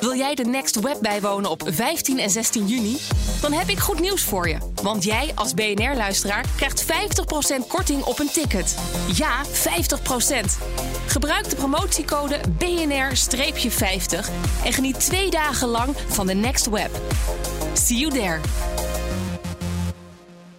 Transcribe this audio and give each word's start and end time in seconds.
Wil 0.00 0.14
jij 0.14 0.34
de 0.34 0.44
Next 0.44 0.80
Web 0.80 0.98
bijwonen 1.00 1.50
op 1.50 1.62
15 1.66 2.18
en 2.18 2.30
16 2.30 2.66
juni? 2.66 2.96
Dan 3.40 3.52
heb 3.52 3.68
ik 3.68 3.78
goed 3.78 4.00
nieuws 4.00 4.22
voor 4.22 4.48
je. 4.48 4.58
Want 4.82 5.04
jij 5.04 5.32
als 5.34 5.54
BNR-luisteraar 5.54 6.44
krijgt 6.56 6.84
50% 6.84 6.86
korting 7.68 8.02
op 8.02 8.18
een 8.18 8.30
ticket. 8.30 8.76
Ja, 9.14 9.44
50%. 9.44 9.48
Gebruik 11.06 11.50
de 11.50 11.56
promotiecode 11.56 12.40
BNR-50 12.58 14.30
en 14.64 14.72
geniet 14.72 15.00
twee 15.00 15.30
dagen 15.30 15.68
lang 15.68 15.96
van 16.08 16.26
de 16.26 16.34
Next 16.34 16.66
Web. 16.66 16.90
See 17.72 17.98
you 17.98 18.12
there. 18.12 18.40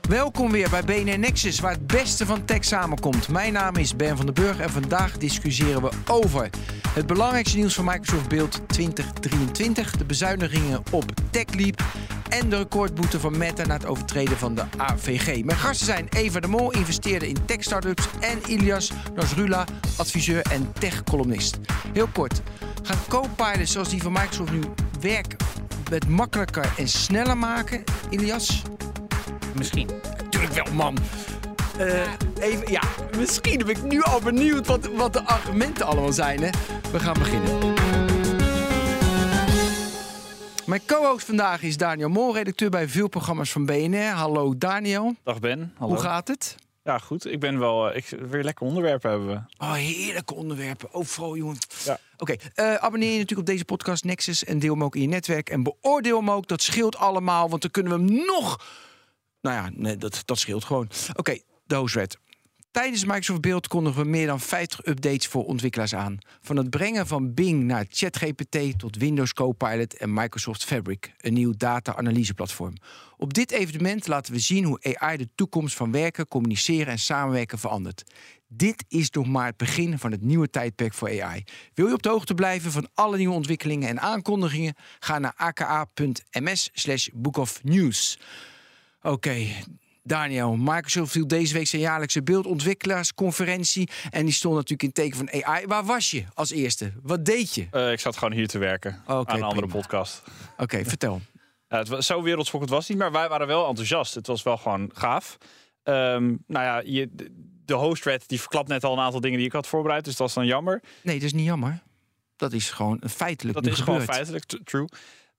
Welkom 0.09 0.51
weer 0.51 0.69
bij 0.69 0.83
BNR 0.83 1.19
Nexus, 1.19 1.59
waar 1.59 1.71
het 1.71 1.87
beste 1.87 2.25
van 2.25 2.45
tech 2.45 2.63
samenkomt. 2.63 3.27
Mijn 3.27 3.53
naam 3.53 3.75
is 3.75 3.95
Ben 3.95 4.17
van 4.17 4.25
den 4.25 4.35
Burg 4.35 4.59
en 4.59 4.69
vandaag 4.69 5.17
discussiëren 5.17 5.81
we 5.81 5.89
over 6.07 6.49
het 6.89 7.07
belangrijkste 7.07 7.57
nieuws 7.57 7.73
van 7.73 7.85
Microsoft 7.85 8.27
Beeld 8.27 8.61
2023, 8.67 9.91
de 9.91 10.05
bezuinigingen 10.05 10.83
op 10.91 11.03
TechLeap 11.29 11.83
en 12.29 12.49
de 12.49 12.57
recordboete 12.57 13.19
van 13.19 13.37
Meta 13.37 13.65
na 13.65 13.73
het 13.73 13.85
overtreden 13.85 14.37
van 14.37 14.55
de 14.55 14.63
AVG. 14.77 15.43
Mijn 15.43 15.57
gasten 15.57 15.85
zijn 15.85 16.07
Eva 16.09 16.39
de 16.39 16.47
Mol, 16.47 16.71
investeerder 16.71 17.27
in 17.27 17.45
tech-startups, 17.45 18.07
en 18.19 18.39
Ilias 18.47 18.91
Nasrula, 19.15 19.65
adviseur 19.97 20.41
en 20.41 20.73
tech-columnist. 20.73 21.59
Heel 21.93 22.07
kort, 22.13 22.41
gaan 22.83 22.99
co-pilots 23.07 23.71
zoals 23.71 23.89
die 23.89 24.01
van 24.01 24.11
Microsoft 24.11 24.51
nu 24.51 24.61
werk 24.99 25.35
het 25.89 26.07
makkelijker 26.07 26.73
en 26.77 26.87
sneller 26.87 27.37
maken, 27.37 27.83
Ilias? 28.09 28.63
Misschien. 29.55 29.89
Natuurlijk 30.23 30.53
wel, 30.53 30.73
man. 30.73 30.97
Uh, 31.79 32.11
even, 32.39 32.71
ja, 32.71 32.81
misschien 33.17 33.57
ben 33.57 33.69
ik 33.69 33.83
nu 33.83 34.01
al 34.01 34.21
benieuwd 34.21 34.67
wat, 34.67 34.85
wat 34.85 35.13
de 35.13 35.23
argumenten 35.23 35.85
allemaal 35.85 36.11
zijn. 36.11 36.43
Hè? 36.43 36.49
We 36.91 36.99
gaan 36.99 37.13
beginnen. 37.13 37.73
Mijn 40.65 40.81
co-host 40.85 41.25
vandaag 41.25 41.61
is 41.61 41.77
Daniel 41.77 42.09
Mol, 42.09 42.33
redacteur 42.33 42.69
bij 42.69 42.87
veel 42.87 43.07
programma's 43.07 43.51
van 43.51 43.65
BNR. 43.65 43.97
Hallo 43.97 44.57
Daniel. 44.57 45.15
Dag 45.23 45.39
Ben. 45.39 45.73
Hallo. 45.77 45.93
Hoe 45.93 46.03
gaat 46.03 46.27
het? 46.27 46.55
Ja, 46.83 46.97
goed. 46.97 47.25
Ik 47.25 47.39
ben 47.39 47.59
wel. 47.59 47.95
Ik, 47.95 48.05
weer 48.29 48.43
lekker 48.43 48.65
onderwerpen 48.65 49.09
hebben 49.09 49.27
we. 49.27 49.63
Oh, 49.65 49.73
heerlijke 49.73 50.33
onderwerpen. 50.33 50.93
Oh, 50.93 51.05
vooral 51.05 51.35
jongen. 51.35 51.57
Ja. 51.85 51.99
Oké, 52.17 52.31
okay, 52.33 52.73
uh, 52.73 52.75
abonneer 52.75 53.11
je 53.11 53.17
natuurlijk 53.17 53.49
op 53.49 53.53
deze 53.53 53.65
podcast 53.65 54.03
Nexus 54.03 54.43
en 54.43 54.59
deel 54.59 54.73
hem 54.73 54.83
ook 54.83 54.95
in 54.95 55.01
je 55.01 55.07
netwerk. 55.07 55.49
En 55.49 55.63
beoordeel 55.63 56.17
hem 56.17 56.31
ook. 56.31 56.47
Dat 56.47 56.61
scheelt 56.61 56.97
allemaal, 56.97 57.49
want 57.49 57.61
dan 57.61 57.71
kunnen 57.71 57.91
we 57.91 58.13
hem 58.13 58.25
nog 58.25 58.59
nou 59.41 59.55
ja, 59.55 59.71
nee, 59.73 59.97
dat, 59.97 60.21
dat 60.25 60.39
scheelt 60.39 60.63
gewoon. 60.63 60.89
Oké, 61.09 61.19
okay, 61.19 61.43
de. 61.65 62.17
Tijdens 62.71 63.05
Microsoft 63.05 63.41
Beeld 63.41 63.67
kondigen 63.67 64.03
we 64.03 64.09
meer 64.09 64.27
dan 64.27 64.39
50 64.39 64.85
updates 64.85 65.27
voor 65.27 65.45
ontwikkelaars 65.45 65.95
aan. 65.95 66.17
Van 66.41 66.57
het 66.57 66.69
brengen 66.69 67.07
van 67.07 67.33
Bing 67.33 67.63
naar 67.63 67.85
ChatGPT 67.89 68.79
tot 68.79 68.97
Windows 68.97 69.33
Copilot 69.33 69.97
en 69.97 70.13
Microsoft 70.13 70.63
Fabric, 70.63 71.13
een 71.17 71.33
nieuw 71.33 71.53
data-analyseplatform. 71.57 72.73
Op 73.17 73.33
dit 73.33 73.51
evenement 73.51 74.07
laten 74.07 74.33
we 74.33 74.39
zien 74.39 74.63
hoe 74.63 74.95
AI 74.97 75.17
de 75.17 75.29
toekomst 75.35 75.75
van 75.75 75.91
werken, 75.91 76.27
communiceren 76.27 76.87
en 76.87 76.99
samenwerken 76.99 77.59
verandert. 77.59 78.03
Dit 78.47 78.85
is 78.87 79.09
nog 79.09 79.27
maar 79.27 79.45
het 79.45 79.57
begin 79.57 79.99
van 79.99 80.11
het 80.11 80.21
nieuwe 80.21 80.49
tijdperk 80.49 80.93
voor 80.93 81.21
AI. 81.21 81.43
Wil 81.73 81.87
je 81.87 81.93
op 81.93 82.03
de 82.03 82.09
hoogte 82.09 82.33
blijven 82.33 82.71
van 82.71 82.89
alle 82.93 83.17
nieuwe 83.17 83.35
ontwikkelingen 83.35 83.89
en 83.89 83.99
aankondigingen? 83.99 84.75
Ga 84.99 85.19
naar 85.19 85.33
of 87.37 87.61
Oké, 89.01 89.47
Daniel, 90.03 90.55
Microsoft 90.55 91.11
viel 91.11 91.27
deze 91.27 91.53
week 91.53 91.67
zijn 91.67 91.81
jaarlijkse 91.81 92.23
beeldontwikkelaarsconferentie. 92.23 93.89
En 94.09 94.25
die 94.25 94.33
stond 94.33 94.55
natuurlijk 94.55 94.83
in 94.83 94.91
teken 94.91 95.17
van 95.17 95.43
AI. 95.43 95.65
Waar 95.65 95.85
was 95.85 96.11
je 96.11 96.23
als 96.33 96.51
eerste? 96.51 96.91
Wat 97.01 97.25
deed 97.25 97.55
je? 97.55 97.67
Uh, 97.71 97.91
ik 97.91 97.99
zat 97.99 98.17
gewoon 98.17 98.33
hier 98.33 98.47
te 98.47 98.57
werken 98.57 99.03
aan 99.05 99.25
een 99.27 99.43
andere 99.43 99.67
podcast. 99.67 100.23
Oké, 100.57 100.85
vertel. 100.89 101.21
Ja, 101.67 101.77
het 101.77 101.87
was, 101.87 102.05
zo 102.05 102.21
wereldschokkend 102.21 102.71
was 102.71 102.79
het 102.79 102.89
niet, 102.89 102.97
maar 102.97 103.11
wij 103.11 103.29
waren 103.29 103.47
wel 103.47 103.67
enthousiast. 103.67 104.15
Het 104.15 104.27
was 104.27 104.43
wel 104.43 104.57
gewoon 104.57 104.91
gaaf. 104.93 105.37
Um, 105.83 106.43
nou 106.47 106.65
ja, 106.65 106.81
je, 106.85 107.09
de 107.65 107.73
host 107.73 108.27
die 108.27 108.39
verklapt 108.39 108.67
net 108.67 108.83
al 108.83 108.93
een 108.93 108.99
aantal 108.99 109.21
dingen 109.21 109.37
die 109.37 109.47
ik 109.47 109.53
had 109.53 109.67
voorbereid. 109.67 110.05
Dus 110.05 110.15
dat 110.15 110.27
is 110.27 110.33
dan 110.33 110.45
jammer. 110.45 110.81
Nee, 111.01 111.15
dat 111.15 111.23
is 111.23 111.33
niet 111.33 111.45
jammer. 111.45 111.81
Dat 112.35 112.53
is 112.53 112.69
gewoon 112.69 113.01
feitelijk 113.09 113.63
Dat 113.63 113.73
is 113.73 113.79
gewoon 113.79 114.01
feitelijk, 114.01 114.45
true. 114.63 114.87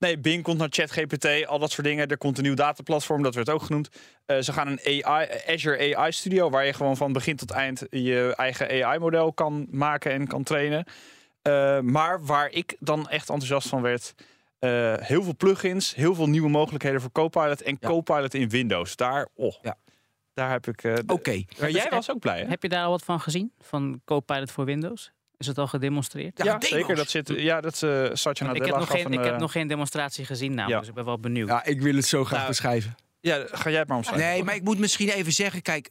Nee, 0.01 0.19
Bing 0.19 0.43
komt 0.43 0.59
naar 0.59 0.69
ChatGPT, 0.71 1.47
al 1.47 1.59
dat 1.59 1.71
soort 1.71 1.87
dingen. 1.87 2.09
Er 2.09 2.19
komt 2.19 2.37
een 2.39 2.43
nieuw 2.43 2.55
dataplatform, 2.55 3.23
dat 3.23 3.35
werd 3.35 3.51
ook 3.51 3.63
genoemd. 3.63 3.89
Uh, 4.27 4.39
ze 4.39 4.53
gaan 4.53 4.67
een 4.67 5.05
AI, 5.05 5.29
Azure 5.47 5.97
AI 5.97 6.13
Studio, 6.13 6.51
waar 6.51 6.67
je 6.67 6.73
gewoon 6.73 6.97
van 6.97 7.13
begin 7.13 7.37
tot 7.37 7.51
eind 7.51 7.87
je 7.91 8.33
eigen 8.37 8.85
AI-model 8.85 9.33
kan 9.33 9.67
maken 9.71 10.13
en 10.13 10.27
kan 10.27 10.43
trainen. 10.43 10.85
Uh, 11.43 11.81
maar 11.81 12.25
waar 12.25 12.51
ik 12.51 12.77
dan 12.79 13.09
echt 13.09 13.29
enthousiast 13.29 13.69
van 13.69 13.83
werd, 13.83 14.15
uh, 14.61 14.95
heel 14.99 15.23
veel 15.23 15.37
plugins, 15.37 15.95
heel 15.95 16.15
veel 16.15 16.29
nieuwe 16.29 16.49
mogelijkheden 16.49 17.01
voor 17.01 17.13
Copilot 17.13 17.63
en 17.63 17.77
ja. 17.81 17.89
Copilot 17.89 18.35
in 18.35 18.49
Windows. 18.49 18.97
Daar, 18.97 19.29
oh, 19.35 19.55
ja. 19.63 19.77
daar 20.35 20.51
heb 20.51 20.67
ik. 20.67 20.85
Oké. 20.85 21.13
Okay. 21.13 21.47
Maar 21.61 21.71
jij 21.71 21.91
was 21.91 22.11
ook 22.11 22.19
blij. 22.19 22.41
Hè? 22.41 22.47
Heb 22.47 22.63
je 22.63 22.69
daar 22.69 22.85
al 22.85 22.91
wat 22.91 23.05
van 23.05 23.21
gezien? 23.21 23.53
Van 23.59 24.01
Copilot 24.05 24.51
voor 24.51 24.65
Windows? 24.65 25.13
Is 25.41 25.47
het 25.47 25.59
al 25.59 25.67
gedemonstreerd? 25.67 26.45
Ja, 26.45 26.61
zeker. 26.61 26.97
Dat 26.97 27.11
zit, 27.11 27.29
ja, 27.29 27.61
dat 27.61 27.83
uh, 27.83 28.09
Satya 28.13 28.47
Nadella 28.47 28.65
ik 28.65 28.71
heb, 28.71 28.81
nog 28.81 28.91
geen, 28.91 29.13
ik 29.13 29.25
heb 29.25 29.39
nog 29.39 29.53
geen 29.53 29.69
demonstratie 29.69 30.25
gezien 30.25 30.55
namelijk, 30.55 30.73
ja. 30.73 30.79
dus 30.79 30.89
ik 30.89 30.95
ben 30.95 31.05
wel 31.05 31.19
benieuwd. 31.19 31.49
Ja, 31.49 31.65
ik 31.65 31.81
wil 31.81 31.95
het 31.95 32.07
zo 32.07 32.25
graag 32.25 32.37
nou, 32.37 32.49
beschrijven. 32.49 32.97
Ja, 33.21 33.47
ga 33.51 33.71
jij 33.71 33.79
het 33.79 33.89
maar 33.89 33.97
omschrijven. 33.97 34.29
Nee, 34.29 34.45
maar 34.45 34.55
ik 34.55 34.63
moet 34.63 34.79
misschien 34.79 35.09
even 35.09 35.33
zeggen, 35.33 35.63
kijk... 35.63 35.91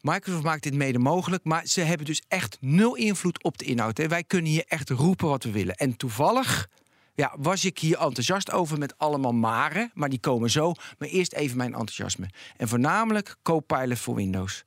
Microsoft 0.00 0.44
maakt 0.44 0.62
dit 0.62 0.74
mede 0.74 0.98
mogelijk, 0.98 1.44
maar 1.44 1.66
ze 1.66 1.80
hebben 1.80 2.06
dus 2.06 2.22
echt 2.28 2.56
nul 2.60 2.94
invloed 2.94 3.42
op 3.42 3.58
de 3.58 3.64
inhoud. 3.64 3.98
Hè. 3.98 4.08
Wij 4.08 4.24
kunnen 4.24 4.50
hier 4.50 4.64
echt 4.68 4.90
roepen 4.90 5.28
wat 5.28 5.44
we 5.44 5.50
willen. 5.50 5.74
En 5.74 5.96
toevallig 5.96 6.68
ja, 7.14 7.34
was 7.38 7.64
ik 7.64 7.78
hier 7.78 7.98
enthousiast 7.98 8.52
over 8.52 8.78
met 8.78 8.98
allemaal 8.98 9.32
maren, 9.32 9.90
maar 9.94 10.08
die 10.08 10.20
komen 10.20 10.50
zo. 10.50 10.72
Maar 10.98 11.08
eerst 11.08 11.32
even 11.32 11.56
mijn 11.56 11.72
enthousiasme. 11.72 12.30
En 12.56 12.68
voornamelijk 12.68 13.36
Copilot 13.42 13.98
voor 13.98 14.14
Windows. 14.14 14.64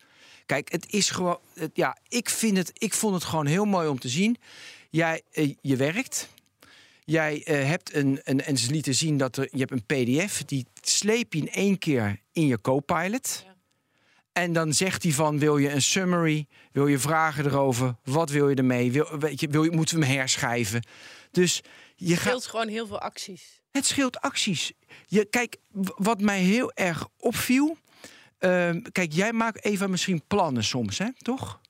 Kijk, 0.49 0.71
het 0.71 0.85
is 0.89 1.09
gewoon. 1.09 1.39
Het, 1.53 1.71
ja, 1.73 1.97
ik, 2.07 2.29
vind 2.29 2.57
het, 2.57 2.71
ik 2.73 2.93
vond 2.93 3.13
het 3.13 3.23
gewoon 3.23 3.45
heel 3.45 3.65
mooi 3.65 3.87
om 3.87 3.99
te 3.99 4.09
zien. 4.09 4.37
Jij, 4.89 5.21
uh, 5.33 5.53
je 5.61 5.75
werkt. 5.75 6.29
Jij 7.05 7.35
uh, 7.35 7.67
hebt 7.67 7.93
een, 7.93 8.19
een. 8.23 8.41
En 8.41 8.57
ze 8.57 8.71
lieten 8.71 8.95
zien 8.95 9.17
dat 9.17 9.37
er. 9.37 9.47
Je 9.51 9.65
hebt 9.65 9.71
een 9.71 9.85
PDF. 9.85 10.43
Die 10.45 10.65
sleep 10.81 11.33
je 11.33 11.39
in 11.39 11.49
één 11.49 11.77
keer 11.77 12.19
in 12.31 12.47
je 12.47 12.61
Copilot. 12.61 13.43
Ja. 13.45 13.55
En 14.31 14.53
dan 14.53 14.73
zegt 14.73 15.03
hij 15.03 15.11
van: 15.11 15.39
wil 15.39 15.57
je 15.57 15.71
een 15.71 15.81
summary? 15.81 16.47
Wil 16.71 16.87
je 16.87 16.99
vragen 16.99 17.45
erover? 17.45 17.95
Wat 18.03 18.29
wil 18.29 18.49
je 18.49 18.55
ermee? 18.55 18.91
Wil, 18.91 19.19
weet 19.19 19.39
je, 19.39 19.47
wil 19.47 19.63
je, 19.63 19.71
moeten 19.71 19.99
we 19.99 20.05
hem 20.05 20.17
herschrijven? 20.17 20.87
Dus 21.31 21.61
je 21.95 22.11
het 22.11 22.19
scheelt 22.19 22.45
gewoon 22.45 22.67
heel 22.67 22.87
veel 22.87 22.99
acties. 22.99 23.61
Het 23.71 23.85
scheelt 23.85 24.19
acties. 24.21 24.71
Je, 25.07 25.25
kijk, 25.25 25.57
wat 25.95 26.21
mij 26.21 26.41
heel 26.41 26.71
erg 26.73 27.07
opviel. 27.17 27.77
Uh, 28.39 28.75
kijk, 28.91 29.13
jij 29.13 29.33
maakt 29.33 29.63
even 29.63 29.89
misschien 29.89 30.21
plannen 30.27 30.63
soms, 30.63 30.97
hè? 30.97 31.13
Toch? 31.17 31.61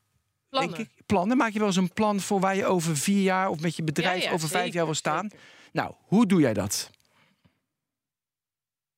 Plannen. 0.49 0.75
Denk 0.75 0.89
ik. 0.89 1.05
Plannen. 1.05 1.37
Maak 1.37 1.51
je 1.51 1.59
wel 1.59 1.67
eens 1.67 1.77
een 1.77 1.93
plan 1.93 2.19
voor 2.19 2.39
waar 2.39 2.55
je 2.55 2.65
over 2.65 2.97
vier 2.97 3.21
jaar 3.21 3.49
of 3.49 3.59
met 3.59 3.75
je 3.75 3.83
bedrijf 3.83 4.17
ja, 4.17 4.27
ja, 4.27 4.33
over 4.33 4.47
zeker, 4.47 4.61
vijf 4.61 4.73
jaar 4.73 4.85
wil 4.85 4.93
staan? 4.93 5.29
Zeker. 5.29 5.45
Nou, 5.71 5.93
hoe 5.99 6.25
doe 6.25 6.39
jij 6.39 6.53
dat? 6.53 6.89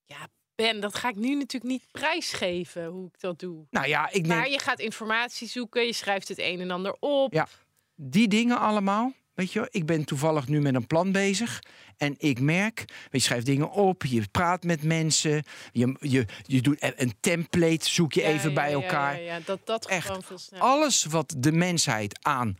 Ja, 0.05 0.27
Ben, 0.55 0.79
dat 0.79 0.95
ga 0.95 1.09
ik 1.09 1.15
nu 1.15 1.35
natuurlijk 1.35 1.71
niet 1.71 1.91
prijsgeven 1.91 2.85
hoe 2.85 3.07
ik 3.07 3.19
dat 3.19 3.39
doe. 3.39 3.65
Nou 3.69 3.87
ja, 3.87 4.09
ik 4.09 4.25
neem... 4.25 4.37
Maar 4.37 4.49
je 4.49 4.59
gaat 4.59 4.79
informatie 4.79 5.47
zoeken, 5.47 5.85
je 5.85 5.93
schrijft 5.93 6.27
het 6.27 6.39
een 6.39 6.59
en 6.59 6.71
ander 6.71 6.95
op. 6.99 7.33
Ja, 7.33 7.47
die 7.95 8.27
dingen 8.27 8.59
allemaal. 8.59 9.13
Weet 9.33 9.53
je, 9.53 9.67
ik 9.71 9.85
ben 9.85 10.05
toevallig 10.05 10.47
nu 10.47 10.61
met 10.61 10.75
een 10.75 10.87
plan 10.87 11.11
bezig. 11.11 11.63
En 11.97 12.15
ik 12.17 12.39
merk, 12.39 12.85
je 13.11 13.19
schrijft 13.19 13.45
dingen 13.45 13.71
op, 13.71 14.05
je 14.05 14.23
praat 14.31 14.63
met 14.63 14.83
mensen, 14.83 15.43
je, 15.71 15.95
je, 15.99 16.25
je 16.45 16.61
doet 16.61 16.77
een 16.95 17.13
template, 17.19 17.89
zoek 17.89 18.13
je 18.13 18.21
Ja, 18.21 18.27
even 18.27 18.49
ja, 18.49 18.55
bij 18.55 18.71
elkaar. 18.71 19.21
Ja, 19.21 19.39
dat, 19.45 19.59
dat 19.63 19.87
Echt. 19.87 20.11
Alles 20.57 21.05
wat 21.05 21.35
de 21.37 21.51
mensheid 21.51 22.19
aan 22.21 22.57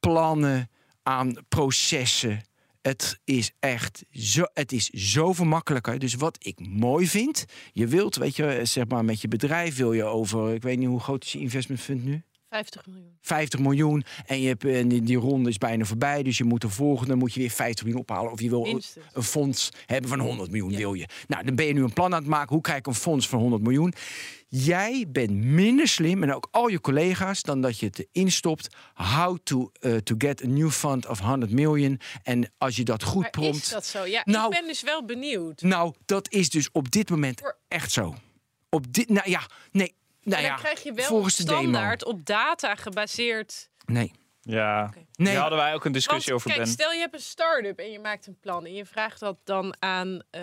plannen, 0.00 0.70
aan 1.02 1.34
processen. 1.48 2.44
Het 2.82 3.20
is 3.24 3.52
echt 3.60 4.04
zo, 4.10 4.44
het 4.54 4.72
is 4.72 4.88
zoveel 4.90 5.44
makkelijker. 5.44 5.98
Dus 5.98 6.14
wat 6.14 6.36
ik 6.40 6.66
mooi 6.68 7.06
vind, 7.06 7.44
je 7.72 7.86
wilt, 7.86 8.16
weet 8.16 8.36
je, 8.36 8.60
zeg 8.62 8.88
maar 8.88 9.04
met 9.04 9.20
je 9.20 9.28
bedrijf 9.28 9.76
wil 9.76 9.92
je 9.92 10.04
over, 10.04 10.54
ik 10.54 10.62
weet 10.62 10.78
niet 10.78 10.88
hoe 10.88 11.00
groot 11.00 11.24
is 11.24 11.32
je 11.32 11.38
investment 11.38 11.80
fund 11.80 12.04
nu? 12.04 12.22
50 12.52 12.86
miljoen. 12.86 13.16
50 13.20 13.60
miljoen 13.60 14.04
en, 14.26 14.40
je 14.40 14.48
hebt, 14.48 14.64
en 14.64 14.88
die, 14.88 15.02
die 15.02 15.16
ronde 15.16 15.48
is 15.48 15.58
bijna 15.58 15.84
voorbij. 15.84 16.22
Dus 16.22 16.38
je 16.38 16.44
moet 16.44 16.60
de 16.60 16.68
volgende 16.68 17.14
moet 17.14 17.32
je 17.34 17.40
weer 17.40 17.50
50 17.50 17.84
miljoen 17.84 18.02
ophalen. 18.02 18.32
Of 18.32 18.40
je 18.40 18.48
wil 18.48 18.62
Minstens. 18.62 19.06
een 19.12 19.22
fonds 19.22 19.70
hebben 19.86 20.10
van 20.10 20.18
100 20.20 20.50
miljoen, 20.50 20.76
wil 20.76 20.94
je. 20.94 21.08
Nou, 21.28 21.44
dan 21.44 21.54
ben 21.54 21.66
je 21.66 21.72
nu 21.72 21.82
een 21.82 21.92
plan 21.92 22.14
aan 22.14 22.20
het 22.20 22.28
maken. 22.30 22.52
Hoe 22.52 22.60
krijg 22.62 22.78
ik 22.78 22.86
een 22.86 22.94
fonds 22.94 23.28
van 23.28 23.38
100 23.40 23.62
miljoen? 23.62 23.92
Jij 24.48 25.04
bent 25.08 25.30
minder 25.30 25.88
slim, 25.88 26.22
en 26.22 26.34
ook 26.34 26.48
al 26.50 26.68
je 26.68 26.80
collega's, 26.80 27.42
dan 27.42 27.60
dat 27.60 27.78
je 27.78 27.86
het 27.86 28.06
instopt. 28.12 28.76
How 28.94 29.38
to, 29.42 29.70
uh, 29.80 29.96
to 29.96 30.14
get 30.18 30.42
a 30.44 30.46
new 30.46 30.70
fund 30.70 31.06
of 31.08 31.18
100 31.18 31.52
million. 31.52 32.00
En 32.22 32.52
als 32.58 32.76
je 32.76 32.82
dat 32.84 33.02
goed 33.02 33.20
Maar 33.22 33.30
prompt. 33.30 33.56
is 33.56 33.68
dat 33.68 33.86
zo? 33.86 34.04
Ja, 34.06 34.22
Nou- 34.24 34.44
ik 34.54 34.58
ben 34.60 34.66
dus 34.68 34.82
wel 34.82 35.04
benieuwd. 35.04 35.60
Nou, 35.62 35.94
dat 36.04 36.30
is 36.32 36.50
dus 36.50 36.68
op 36.72 36.90
dit 36.90 37.10
moment 37.10 37.54
echt 37.68 37.92
zo. 37.92 38.14
Op 38.70 38.92
dit, 38.92 39.08
nou 39.08 39.30
ja, 39.30 39.46
nee. 39.70 39.94
Nou 40.22 40.42
en 40.42 40.48
dan 40.48 40.56
ja, 40.56 40.62
krijg 40.62 40.82
je 40.82 40.92
wel 40.92 41.04
volgens 41.06 41.36
de 41.36 41.44
demo. 41.44 41.58
standaard 41.60 42.04
op 42.04 42.26
data 42.26 42.74
gebaseerd. 42.74 43.70
Nee. 43.86 44.12
Ja. 44.40 44.92
Nee, 45.16 45.32
daar 45.32 45.40
hadden 45.42 45.58
wij 45.58 45.74
ook 45.74 45.84
een 45.84 45.92
discussie 45.92 46.32
Want, 46.32 46.44
over, 46.44 46.50
kijk, 46.56 46.62
Ben. 46.62 46.72
stel 46.72 46.92
je 46.92 46.98
hebt 46.98 47.14
een 47.14 47.20
start-up 47.20 47.78
en 47.78 47.90
je 47.90 47.98
maakt 47.98 48.26
een 48.26 48.38
plan 48.40 48.64
en 48.66 48.74
je 48.74 48.86
vraagt 48.86 49.20
dat 49.20 49.36
dan 49.44 49.74
aan 49.78 50.22
eh, 50.30 50.42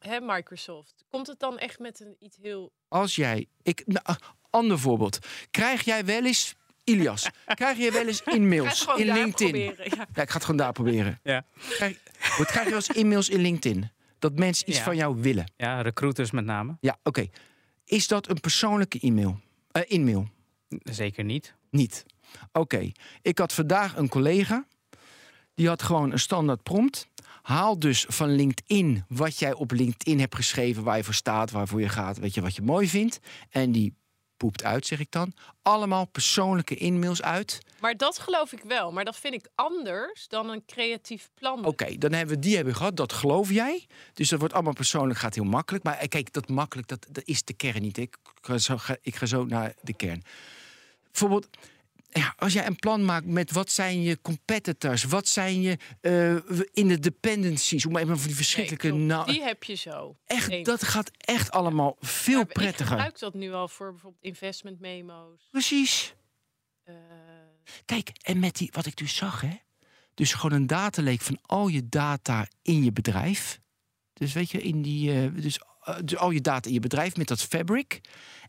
hè, 0.00 0.20
Microsoft. 0.20 1.04
Komt 1.10 1.26
het 1.26 1.38
dan 1.38 1.58
echt 1.58 1.78
met 1.78 2.00
een 2.00 2.16
iets 2.18 2.36
heel... 2.42 2.72
als 2.88 3.14
jij... 3.14 3.46
Ik, 3.62 3.82
nou, 3.86 4.04
ah, 4.04 4.16
ander 4.50 4.78
voorbeeld. 4.78 5.18
Krijg 5.50 5.82
jij 5.82 6.04
wel 6.04 6.24
eens... 6.24 6.54
Ilias, 6.84 7.30
krijg 7.54 7.76
jij 7.78 7.92
wel 7.92 8.06
eens 8.06 8.22
e-mails 8.22 8.68
het 8.68 8.78
gewoon 8.78 8.98
in 9.00 9.12
LinkedIn? 9.12 9.50
proberen. 9.50 9.96
Ja. 9.96 10.06
Ja, 10.14 10.22
ik 10.22 10.28
ga 10.28 10.34
het 10.34 10.44
gewoon 10.44 10.56
daar 10.60 10.72
proberen. 10.72 11.20
Ja. 11.22 11.44
Krijg, 11.68 11.98
wat 12.38 12.46
krijg 12.46 12.68
je 12.68 12.74
als 12.74 12.88
e-mails 12.88 13.28
in 13.28 13.40
LinkedIn? 13.40 13.90
Dat 14.18 14.38
mensen 14.38 14.68
iets 14.68 14.78
Ja. 14.78 14.84
van 14.84 14.96
jou 14.96 15.20
willen. 15.22 15.52
Ja, 15.56 15.80
recruiters 15.80 16.30
met 16.30 16.44
name. 16.44 16.76
Ja, 16.80 16.98
oké. 17.02 17.26
Is 17.86 18.06
dat 18.08 18.28
een 18.28 18.40
persoonlijke 18.40 19.00
e-mail? 19.00 19.40
Eh 19.70 19.82
e-mail? 19.88 20.28
Zeker 20.82 21.24
niet. 21.24 21.54
Niet. 21.70 22.04
Oké. 22.52 22.90
Ik 23.22 23.38
had 23.38 23.52
vandaag 23.52 23.96
een 23.96 24.08
collega. 24.08 24.66
Die 25.54 25.68
had 25.68 25.82
gewoon 25.82 26.12
een 26.12 26.18
standaard 26.18 26.62
prompt. 26.62 27.08
Haal 27.42 27.78
dus 27.78 28.04
van 28.08 28.34
LinkedIn 28.34 29.04
wat 29.08 29.38
jij 29.38 29.52
op 29.52 29.70
LinkedIn 29.70 30.20
hebt 30.20 30.34
geschreven, 30.34 30.82
waar 30.82 30.96
je 30.96 31.04
voor 31.04 31.14
staat, 31.14 31.50
waarvoor 31.50 31.80
je 31.80 31.88
gaat, 31.88 32.18
weet 32.18 32.34
je 32.34 32.40
wat 32.40 32.54
je 32.54 32.62
mooi 32.62 32.88
vindt. 32.88 33.20
En 33.50 33.72
die 33.72 33.94
poept 34.36 34.64
uit, 34.64 34.86
zeg 34.86 34.98
ik 35.00 35.10
dan. 35.10 35.32
Allemaal 35.62 36.04
persoonlijke 36.06 36.78
e-mails 36.78 37.22
uit. 37.22 37.58
Maar 37.80 37.96
dat 37.96 38.18
geloof 38.18 38.52
ik 38.52 38.62
wel. 38.62 38.92
Maar 38.92 39.04
dat 39.04 39.16
vind 39.16 39.34
ik 39.34 39.48
anders 39.54 40.28
dan 40.28 40.48
een 40.50 40.64
creatief 40.66 41.28
plan. 41.34 41.64
Oké, 41.64 41.98
dan 41.98 42.12
hebben 42.12 42.34
we 42.34 42.40
die 42.40 42.54
hebben 42.54 42.72
we 42.72 42.78
gehad. 42.78 42.96
Dat 42.96 43.12
geloof 43.12 43.50
jij. 43.50 43.86
Dus 44.14 44.28
dat 44.28 44.38
wordt 44.38 44.54
allemaal 44.54 44.72
persoonlijk, 44.72 45.18
gaat 45.18 45.34
heel 45.34 45.44
makkelijk. 45.44 45.84
Maar 45.84 45.96
eh, 45.96 46.08
kijk, 46.08 46.32
dat 46.32 46.48
makkelijk, 46.48 46.88
dat, 46.88 47.06
dat 47.10 47.24
is 47.26 47.42
de 47.44 47.52
kern 47.52 47.82
niet. 47.82 47.98
Ik 47.98 48.16
ga, 48.40 48.58
zo, 48.58 48.76
ga- 48.76 48.96
ik 49.02 49.16
ga 49.16 49.26
zo 49.26 49.44
naar 49.44 49.74
de 49.80 49.94
kern. 49.94 50.22
Bijvoorbeeld, 51.10 51.48
ja, 52.16 52.34
als 52.36 52.52
jij 52.52 52.66
een 52.66 52.76
plan 52.76 53.04
maakt 53.04 53.26
met 53.26 53.52
wat 53.52 53.70
zijn 53.70 54.02
je 54.02 54.20
competitors, 54.20 55.04
wat 55.04 55.28
zijn 55.28 55.60
je 55.60 55.78
eh, 56.00 56.34
in 56.72 56.88
de 56.88 56.98
dependencies, 56.98 57.86
om 57.86 57.92
maar 57.92 58.02
even 58.02 58.16
van 58.18 58.26
die 58.26 58.36
verschrikkelijke. 58.36 58.88
Nee, 58.88 58.98
nou, 59.06 59.26
Die 59.32 59.42
heb 59.42 59.64
je 59.64 59.74
zo. 59.74 60.16
echt, 60.26 60.48
Eens. 60.50 60.66
dat 60.68 60.82
gaat 60.84 61.10
echt 61.16 61.50
allemaal 61.50 61.96
veel 62.00 62.36
Maar 62.38 62.46
Ik 62.46 62.52
prettiger. 62.52 62.86
gebruik 62.86 63.18
dat 63.18 63.34
nu 63.34 63.52
al 63.52 63.68
voor 63.68 63.90
bijvoorbeeld 63.92 64.22
investment 64.24 64.80
memo's. 64.80 65.48
Precies. 65.50 66.14
eh, 66.84 66.94
Kijk, 67.84 68.10
en 68.22 68.38
met 68.38 68.56
die, 68.56 68.68
wat 68.72 68.86
ik 68.86 68.96
dus 68.96 69.16
zag, 69.16 69.40
hè. 69.40 69.56
Dus 70.14 70.32
gewoon 70.34 70.60
een 70.60 70.66
dataleek 70.66 71.20
van 71.20 71.38
al 71.42 71.68
je 71.68 71.88
data 71.88 72.46
in 72.62 72.84
je 72.84 72.92
bedrijf. 72.92 73.60
Dus 74.12 74.32
weet 74.32 74.50
je, 74.50 74.62
in 74.62 74.82
die, 74.82 75.12
eh, 75.12 75.42
dus, 75.42 75.58
dus 76.04 76.16
al 76.18 76.30
je 76.30 76.40
data 76.40 76.68
in 76.68 76.74
je 76.74 76.80
bedrijf 76.80 77.16
met 77.16 77.28
dat 77.28 77.42
fabric. 77.42 78.00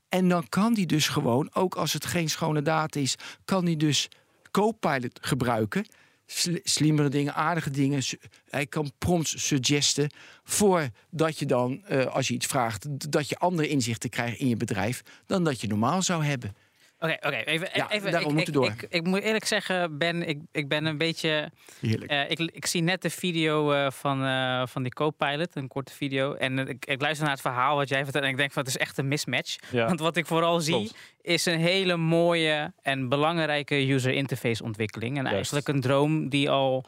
En 0.10 0.30
dan 0.30 0.50
kan 0.50 0.74
die 0.74 0.86
dus 0.86 1.08
gewoon, 1.08 1.50
ook 1.54 1.76
als 1.76 1.94
het 1.94 2.06
geen 2.06 2.30
schone 2.30 2.62
data 2.62 3.00
is, 3.00 3.16
kan 3.46 3.66
die 3.66 3.78
dus 3.78 4.08
Copilot 4.52 5.20
gebruiken. 5.22 5.86
Sli- 6.26 6.60
Slimmere 6.64 7.10
dingen, 7.10 7.34
aardige 7.36 7.70
dingen. 7.70 8.02
Hij 8.50 8.66
kan 8.66 8.92
prompts 8.98 9.48
suggesten 9.48 10.12
voordat 10.44 11.40
je 11.40 11.46
dan, 11.46 11.84
eh, 11.86 12.06
als 12.06 12.28
je 12.28 12.34
iets 12.34 12.46
vraagt, 12.46 13.12
dat 13.12 13.30
je 13.30 13.38
andere 13.38 13.68
inzichten 13.68 14.10
krijgt 14.10 14.38
in 14.40 14.48
je 14.48 14.58
bedrijf 14.58 15.02
dan 15.26 15.44
dat 15.44 15.62
je 15.62 15.68
normaal 15.68 16.02
zou 16.02 16.24
hebben. 16.24 16.56
Oké, 17.00 17.18
oké. 17.22 17.36
even, 17.36 17.70
Ja, 17.74 17.92
even, 17.92 18.12
daarom 18.12 18.30
ik, 18.30 18.36
moeten 18.36 18.54
ik, 18.54 18.60
door. 18.60 18.72
Ik, 18.72 18.86
ik 18.90 19.04
moet 19.04 19.22
eerlijk 19.22 19.46
zeggen, 19.46 19.98
Ben, 19.98 20.28
ik, 20.28 20.40
ik 20.52 20.68
ben 20.68 20.86
een 20.86 20.98
beetje... 20.98 21.52
Heerlijk. 21.82 22.12
eh, 22.12 22.30
ik, 22.30 22.40
ik 22.40 22.66
zie 22.66 22.82
net 22.82 23.02
de 23.02 23.10
video 23.10 23.72
eh, 23.72 23.92
van, 23.92 24.24
eh, 24.26 24.62
van 24.66 24.84
die 24.84 24.94
co-pilot, 24.94 25.56
een 25.56 25.68
korte 25.68 25.94
video. 25.94 26.34
En 26.34 26.60
ik, 26.68 26.86
ik 26.86 27.02
luister 27.02 27.24
naar 27.24 27.34
het 27.34 27.42
verhaal 27.44 27.76
wat 27.76 27.90
jij 27.90 28.04
vertelt 28.04 28.24
en 28.24 28.30
ik 28.30 28.38
denk 28.38 28.52
van 28.52 28.64
het 28.64 28.72
is 28.72 28.78
echt 28.78 28.98
een 28.98 29.08
mismatch. 29.08 29.56
Ja. 29.72 29.86
Want 29.86 30.00
wat 30.00 30.18
ik 30.18 30.26
vooral 30.26 30.60
zie 30.60 30.74
Klopt. 30.76 30.96
is 31.22 31.46
een 31.46 31.60
hele 31.60 31.98
mooie 31.98 32.74
en 32.82 33.10
belangrijke 33.10 33.92
user 33.92 34.14
interface 34.14 34.64
ontwikkeling. 34.64 35.10
En 35.18 35.22
Juist. 35.22 35.36
eigenlijk 35.36 35.68
een 35.68 35.82
droom 35.82 36.30
die 36.30 36.50
al, 36.50 36.86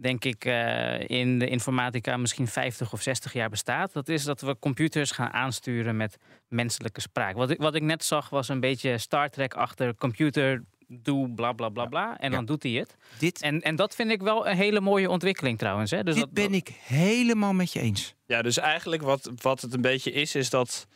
denk 0.00 0.24
ik, 0.24 0.44
eh, 0.44 1.08
in 1.08 1.38
de 1.38 1.48
informatica 1.48 2.16
misschien 2.16 2.46
50 2.46 2.92
of 2.92 3.02
60 3.02 3.32
jaar 3.32 3.50
bestaat. 3.50 3.92
Dat 3.92 4.08
is 4.08 4.24
dat 4.24 4.40
we 4.40 4.56
computers 4.58 5.10
gaan 5.10 5.32
aansturen 5.32 5.96
met 5.96 6.16
menselijke 6.48 7.00
spraak. 7.00 7.34
Wat 7.36 7.50
ik, 7.50 7.58
wat 7.58 7.74
ik 7.74 7.82
net 7.82 8.04
zag 8.04 8.28
was 8.28 8.48
een 8.48 8.60
beetje 8.60 8.98
Star 8.98 9.28
Trek 9.30 9.54
achter 9.54 9.94
computer, 9.94 10.64
doe 10.86 11.30
bla 11.30 11.52
bla 11.52 11.68
bla 11.68 11.84
bla. 11.86 12.18
En 12.18 12.30
Ja. 12.30 12.36
dan 12.36 12.44
doet 12.44 12.62
hij 12.62 12.72
het. 12.72 12.96
Dit, 13.18 13.42
En, 13.42 13.60
en 13.60 13.76
dat 13.76 13.94
vind 13.94 14.10
ik 14.10 14.20
wel 14.22 14.48
een 14.48 14.56
hele 14.56 14.80
mooie 14.80 15.10
ontwikkeling 15.10 15.58
trouwens. 15.58 15.90
Hè? 15.90 16.02
Dus 16.04 16.14
dit 16.14 16.24
dat, 16.24 16.32
ben 16.32 16.54
ik 16.54 16.68
helemaal 16.82 17.52
met 17.52 17.72
je 17.72 17.80
eens. 17.80 18.14
Ja, 18.26 18.42
dus 18.42 18.58
eigenlijk 18.58 19.02
wat, 19.02 19.30
wat 19.42 19.60
het 19.60 19.74
een 19.74 19.80
beetje 19.80 20.12
is, 20.12 20.34
is 20.34 20.50
dat 20.50 20.86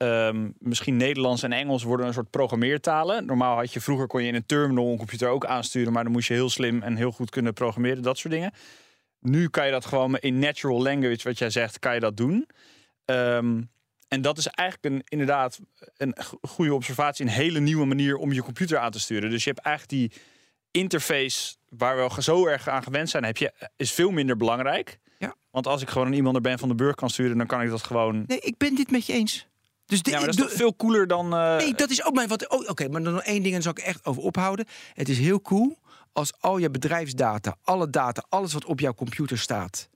ehm, 0.00 0.48
misschien 0.58 0.96
Nederlands 0.96 1.42
en 1.42 1.52
Engels 1.52 1.82
worden 1.82 2.06
een 2.06 2.12
soort 2.12 2.30
programmeertalen. 2.30 3.26
Normaal 3.26 3.56
had 3.56 3.72
je 3.72 3.80
vroeger 3.80 4.06
kon 4.06 4.22
je 4.22 4.28
in 4.28 4.34
een 4.34 4.46
terminal 4.46 4.90
een 4.90 4.96
computer 4.96 5.28
ook 5.28 5.46
aansturen, 5.46 5.92
maar 5.92 6.02
dan 6.02 6.12
moest 6.12 6.28
je 6.28 6.34
heel 6.34 6.50
slim 6.50 6.82
en 6.82 6.96
heel 6.96 7.10
goed 7.12 7.30
kunnen 7.30 7.52
programmeren, 7.52 8.02
dat 8.02 8.18
soort 8.18 8.32
dingen. 8.34 8.52
Nu 9.20 9.48
kan 9.48 9.64
je 9.66 9.72
dat 9.72 9.84
gewoon 9.86 10.16
in 10.18 10.38
natural 10.38 10.82
language, 10.82 11.28
wat 11.28 11.38
jij 11.38 11.50
zegt, 11.50 11.78
kan 11.78 11.94
je 11.94 12.00
dat 12.00 12.16
doen. 12.16 12.46
Ehm, 13.04 13.62
en 14.08 14.20
dat 14.22 14.38
is 14.38 14.46
eigenlijk 14.46 14.94
een, 14.94 15.02
inderdaad 15.08 15.60
een 15.96 16.14
go- 16.18 16.38
goede 16.42 16.74
observatie, 16.74 17.24
een 17.24 17.30
hele 17.32 17.60
nieuwe 17.60 17.84
manier 17.86 18.16
om 18.16 18.32
je 18.32 18.42
computer 18.42 18.78
aan 18.78 18.90
te 18.90 19.00
sturen. 19.00 19.30
Dus 19.30 19.44
je 19.44 19.50
hebt 19.50 19.62
eigenlijk 19.66 19.96
die 19.98 20.20
interface 20.70 21.56
waar 21.68 21.96
we 21.96 22.02
al 22.02 22.22
zo 22.22 22.46
erg 22.46 22.68
aan 22.68 22.82
gewend 22.82 23.10
zijn, 23.10 23.24
heb 23.24 23.36
je, 23.36 23.52
is 23.76 23.92
veel 23.92 24.10
minder 24.10 24.36
belangrijk. 24.36 24.98
Ja. 25.18 25.34
Want 25.50 25.66
als 25.66 25.82
ik 25.82 25.88
gewoon 25.88 26.06
een 26.06 26.14
e-mail 26.14 26.32
naar 26.32 26.40
Ben 26.40 26.58
van 26.58 26.68
den 26.68 26.76
Burg 26.76 26.94
kan 26.94 27.10
sturen, 27.10 27.38
dan 27.38 27.46
kan 27.46 27.62
ik 27.62 27.68
dat 27.70 27.82
gewoon. 27.82 28.24
Nee, 28.26 28.40
ik 28.40 28.56
ben 28.56 28.74
dit 28.74 28.90
met 28.90 29.06
je 29.06 29.12
eens. 29.12 29.48
Dus 29.90 30.02
dit, 30.02 30.12
Ja, 30.14 30.18
maar 30.20 30.28
dat 30.28 30.38
is 30.38 30.42
toch 30.44 30.52
veel 30.52 30.76
cooler 30.76 31.06
dan. 31.06 31.34
eh, 31.34 31.56
Nee, 31.56 31.74
dat 31.74 31.90
is 31.90 32.04
ook 32.04 32.14
mijn 32.14 32.28
wat. 32.28 32.48
Oh, 32.48 32.68
Oké, 32.68 32.88
maar 32.88 33.02
dan 33.02 33.12
nog 33.12 33.22
één 33.22 33.42
ding 33.42 33.54
en 33.54 33.62
zal 33.62 33.72
ik 33.72 33.78
echt 33.78 34.04
over 34.06 34.22
ophouden. 34.22 34.66
Het 34.94 35.08
is 35.08 35.18
heel 35.18 35.40
cool 35.42 35.78
als 36.12 36.32
al 36.40 36.58
je 36.58 36.70
bedrijfsdata, 36.70 37.56
alle 37.62 37.90
data, 37.90 38.24
alles 38.28 38.52
wat 38.52 38.64
op 38.64 38.80
jouw 38.80 38.94
computer 38.94 39.38
staat, 39.38 39.88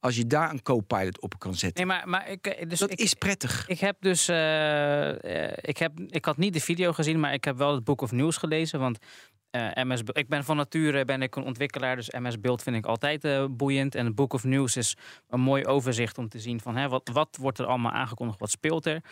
als 0.00 0.16
je 0.16 0.26
daar 0.26 0.50
een 0.50 0.62
co-pilot 0.62 1.20
op 1.20 1.38
kan 1.38 1.54
zetten. 1.54 1.86
Nee, 1.86 1.96
maar, 1.96 2.08
maar 2.08 2.28
ik, 2.30 2.46
eh, 2.46 2.68
dus 2.68 2.78
dat 2.78 2.90
ik, 2.90 2.98
is 2.98 3.14
prettig. 3.14 3.68
Ik 3.68 3.80
heb 3.80 3.96
dus, 4.00 4.28
eh, 4.28 5.46
eh, 5.48 5.52
ik, 5.60 5.78
heb, 5.78 5.92
ik 6.08 6.24
had 6.24 6.36
niet 6.36 6.52
de 6.52 6.60
video 6.60 6.92
gezien, 6.92 7.20
maar 7.20 7.32
ik 7.32 7.44
heb 7.44 7.56
wel 7.56 7.74
het 7.74 7.84
Book 7.84 8.00
of 8.00 8.12
News 8.12 8.36
gelezen. 8.36 8.80
Want 8.80 8.98
eh, 9.50 9.84
MS, 9.84 10.02
ik 10.12 10.28
ben 10.28 10.44
van 10.44 10.56
nature 10.56 11.04
ben 11.04 11.22
ik 11.22 11.36
een 11.36 11.44
ontwikkelaar, 11.44 11.96
dus 11.96 12.10
MS 12.10 12.40
Build 12.40 12.62
vind 12.62 12.76
ik 12.76 12.86
altijd 12.86 13.24
eh, 13.24 13.44
boeiend. 13.50 13.94
En 13.94 14.04
het 14.04 14.14
Book 14.14 14.32
of 14.32 14.44
News 14.44 14.76
is 14.76 14.96
een 15.28 15.40
mooi 15.40 15.64
overzicht 15.64 16.18
om 16.18 16.28
te 16.28 16.38
zien 16.38 16.60
van 16.60 16.76
hè, 16.76 16.88
wat, 16.88 17.10
wat 17.12 17.36
wordt 17.40 17.58
er 17.58 17.66
allemaal 17.66 17.92
aangekondigd, 17.92 18.40
wat 18.40 18.50
speelt 18.50 18.86
er. 18.86 19.02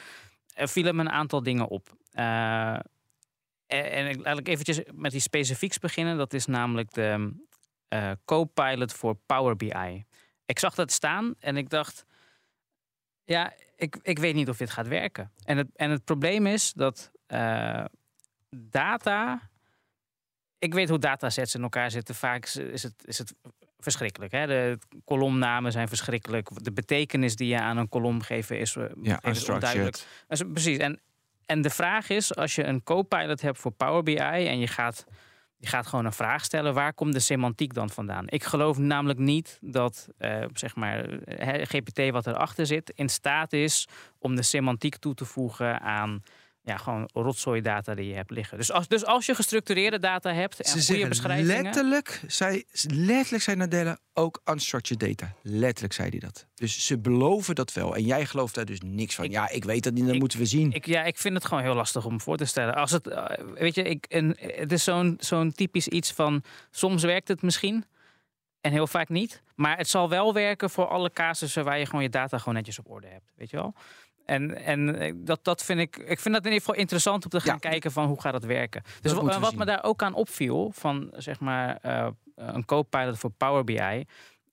Er 0.55 0.69
vielen 0.69 0.97
me 0.97 1.01
een 1.01 1.11
aantal 1.11 1.43
dingen 1.43 1.69
op. 1.69 1.97
Eh, 2.13 2.79
en, 3.67 4.21
laat 4.21 4.39
ik 4.39 4.49
eventjes 4.49 4.81
met 4.93 5.11
die 5.11 5.21
specifieks 5.21 5.79
beginnen. 5.79 6.17
Dat 6.17 6.33
is 6.33 6.47
namelijk 6.47 6.93
de 6.93 7.45
Copilot 8.25 8.93
voor 8.93 9.15
Power 9.27 9.57
BI. 9.57 10.05
Ik 10.47 10.59
zag 10.59 10.75
dat 10.75 10.93
staan 10.93 11.35
en 11.39 11.57
ik 11.57 11.71
dacht, 11.71 12.05
ja, 13.25 13.53
ik, 13.77 13.97
ik 14.03 14.19
weet 14.19 14.35
niet 14.35 14.49
of 14.49 14.57
dit 14.57 14.71
gaat 14.71 14.89
werken. 14.89 15.33
En 15.45 15.57
het, 15.57 15.69
en 15.75 15.91
het 15.91 16.05
probleem 16.05 16.47
is 16.47 16.73
dat 16.73 17.11
data. 18.51 19.51
Ik 20.59 20.75
weet 20.75 20.89
hoe 20.89 20.99
datasets 20.99 21.55
in 21.55 21.63
elkaar 21.63 21.91
zitten. 21.91 22.15
Vaak 22.15 22.45
is, 22.47 22.83
het, 22.83 22.95
is 23.05 23.19
het 23.19 23.35
verschrikkelijk. 23.79 24.33
Hè? 24.33 24.47
De 24.47 24.79
kolomnamen 25.05 25.73
zijn 25.73 25.89
verschrikkelijk. 25.89 26.49
De 26.65 26.73
betekenis 26.73 27.37
die 27.37 27.49
je 27.49 27.61
aan 27.61 27.77
een 27.77 27.89
kolom 27.89 28.23
geeft 28.23 28.51
is, 28.51 28.77
eh, 28.77 28.85
Ja, 29.03 29.23
is 29.23 29.49
onduidelijk. 29.49 29.99
Dus 30.29 30.43
precies. 30.53 30.79
En, 30.79 31.01
en 31.47 31.63
de 31.63 31.71
vraag 31.71 32.09
is, 32.09 32.35
als 32.35 32.55
je 32.55 32.65
een 32.65 32.83
co-pilot 32.83 33.41
hebt 33.41 33.59
voor 33.59 33.73
Power 33.73 34.03
BI 34.03 34.17
en 34.17 34.59
je 34.59 34.67
gaat, 34.67 35.05
je 35.57 35.67
gaat 35.67 35.87
gewoon 35.87 36.05
een 36.05 36.13
vraag 36.13 36.45
stellen, 36.45 36.75
waar 36.75 36.95
komt 36.95 37.13
de 37.13 37.21
semantiek 37.21 37.75
dan 37.75 37.91
vandaan? 37.91 38.25
Ik 38.29 38.45
geloof 38.45 38.79
namelijk 38.79 39.19
niet 39.19 39.59
dat 39.61 40.09
eh, 40.19 40.45
zeg 40.53 40.77
maar, 40.77 41.19
GPT 41.63 42.11
wat 42.11 42.27
erachter 42.27 42.67
zit 42.67 42.93
in 42.95 43.09
staat 43.09 43.53
is 43.53 43.89
om 44.19 44.37
de 44.37 44.43
semantiek 44.43 44.97
toe 44.97 45.15
te 45.15 45.25
voegen 45.25 45.81
aan 45.81 46.23
ja, 46.67 46.77
gewoon 46.77 47.09
rotzooi 47.13 47.61
data 47.61 47.95
die 47.95 48.07
je 48.07 48.15
hebt 48.15 48.31
liggen. 48.31 48.59
Dus 48.59 48.73
als, 48.73 48.89
dus 48.89 49.05
als 49.05 49.27
je 49.27 49.35
gestructureerde 49.35 49.99
data 49.99 50.33
hebt 50.33 50.61
en 50.61 50.81
Ze 50.81 50.93
goede 50.93 51.09
beschrijvingen... 51.09 51.63
letterlijk, 51.63 52.21
zei, 52.27 52.65
letterlijk 52.83 53.43
zei 53.43 53.57
Nadella 53.57 53.99
ook 54.15 54.41
unstructured 54.45 55.01
data. 55.19 55.35
Letterlijk 55.43 55.93
zei 55.95 56.09
hij 56.09 56.19
dat. 56.19 56.47
Dus 56.55 56.87
ze 56.87 56.99
beloven 56.99 57.55
dat 57.55 57.73
wel. 57.73 57.95
En 57.97 58.03
jij 58.05 58.27
gelooft 58.27 58.55
daar 58.55 58.65
dus 58.65 58.81
niks 58.81 59.15
van. 59.15 59.25
Ik- 59.25 59.31
ja, 59.31 59.49
ik 59.49 59.65
weet 59.65 59.85
dat 59.85 59.93
niet, 59.93 60.05
dat 60.05 60.15
ik- 60.15 60.21
moeten 60.21 60.39
we 60.39 60.45
zien. 60.47 60.73
Ik, 60.73 60.87
ja, 60.87 61.03
ik 61.05 61.19
vind 61.19 61.35
het 61.35 61.45
gewoon 61.45 61.63
heel 61.63 61.75
lastig 61.75 62.05
om 62.05 62.21
voor 62.21 62.37
te 62.37 62.45
stellen. 62.45 62.75
Als 62.75 62.91
het, 62.91 63.07
eh, 63.07 63.25
weet 63.55 63.75
je, 63.75 63.83
ik, 63.83 64.05
een, 64.09 64.37
het 64.41 64.73
is 64.73 64.85
zo'n 64.85 65.17
zo'n 65.21 65.53
typisch 65.53 65.89
iets 65.89 66.13
van 66.13 66.43
soms 66.71 67.03
werkt 67.03 67.29
het 67.29 67.43
misschien 67.43 67.85
en 68.61 68.73
heel 68.73 68.87
vaak 68.87 69.09
niet. 69.09 69.43
Maar 69.55 69.77
het 69.77 69.89
zal 69.89 70.09
wel 70.09 70.33
werken 70.35 70.71
voor 70.71 70.87
alle 70.89 71.11
casussen 71.11 71.65
waar 71.65 71.79
je 71.79 71.87
gewoon 71.87 72.03
je 72.03 72.09
data 72.09 72.39
gewoon 72.39 72.55
netjes 72.55 72.79
op 72.79 72.91
orde 72.91 73.07
hebt. 73.07 73.33
Weet 73.37 73.51
je 73.51 73.57
wel? 73.57 73.75
En, 74.27 74.57
en 74.65 75.13
dat, 75.25 75.45
dat 75.45 75.65
vind 75.65 75.81
ik, 75.81 75.97
ik 75.97 76.21
vind 76.21 76.35
dat 76.35 76.45
in 76.45 76.51
ieder 76.53 76.59
geval 76.67 76.75
interessant 76.75 77.25
om 77.25 77.31
te 77.31 77.41
gaan 77.41 77.59
Ja. 77.63 77.71
kijken 77.71 77.93
van 77.93 78.07
hoe 78.07 78.21
gaat 78.21 78.33
dat 78.33 78.45
werken. 78.45 78.83
Dus 79.01 79.13
wat 79.13 79.55
me 79.55 79.65
daar 79.65 79.85
ook 79.85 80.03
aan 80.03 80.15
opviel 80.15 80.71
van 80.75 81.13
zeg 81.17 81.41
maar 81.41 81.79
eh, 81.83 82.09
een 82.35 82.65
co-pilot 82.65 83.19
voor 83.19 83.31
Power 83.31 83.65
BI. 83.65 84.05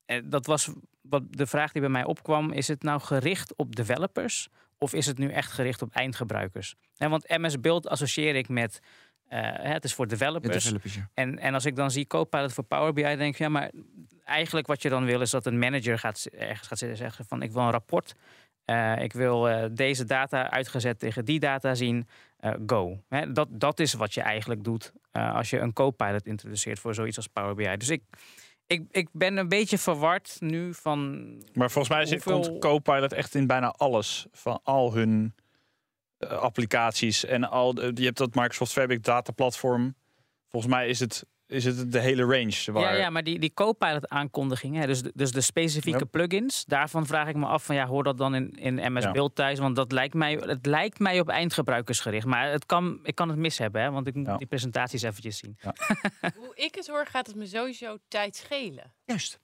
eh, 0.05 0.21
dat 0.25 0.45
was 0.45 0.69
wat 1.01 1.23
de 1.29 1.47
vraag 1.47 1.71
die 1.71 1.81
bij 1.81 1.89
mij 1.89 2.03
opkwam. 2.03 2.51
Is 2.51 2.67
het 2.67 2.83
nou 2.83 3.01
gericht 3.01 3.55
op 3.55 3.75
developers? 3.75 4.47
Of 4.77 4.93
is 4.93 5.05
het 5.05 5.17
nu 5.17 5.29
echt 5.29 5.51
gericht 5.51 5.81
op 5.81 5.91
eindgebruikers? 5.93 6.75
Want 6.97 7.27
MS 7.27 7.59
Build 7.59 7.87
associeer 7.87 8.35
ik 8.35 8.49
met 8.49 8.79
eh, 9.27 9.39
het 9.53 9.83
is 9.83 9.93
voor 9.93 10.07
De 10.07 10.15
developers. 10.17 10.63
developers, 10.63 10.95
ja. 10.95 11.09
En, 11.13 11.39
en 11.39 11.53
als 11.53 11.65
ik 11.65 11.75
dan 11.75 11.91
zie 11.91 12.07
Copilot 12.07 12.53
voor 12.53 12.63
Power 12.63 12.93
BI, 12.93 13.01
denk 13.01 13.19
ik, 13.33 13.37
ja, 13.37 13.49
maar 13.49 13.71
eigenlijk 14.25 14.67
wat 14.67 14.81
je 14.81 14.89
dan 14.89 15.05
wil 15.05 15.21
is 15.21 15.29
dat 15.29 15.45
een 15.45 15.59
manager 15.59 15.99
gaat, 15.99 16.25
ergens 16.37 16.67
gaat 16.67 16.77
zitten 16.77 16.89
en 16.89 16.97
zeggen 16.97 17.25
van 17.25 17.41
ik 17.41 17.51
wil 17.51 17.61
een 17.61 17.71
rapport. 17.71 18.13
Eh, 18.65 19.01
ik 19.01 19.13
wil 19.13 19.49
eh, 19.49 19.69
deze 19.71 20.05
data 20.05 20.49
uitgezet 20.49 20.99
tegen 20.99 21.25
die 21.25 21.39
data 21.39 21.75
zien. 21.75 22.07
Eh, 22.37 22.53
go. 22.65 23.03
Dat, 23.31 23.47
dat 23.51 23.79
is 23.79 23.93
wat 23.93 24.13
je 24.13 24.21
eigenlijk 24.21 24.63
doet 24.63 24.93
als 25.11 25.49
je 25.49 25.59
een 25.59 25.73
Copilot 25.73 26.25
introduceert 26.25 26.79
voor 26.79 26.93
zoiets 26.93 27.17
als 27.17 27.27
Power 27.27 27.55
BI. 27.55 27.77
Dus 27.77 27.89
ik, 27.89 28.03
ik, 28.67 28.83
ik 28.91 29.09
ben 29.11 29.37
een 29.37 29.49
beetje 29.49 29.77
verward 29.77 30.35
nu 30.39 30.73
van. 30.73 31.27
Maar 31.53 31.71
volgens 31.71 31.93
mij 31.95 32.05
zit 32.05 32.23
Hoeveel- 32.23 32.41
komt 32.49 32.61
Copilot 32.61 33.13
echt 33.13 33.35
in 33.35 33.47
bijna 33.47 33.71
alles 33.77 34.25
van 34.31 34.59
al 34.63 34.93
hun 34.93 35.33
applicaties 36.29 37.25
en 37.25 37.49
al. 37.49 37.81
je 37.81 38.05
hebt 38.05 38.17
dat 38.17 38.35
Microsoft 38.35 38.71
Fabric 38.71 39.03
data 39.03 39.31
platform. 39.31 39.95
Volgens 40.47 40.73
mij 40.73 40.87
is 40.87 40.99
het, 40.99 41.25
is 41.53 41.65
het 41.65 41.91
de 41.91 41.99
hele 41.99 42.21
range. 42.23 42.71
Waar, 42.71 42.81
Ja, 42.93 42.99
ja, 42.99 43.09
maar 43.09 43.23
die, 43.23 43.39
die 43.39 43.53
Copilot 43.53 44.09
aankondigingen, 44.09 44.81
hè, 44.81 44.87
dus, 44.87 45.01
de, 45.01 45.11
dus 45.15 45.31
de 45.31 45.41
specifieke 45.41 46.05
plugins, 46.05 46.65
daarvan 46.65 47.05
vraag 47.05 47.27
ik 47.27 47.35
me 47.35 47.45
af 47.45 47.65
van 47.65 47.75
ja, 47.75 47.85
hoor 47.85 48.03
dat 48.03 48.17
dan 48.17 48.35
in, 48.35 48.51
in 48.51 48.93
MS 48.93 49.03
Ja. 49.03 49.11
Build 49.11 49.35
thuis? 49.35 49.59
Want 49.59 49.75
dat 49.75 49.91
lijkt 49.91 50.13
mij, 50.13 50.33
het 50.33 50.65
lijkt 50.65 50.99
mij 50.99 51.19
op 51.19 51.29
eindgebruikersgericht. 51.29 52.25
Maar 52.25 52.51
het 52.51 52.65
kan, 52.65 52.99
ik 53.03 53.15
kan 53.15 53.29
het 53.29 53.37
mis 53.37 53.57
hebben, 53.57 53.81
hè, 53.81 53.91
want 53.91 54.07
ik 54.07 54.15
moet 54.15 54.25
Ja. 54.25 54.37
die 54.37 54.47
presentaties 54.47 55.01
eventjes 55.01 55.37
zien. 55.37 55.57
Hoe 56.35 56.55
ik 56.55 56.75
het 56.75 56.87
hoor, 56.87 57.05
gaat 57.05 57.27
het 57.27 57.35
me 57.35 57.45
sowieso 57.45 57.97
tijd 58.07 58.35
schelen. 58.35 58.93
Juist. 59.05 59.39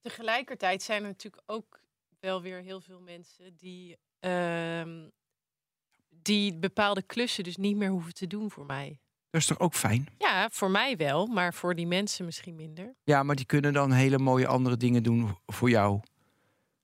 Tegelijkertijd 0.00 0.82
zijn 0.82 1.02
er 1.02 1.08
natuurlijk 1.08 1.42
ook 1.46 1.80
wel 2.20 2.42
weer 2.42 2.60
heel 2.60 2.80
veel 2.80 3.00
mensen 3.00 3.56
die, 3.56 3.96
ehm, 4.20 5.08
die 6.22 6.54
bepaalde 6.58 7.02
klussen 7.02 7.44
dus 7.44 7.56
niet 7.56 7.76
meer 7.76 7.88
hoeven 7.88 8.14
te 8.14 8.26
doen 8.26 8.50
voor 8.50 8.66
mij. 8.66 9.00
Dat 9.36 9.44
is 9.44 9.56
toch 9.56 9.66
ook 9.66 9.74
fijn? 9.74 10.08
Ja, 10.18 10.48
voor 10.52 10.70
mij 10.70 10.96
wel, 10.96 11.26
maar 11.26 11.54
voor 11.54 11.74
die 11.74 11.86
mensen 11.86 12.24
misschien 12.24 12.54
minder. 12.54 12.94
Ja, 13.04 13.22
maar 13.22 13.36
die 13.36 13.44
kunnen 13.44 13.72
dan 13.72 13.92
hele 13.92 14.18
mooie 14.18 14.46
andere 14.46 14.76
dingen 14.76 15.02
doen 15.02 15.38
voor 15.46 15.70
jou. 15.70 16.00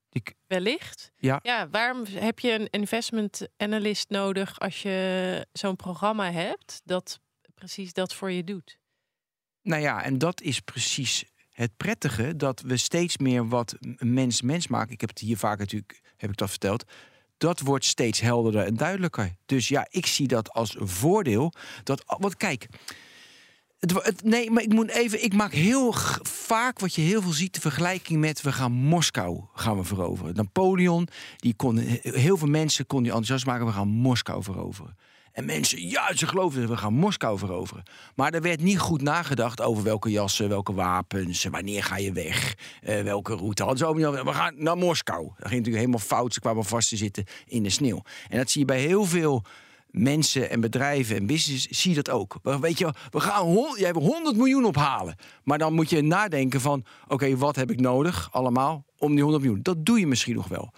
Die, 0.09 0.23
Wellicht. 0.47 1.11
Ja. 1.15 1.39
ja, 1.43 1.69
waarom 1.69 2.05
heb 2.09 2.39
je 2.39 2.51
een 2.51 2.69
investment 2.69 3.47
analyst 3.57 4.09
nodig 4.09 4.59
als 4.59 4.81
je 4.81 5.47
zo'n 5.51 5.75
programma 5.75 6.31
hebt 6.31 6.81
dat 6.83 7.19
precies 7.53 7.93
dat 7.93 8.13
voor 8.13 8.31
je 8.31 8.43
doet? 8.43 8.77
nou 9.61 9.81
ja, 9.81 10.03
en 10.03 10.17
dat 10.17 10.41
is 10.41 10.59
precies 10.59 11.25
het 11.51 11.77
prettige. 11.77 12.35
Dat 12.35 12.61
we 12.61 12.77
steeds 12.77 13.17
meer 13.17 13.47
wat 13.47 13.77
een 13.79 14.13
mens 14.13 14.41
mens 14.41 14.67
maken. 14.67 14.93
Ik 14.93 15.01
heb 15.01 15.09
het 15.09 15.19
hier 15.19 15.37
vaak 15.37 15.59
natuurlijk, 15.59 16.01
heb 16.17 16.29
ik 16.29 16.37
dat 16.37 16.49
verteld. 16.49 16.83
Dat 17.37 17.59
wordt 17.59 17.85
steeds 17.85 18.19
helderder 18.19 18.65
en 18.65 18.75
duidelijker. 18.75 19.35
Dus 19.45 19.67
ja, 19.67 19.87
ik 19.89 20.05
zie 20.05 20.27
dat 20.27 20.51
als 20.51 20.75
voordeel. 20.79 21.53
Dat, 21.83 22.03
want 22.19 22.37
kijk, 22.37 22.67
het, 23.79 24.23
nee, 24.23 24.51
maar 24.51 24.63
ik 24.63 24.73
moet 24.73 24.89
even. 24.89 25.23
Ik 25.23 25.33
maak 25.33 25.53
heel 25.53 25.93
vaak 26.21 26.79
wat 26.79 26.93
je 26.93 27.01
heel 27.01 27.21
veel 27.21 27.31
ziet, 27.31 27.53
de 27.53 27.61
vergelijking 27.61 28.19
met 28.19 28.41
we 28.41 28.51
gaan 28.51 28.71
Moskou 28.71 29.41
gaan 29.53 29.77
we 29.77 29.83
veroveren. 29.83 30.35
Napoleon, 30.35 31.07
die 31.37 31.53
kon 31.55 31.77
heel 32.01 32.37
veel 32.37 32.47
mensen 32.47 32.85
kon 32.85 33.03
die 33.03 33.11
enthousiast 33.11 33.45
maken. 33.45 33.65
We 33.65 33.71
gaan 33.71 33.87
Moskou 33.87 34.43
veroveren. 34.43 34.97
En 35.33 35.45
mensen, 35.45 35.89
ja, 35.89 36.15
ze 36.15 36.27
geloofden, 36.27 36.67
we 36.69 36.77
gaan 36.77 36.93
Moskou 36.93 37.37
veroveren. 37.37 37.83
Maar 38.15 38.33
er 38.33 38.41
werd 38.41 38.61
niet 38.61 38.79
goed 38.79 39.01
nagedacht 39.01 39.61
over 39.61 39.83
welke 39.83 40.09
jassen, 40.11 40.49
welke 40.49 40.73
wapens, 40.73 41.43
wanneer 41.43 41.83
ga 41.83 41.97
je 41.97 42.11
weg, 42.11 42.55
eh, 42.81 43.01
welke 43.01 43.35
route. 43.35 43.63
Hadden 43.63 44.01
ze. 44.01 44.23
We 44.23 44.33
gaan 44.33 44.53
naar 44.57 44.77
Moskou. 44.77 45.23
Dat 45.23 45.35
ging 45.35 45.49
natuurlijk 45.49 45.75
helemaal 45.75 45.99
fout. 45.99 46.33
Ze 46.33 46.39
kwamen 46.39 46.65
vast 46.65 46.89
te 46.89 46.97
zitten 46.97 47.25
in 47.45 47.63
de 47.63 47.69
sneeuw. 47.69 48.01
En 48.29 48.37
dat 48.37 48.49
zie 48.51 48.59
je 48.61 48.67
bij 48.67 48.79
heel 48.79 49.05
veel 49.05 49.43
mensen 49.87 50.49
en 50.49 50.61
bedrijven 50.61 51.15
en 51.15 51.25
business 51.25 51.67
zie 51.67 51.89
je 51.89 51.95
dat 52.01 52.09
ook. 52.09 52.37
We- 52.43 52.59
Weet 52.59 52.77
je, 52.77 52.93
we 53.11 53.19
gaan 53.19 53.67
jij 53.77 53.93
wil 53.93 54.01
100 54.01 54.35
miljoen 54.35 54.65
ophalen. 54.65 55.15
Maar 55.43 55.57
dan 55.57 55.73
moet 55.73 55.89
je 55.89 56.01
nadenken 56.01 56.61
van, 56.61 56.85
oké, 57.07 57.37
wat 57.37 57.55
heb 57.55 57.71
ik 57.71 57.79
nodig 57.79 58.29
allemaal 58.31 58.85
om 58.97 59.11
die 59.13 59.21
100 59.23 59.43
miljoen? 59.43 59.61
Dat 59.63 59.85
doe 59.85 59.99
je 59.99 60.07
misschien 60.07 60.35
nog 60.35 60.47
wel. 60.47 60.73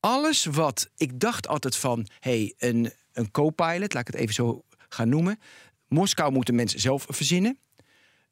Alles 0.00 0.44
wat 0.44 0.88
ik 0.96 1.20
dacht 1.20 1.48
altijd 1.48 1.76
van, 1.76 2.06
hey, 2.20 2.54
een, 2.58 2.92
een 3.12 3.30
co-pilot, 3.30 3.92
laat 3.94 4.08
ik 4.08 4.12
het 4.14 4.22
even 4.22 4.34
zo 4.34 4.64
gaan 4.88 5.08
noemen. 5.08 5.38
Moskou 5.88 6.32
moeten 6.32 6.54
mensen 6.54 6.80
zelf 6.80 7.04
verzinnen. 7.08 7.58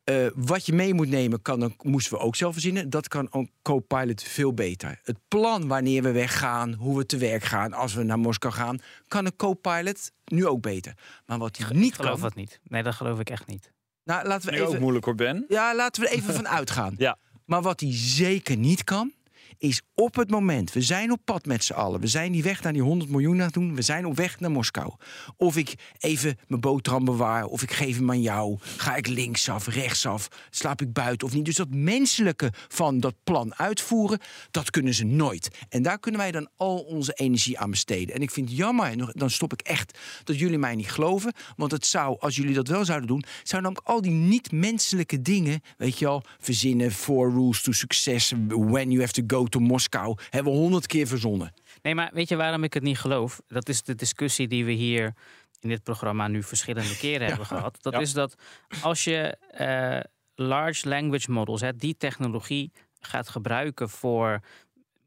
Eh, 0.04 0.26
wat 0.34 0.66
je 0.66 0.72
mee 0.72 0.94
moet 0.94 1.08
nemen, 1.08 1.42
kan, 1.42 1.60
dan 1.60 1.74
moesten 1.82 2.12
we 2.12 2.18
ook 2.18 2.36
zelf 2.36 2.52
verzinnen. 2.52 2.90
Dat 2.90 3.08
kan 3.08 3.28
een 3.30 3.50
co-pilot 3.62 4.22
veel 4.22 4.54
beter. 4.54 5.00
Het 5.02 5.16
plan 5.28 5.68
wanneer 5.68 6.02
we 6.02 6.10
weggaan, 6.12 6.72
hoe 6.74 6.96
we 6.96 7.06
te 7.06 7.16
werk 7.16 7.42
gaan, 7.44 7.72
als 7.72 7.94
we 7.94 8.02
naar 8.02 8.18
Moskou 8.18 8.52
gaan, 8.54 8.78
kan 9.08 9.26
een 9.26 9.36
co-pilot 9.36 10.10
nu 10.24 10.46
ook 10.46 10.60
beter. 10.62 10.94
Maar 11.26 11.38
wat 11.38 11.56
hij 11.56 11.66
niet 11.72 11.88
Ik 11.88 11.94
geloof 11.94 12.12
kan. 12.12 12.20
dat 12.20 12.34
niet. 12.34 12.60
Nee, 12.64 12.82
dat 12.82 12.94
geloof 12.94 13.20
ik 13.20 13.30
echt 13.30 13.46
niet. 13.46 13.72
Nou, 14.04 14.26
laten 14.26 14.48
we 14.50 14.54
Nu 14.54 14.62
ook 14.62 14.68
even. 14.68 14.80
moeilijk 14.80 15.04
hoor, 15.04 15.14
Ben. 15.14 15.44
Ja, 15.48 15.74
laten 15.74 16.02
we 16.02 16.08
er 16.08 16.14
even 16.14 16.34
van 16.40 16.48
uitgaan. 16.48 16.94
Ja. 16.98 17.18
Maar 17.44 17.62
wat 17.62 17.80
hij 17.80 17.90
zeker 17.92 18.56
niet 18.56 18.84
kan, 18.84 19.12
is 19.58 19.82
op 19.94 20.14
het 20.14 20.30
moment, 20.30 20.72
we 20.72 20.82
zijn 20.82 21.12
op 21.12 21.20
pad 21.24 21.46
met 21.46 21.64
z'n 21.64 21.72
allen. 21.72 22.00
We 22.00 22.06
zijn 22.06 22.32
die 22.32 22.42
weg 22.42 22.62
naar 22.62 22.72
die 22.72 22.82
100 22.82 23.10
miljoen 23.10 23.38
het 23.38 23.52
doen. 23.52 23.74
We 23.74 23.82
zijn 23.82 24.06
op 24.06 24.16
weg 24.16 24.40
naar 24.40 24.50
Moskou. 24.50 24.92
Of 25.36 25.56
ik 25.56 25.74
even 25.98 26.38
mijn 26.46 26.60
boterham 26.60 27.04
bewaar, 27.04 27.44
of 27.44 27.62
ik 27.62 27.72
geef 27.72 27.96
hem 27.96 28.10
aan 28.10 28.20
jou. 28.20 28.58
Ga 28.60 28.96
ik 28.96 29.06
linksaf, 29.06 29.66
rechtsaf, 29.66 30.28
slaap 30.50 30.80
ik 30.80 30.92
buiten 30.92 31.26
of 31.26 31.34
niet. 31.34 31.44
Dus 31.44 31.56
dat 31.56 31.70
menselijke 31.70 32.52
van 32.68 33.00
dat 33.00 33.14
plan 33.24 33.54
uitvoeren, 33.54 34.18
dat 34.50 34.70
kunnen 34.70 34.94
ze 34.94 35.04
nooit. 35.04 35.48
En 35.68 35.82
daar 35.82 35.98
kunnen 35.98 36.20
wij 36.20 36.30
dan 36.30 36.48
al 36.56 36.78
onze 36.78 37.12
energie 37.12 37.58
aan 37.58 37.70
besteden. 37.70 38.14
En 38.14 38.22
ik 38.22 38.30
vind 38.30 38.48
het 38.48 38.58
jammer, 38.58 39.12
dan 39.12 39.30
stop 39.30 39.52
ik 39.52 39.60
echt, 39.60 39.98
dat 40.24 40.38
jullie 40.38 40.58
mij 40.58 40.74
niet 40.74 40.90
geloven. 40.90 41.32
Want 41.56 41.72
het 41.72 41.86
zou, 41.86 42.16
als 42.20 42.36
jullie 42.36 42.54
dat 42.54 42.68
wel 42.68 42.84
zouden 42.84 43.08
doen, 43.08 43.24
zouden 43.42 43.74
dan 43.74 43.84
al 43.84 44.00
die 44.00 44.12
niet-menselijke 44.12 45.22
dingen, 45.22 45.60
weet 45.76 45.98
je 45.98 46.06
al, 46.06 46.24
verzinnen, 46.38 46.92
four 46.92 47.30
rules 47.30 47.62
to 47.62 47.72
success, 47.72 48.32
when 48.48 48.90
you 48.90 49.00
have 49.00 49.12
to 49.12 49.22
go 49.26 49.46
to 49.48 49.60
Moskou, 49.60 50.16
hebben 50.30 50.52
we 50.52 50.58
honderd 50.58 50.86
keer 50.86 51.06
verzonnen. 51.06 51.52
Nee, 51.82 51.94
maar 51.94 52.10
weet 52.12 52.28
je 52.28 52.36
waarom 52.36 52.64
ik 52.64 52.74
het 52.74 52.82
niet 52.82 52.98
geloof? 52.98 53.40
Dat 53.46 53.68
is 53.68 53.82
de 53.82 53.94
discussie 53.94 54.48
die 54.48 54.64
we 54.64 54.72
hier 54.72 55.14
in 55.60 55.68
dit 55.68 55.82
programma 55.82 56.28
nu 56.28 56.42
verschillende 56.42 56.96
keren 56.96 57.26
hebben 57.28 57.46
gehad. 57.46 57.76
Dat 57.82 57.92
Ja. 57.92 57.98
is 57.98 58.12
dat 58.12 58.34
als 58.82 59.04
je 59.04 59.36
eh, 59.50 60.00
large 60.34 60.88
language 60.88 61.30
models, 61.30 61.60
hè, 61.60 61.76
die 61.76 61.96
technologie 61.96 62.72
gaat 63.00 63.28
gebruiken 63.28 63.88
voor, 63.88 64.40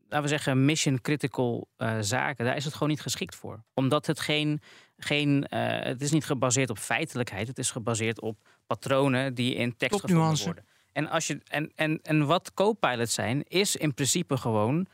laten 0.10 0.22
we 0.22 0.28
zeggen, 0.28 0.66
mission 0.66 1.02
critical 1.02 1.68
eh, 1.78 1.98
zaken, 2.00 2.46
daar 2.46 2.56
is 2.56 2.64
het 2.66 2.74
gewoon 2.74 2.90
niet 2.90 3.02
geschikt 3.02 3.36
voor. 3.36 3.64
Omdat 3.74 4.06
het 4.06 4.20
geen, 4.20 4.62
geen 4.98 5.48
eh, 5.48 5.84
het 5.86 6.02
is 6.02 6.12
niet 6.12 6.26
gebaseerd 6.26 6.70
op 6.70 6.78
feitelijkheid, 6.78 7.48
het 7.48 7.58
is 7.58 7.72
gebaseerd 7.72 8.22
op 8.22 8.38
patronen 8.68 9.34
die 9.34 9.56
in 9.56 9.78
tekst 9.78 10.00
gevonden 10.00 10.24
nuance. 10.26 10.44
worden. 10.46 10.66
En, 10.92 11.10
als 11.10 11.28
je, 11.28 11.42
en, 11.48 11.72
en, 11.76 12.00
en 12.02 12.26
wat 12.26 12.54
co-pilots 12.54 13.14
zijn, 13.14 13.44
is 13.44 13.76
in 13.76 13.94
principe 13.94 14.38
gewoon 14.38 14.88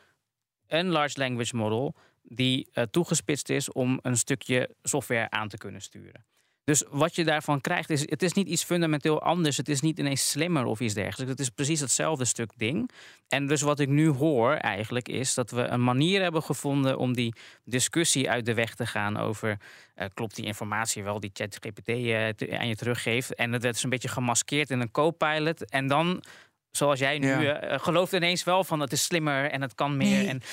een 0.68 0.88
large 0.88 1.20
language 1.20 1.56
model 1.56 1.96
die 2.22 2.70
eh, 2.72 2.84
toegespitst 2.84 3.50
is 3.50 3.72
om 3.72 4.00
een 4.02 4.18
stukje 4.18 4.76
software 4.84 5.30
aan 5.30 5.48
te 5.48 5.58
kunnen 5.58 5.82
sturen. 5.82 6.26
Dus 6.68 6.84
wat 6.90 7.16
je 7.16 7.24
daarvan 7.24 7.62
krijgt, 7.62 7.90
is 7.90 8.10
het 8.10 8.24
is 8.24 8.34
niet 8.34 8.48
iets 8.48 8.64
fundamenteel 8.64 9.22
anders. 9.22 9.58
Het 9.58 9.70
is 9.70 9.82
niet 9.82 10.00
ineens 10.00 10.30
slimmer 10.30 10.66
of 10.66 10.80
iets 10.80 10.94
dergelijks. 10.94 11.32
Het 11.32 11.40
is 11.40 11.50
precies 11.50 11.80
hetzelfde 11.80 12.26
stuk 12.26 12.52
ding. 12.58 12.90
En 13.28 13.48
dus 13.48 13.62
wat 13.62 13.80
ik 13.80 13.88
nu 13.88 14.08
hoor 14.08 14.54
eigenlijk 14.54 15.08
is 15.10 15.34
dat 15.34 15.52
we 15.52 15.62
een 15.62 15.84
manier 15.84 16.22
hebben 16.22 16.44
gevonden 16.44 16.98
om 16.98 17.14
die 17.14 17.34
discussie 17.64 18.30
uit 18.30 18.46
de 18.46 18.54
weg 18.54 18.76
te 18.76 18.86
gaan 18.86 19.18
over 19.18 19.58
eh, 19.96 20.08
klopt 20.14 20.36
die 20.36 20.46
informatie 20.46 21.04
wel 21.04 21.20
die 21.20 21.32
ChatGPT 21.34 21.86
te- 21.86 22.58
aan 22.60 22.68
je 22.68 22.76
teruggeeft. 22.76 23.36
En 23.36 23.52
het 23.52 23.62
werd 23.62 23.74
dus 23.74 23.84
een 23.84 23.90
beetje 23.90 24.08
gemaskeerd 24.08 24.70
in 24.70 24.80
een 24.80 24.92
co-pilot. 24.92 25.70
En 25.70 25.88
dan 25.88 26.24
zoals 26.72 27.00
jij 27.00 27.20
nu 27.20 27.28
Ja. 27.28 27.54
eh, 27.54 27.80
gelooft 27.80 28.14
ineens 28.14 28.44
wel 28.44 28.64
van 28.64 28.80
het 28.80 28.92
is 28.92 29.04
slimmer 29.04 29.52
en 29.52 29.62
het 29.62 29.76
kan 29.76 29.98
meer. 29.98 30.18
Nee. 30.18 30.28
En, 30.28 30.42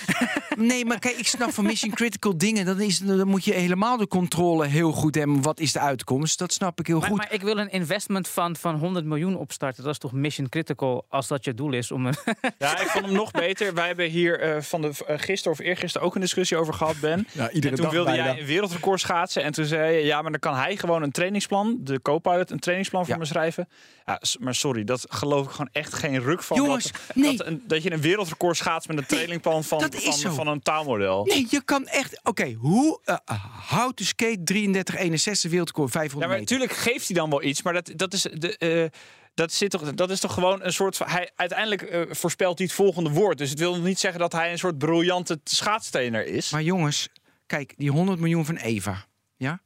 Nee, 0.56 0.84
maar 0.84 0.98
kijk, 0.98 1.16
ik 1.16 1.26
snap 1.26 1.50
van 1.50 1.64
mission 1.64 1.92
critical 1.94 2.38
dingen. 2.38 2.64
Dan, 2.66 2.80
is, 2.80 2.98
dan 2.98 3.28
moet 3.28 3.44
je 3.44 3.52
helemaal 3.52 3.96
de 3.96 4.08
controle 4.08 4.66
heel 4.66 4.92
goed 4.92 5.14
hebben. 5.14 5.42
Wat 5.42 5.60
is 5.60 5.72
de 5.72 5.78
uitkomst? 5.78 6.38
Dat 6.38 6.52
snap 6.52 6.78
ik 6.80 6.86
heel 6.86 6.98
maar, 6.98 7.08
goed. 7.08 7.16
maar 7.16 7.32
ik 7.32 7.42
wil 7.42 7.58
een 7.58 7.70
investment 7.70 8.28
fund 8.28 8.58
van 8.58 8.74
100 8.78 9.04
miljoen 9.06 9.36
opstarten. 9.36 9.82
Dat 9.82 9.92
is 9.92 9.98
toch 9.98 10.12
mission 10.12 10.48
critical 10.48 11.06
als 11.08 11.28
dat 11.28 11.44
je 11.44 11.54
doel 11.54 11.72
is 11.72 11.90
om 11.90 12.06
een. 12.06 12.14
Ja, 12.58 12.80
ik 12.80 12.86
vond 12.86 13.04
hem 13.04 13.14
nog 13.14 13.30
beter. 13.30 13.74
Wij 13.74 13.86
hebben 13.86 14.08
hier 14.10 14.40
eh, 14.40 14.60
van 14.62 14.80
de 14.82 14.86
uh, 14.88 14.92
gisteren 15.18 15.58
of 15.58 15.64
eergisteren 15.64 16.06
ook 16.06 16.14
een 16.14 16.20
discussie 16.20 16.56
over 16.56 16.74
gehad, 16.74 17.00
Ben. 17.00 17.26
Ja, 17.32 17.50
en 17.50 17.74
toen 17.74 17.90
wilde 17.90 18.14
jij 18.14 18.38
een 18.38 18.46
wereldrecord 18.46 19.00
schaatsen. 19.00 19.42
En 19.42 19.52
toen 19.52 19.64
zei 19.64 19.96
je, 19.96 20.04
ja, 20.04 20.22
maar 20.22 20.30
dan 20.30 20.40
kan 20.40 20.54
hij 20.56 20.76
gewoon 20.76 21.02
een 21.02 21.10
trainingsplan, 21.10 21.76
de 21.80 22.02
co-pilot, 22.02 22.50
een 22.50 22.58
trainingsplan 22.58 23.04
voor 23.04 23.14
Ja. 23.14 23.20
me 23.20 23.24
schrijven. 23.26 23.68
Ja, 24.04 24.20
maar 24.40 24.54
sorry, 24.54 24.84
dat 24.84 25.06
geloof 25.08 25.44
ik 25.46 25.50
gewoon 25.50 25.68
echt 25.72 25.94
geen 26.10 26.20
ruk 26.22 26.42
van. 26.42 26.56
Jongens, 26.56 26.84
dat, 26.92 27.00
nee. 27.14 27.36
dat, 27.36 27.46
een- 27.46 27.62
dat 27.66 27.82
je 27.82 27.92
een 27.92 28.00
wereldrecord 28.00 28.56
schaatst 28.56 28.88
met 28.88 28.98
een 28.98 29.06
trainingplan 29.06 29.64
van, 29.64 29.80
van, 29.92 30.12
zo. 30.12 30.30
van 30.32 30.46
een 30.46 30.62
taalmodel. 30.62 31.24
Nee, 31.24 31.46
je 31.50 31.62
kan 31.64 31.86
echt... 31.86 32.20
Oké, 32.22 32.52
hoe... 32.52 33.00
eh 33.04 33.16
how 33.70 33.92
to 33.92 34.04
skate 34.04 34.42
3361 34.44 35.50
wereldrecord 35.50 35.92
Ja, 35.92 35.98
500 36.00 36.30
maar 36.30 36.40
meter. 36.40 36.56
natuurlijk 36.58 36.80
geeft 36.80 37.06
hij 37.08 37.16
dan 37.16 37.30
wel 37.30 37.42
iets, 37.42 37.62
maar 37.62 37.72
dat, 37.72 37.90
dat 37.96 38.12
is 38.12 38.22
de. 38.22 38.56
eh, 38.58 39.00
dat, 39.34 39.52
zit 39.52 39.70
toch, 39.70 39.94
dat 39.94 40.10
is 40.10 40.20
toch 40.20 40.32
gewoon 40.34 40.62
een 40.62 40.72
soort 40.72 40.96
van. 40.96 41.06
Hij, 41.08 41.30
uiteindelijk 41.36 41.82
eh, 41.82 42.02
voorspelt 42.10 42.58
hij 42.58 42.66
het 42.66 42.76
volgende 42.76 43.10
woord. 43.10 43.38
Dus 43.38 43.50
het 43.50 43.58
wil 43.58 43.80
niet 43.80 43.98
zeggen 43.98 44.20
dat 44.20 44.32
hij 44.32 44.52
een 44.52 44.58
soort 44.58 44.78
briljante 44.78 45.40
schaatstrainer 45.44 46.26
is. 46.26 46.50
Maar 46.50 46.62
jongens, 46.62 47.08
kijk, 47.46 47.74
die 47.76 47.90
100 47.90 48.18
miljoen 48.20 48.44
van 48.44 48.56
Eva, 48.56 49.04
ja? 49.36 49.60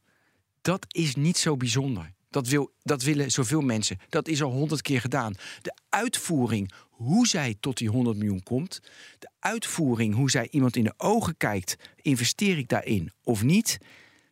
dat 0.62 0.86
is 0.88 1.14
niet 1.14 1.38
zo 1.38 1.56
bijzonder. 1.56 2.12
Dat, 2.38 2.48
wil, 2.48 2.70
dat 2.82 3.02
willen 3.02 3.30
zoveel 3.30 3.60
mensen. 3.60 3.98
Dat 4.08 4.28
is 4.28 4.42
al 4.42 4.50
honderd 4.50 4.82
keer 4.82 5.00
gedaan. 5.00 5.34
De 5.62 5.74
uitvoering, 5.88 6.72
hoe 6.90 7.26
zij 7.26 7.56
tot 7.60 7.76
die 7.76 7.88
100 7.88 8.16
miljoen 8.16 8.42
komt. 8.42 8.80
De 9.18 9.28
uitvoering, 9.38 10.14
hoe 10.14 10.30
zij 10.30 10.48
iemand 10.50 10.76
in 10.76 10.84
de 10.84 10.94
ogen 10.96 11.36
kijkt. 11.36 11.76
Investeer 12.02 12.58
ik 12.58 12.68
daarin 12.68 13.12
of 13.22 13.42
niet? 13.42 13.78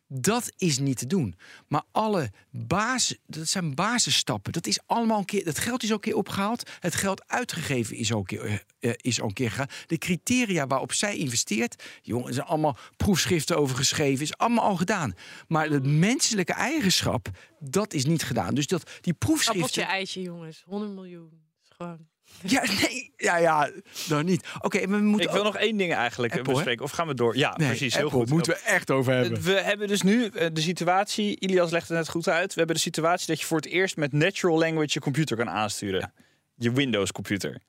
Dat 0.07 0.51
is 0.57 0.79
niet 0.79 0.97
te 0.97 1.07
doen. 1.07 1.35
Maar 1.67 1.83
alle 1.91 2.31
basis, 2.51 3.17
dat 3.25 3.47
zijn 3.47 3.75
basisstappen. 3.75 4.53
Dat 4.53 4.67
is 4.67 4.79
allemaal 4.85 5.17
een 5.17 5.25
keer. 5.25 5.45
Het 5.45 5.59
geld 5.59 5.83
is 5.83 5.89
al 5.89 5.95
een 5.95 6.01
keer 6.01 6.15
opgehaald. 6.15 6.69
Het 6.79 6.95
geld 6.95 7.27
uitgegeven 7.27 7.95
is 7.95 8.13
al 8.13 8.19
een 8.19 8.25
keer, 8.25 8.45
eh, 8.45 8.55
eh, 8.79 8.93
is 8.97 9.17
een 9.17 9.33
keer 9.33 9.49
gegaan. 9.49 9.67
De 9.85 9.97
criteria 9.97 10.67
waarop 10.67 10.93
zij 10.93 11.17
investeert, 11.17 11.83
jongen, 12.01 12.27
er 12.27 12.33
zijn 12.33 12.45
allemaal 12.45 12.77
proefschriften 12.97 13.57
over 13.57 13.75
geschreven. 13.75 14.23
Is 14.23 14.37
allemaal 14.37 14.63
al 14.63 14.75
gedaan. 14.75 15.13
Maar 15.47 15.69
het 15.69 15.85
menselijke 15.85 16.53
eigenschap, 16.53 17.29
dat 17.59 17.93
is 17.93 18.05
niet 18.05 18.23
gedaan. 18.23 18.55
Dus 18.55 18.67
dat 18.67 18.83
die 18.83 18.93
Appeltje 18.93 19.13
proefschriften. 19.13 19.87
eitje, 19.87 20.21
jongens. 20.21 20.63
100 20.65 20.93
miljoen. 20.93 21.31
Is 21.63 21.69
gewoon... 21.75 22.07
Ja, 22.43 22.63
nee, 22.81 23.13
ja, 23.17 23.37
ja, 23.37 23.69
dan 24.07 24.25
niet. 24.25 24.47
Oké, 24.61 24.87
maar 24.87 24.99
we 24.99 25.05
moeten. 25.05 25.25
Ik 25.27 25.31
wil 25.35 25.45
ook- 25.45 25.53
nog 25.53 25.61
één 25.61 25.77
ding 25.77 25.93
eigenlijk 25.93 26.33
eh, 26.35 26.45
hè? 26.45 26.53
bespreken. 26.53 26.83
Of 26.83 26.91
gaan 26.91 27.07
we 27.07 27.13
door? 27.13 27.37
Ja, 27.37 27.53
Nee, 27.57 27.67
precies. 27.67 27.95
Heel 27.95 28.03
Apple 28.05 28.19
goed. 28.19 28.29
Moeten 28.29 28.53
we 28.53 28.59
echt 28.59 28.91
over 28.91 29.13
hebben. 29.13 29.41
We 29.41 29.51
hebben 29.61 29.87
dus 29.87 30.01
nu 30.01 30.25
eh, 30.25 30.47
de 30.53 30.61
situatie, 30.61 31.39
Ilias 31.39 31.71
legt 31.71 31.87
het 31.87 31.97
net 31.97 32.09
goed 32.09 32.27
uit. 32.27 32.47
We 32.53 32.57
hebben 32.57 32.75
de 32.75 32.81
situatie 32.81 33.27
dat 33.27 33.39
je 33.39 33.45
voor 33.45 33.57
het 33.57 33.65
eerst 33.65 33.97
met 33.97 34.13
natural 34.13 34.57
language 34.59 34.89
je 34.93 34.99
computer 34.99 35.37
kan 35.37 35.49
aansturen. 35.49 36.13
Je 36.55 36.71
Windows 36.71 37.11
computer. 37.11 37.61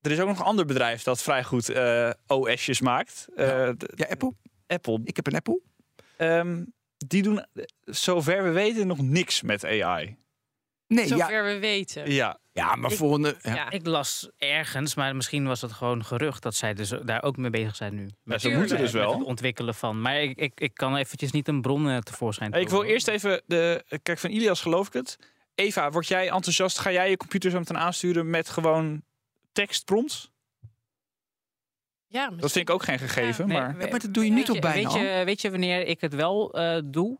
Er 0.00 0.10
is 0.10 0.20
ook 0.20 0.28
nog 0.28 0.38
een 0.38 0.44
ander 0.44 0.66
bedrijf 0.66 1.02
dat 1.02 1.22
vrij 1.22 1.44
goed 1.44 1.68
eh, 1.68 2.10
OS'jes 2.26 2.80
maakt. 2.80 3.26
Eh, 3.36 3.46
Ja, 3.94 4.06
Apple. 4.10 4.32
Apple. 4.66 5.00
Ik 5.04 5.16
heb 5.16 5.26
een 5.26 5.34
Apple. 5.34 5.60
Ehm, 6.16 6.64
die 6.96 7.22
doen, 7.22 7.38
eh, 7.38 7.64
zover 7.84 8.42
we 8.42 8.50
weten, 8.50 8.86
nog 8.86 9.02
niks 9.02 9.42
met 9.42 9.64
AI. 9.64 10.16
Nee, 10.86 11.08
ja, 11.08 11.16
Zover 11.16 11.44
we 11.44 11.58
weten. 11.58 12.12
Ja, 12.12 12.38
ja, 12.52 12.74
maar 12.76 12.90
Ik- 12.90 12.96
voor 12.96 13.14
een. 13.14 13.22
Ja. 13.42 13.54
Ja. 13.54 13.70
Ik 13.70 13.86
las 13.86 14.30
ergens, 14.38 14.94
maar 14.94 15.16
misschien 15.16 15.46
was 15.46 15.60
het 15.60 15.72
gewoon 15.72 16.04
gerucht 16.04 16.42
dat 16.42 16.54
zij 16.54 16.74
dus 16.74 16.88
daar 17.04 17.22
ook 17.22 17.36
mee 17.36 17.50
bezig 17.50 17.76
zijn 17.76 17.94
nu. 17.94 18.08
Met, 18.22 18.40
ze 18.40 18.48
moeten 18.48 18.76
dus 18.78 18.92
met 18.92 19.02
wel. 19.02 19.12
het 19.18 19.22
ontwikkelen 19.22 19.74
van. 19.74 20.00
Maar 20.00 20.22
ik, 20.22 20.38
ik, 20.38 20.60
ik 20.60 20.74
kan 20.74 20.96
eventjes 20.96 21.30
niet 21.30 21.48
een 21.48 21.60
bron 21.60 21.88
eh, 21.88 21.98
tevoorschijn 21.98 22.52
ik 22.52 22.68
wil 22.68 22.82
eerst 22.82 23.08
even 23.08 23.42
de. 23.46 23.84
Kijk, 24.02 24.18
van 24.18 24.30
Ilias 24.30 24.60
geloof 24.60 24.86
ik 24.86 24.92
het. 24.92 25.18
Eva, 25.54 25.90
word 25.90 26.06
jij 26.06 26.30
enthousiast? 26.30 26.78
Ga 26.78 26.92
jij 26.92 27.10
je 27.10 27.16
computer 27.16 27.50
zo 27.50 27.58
meteen 27.58 27.78
aansturen 27.78 28.30
met 28.30 28.48
gewoon 28.48 29.02
tekstprompts? 29.52 30.30
Ja, 32.06 32.30
Dat 32.30 32.52
vind 32.52 32.68
ik 32.68 32.74
ook 32.74 32.82
geen 32.82 32.98
gegeven, 32.98 33.46
Nee, 33.48 33.58
maar... 33.58 33.74
maar 33.76 33.90
dat 34.00 34.14
doe 34.14 34.24
je 34.24 34.30
nu 34.30 34.42
toch 34.44 34.54
je- 34.54 34.60
bijna 34.60 34.92
weet 34.92 35.02
je, 35.02 35.22
weet 35.24 35.40
je 35.40 35.50
wanneer 35.50 35.86
ik 35.86 36.00
het 36.00 36.14
wel 36.14 36.52
eh, 36.54 36.80
doe? 36.84 37.18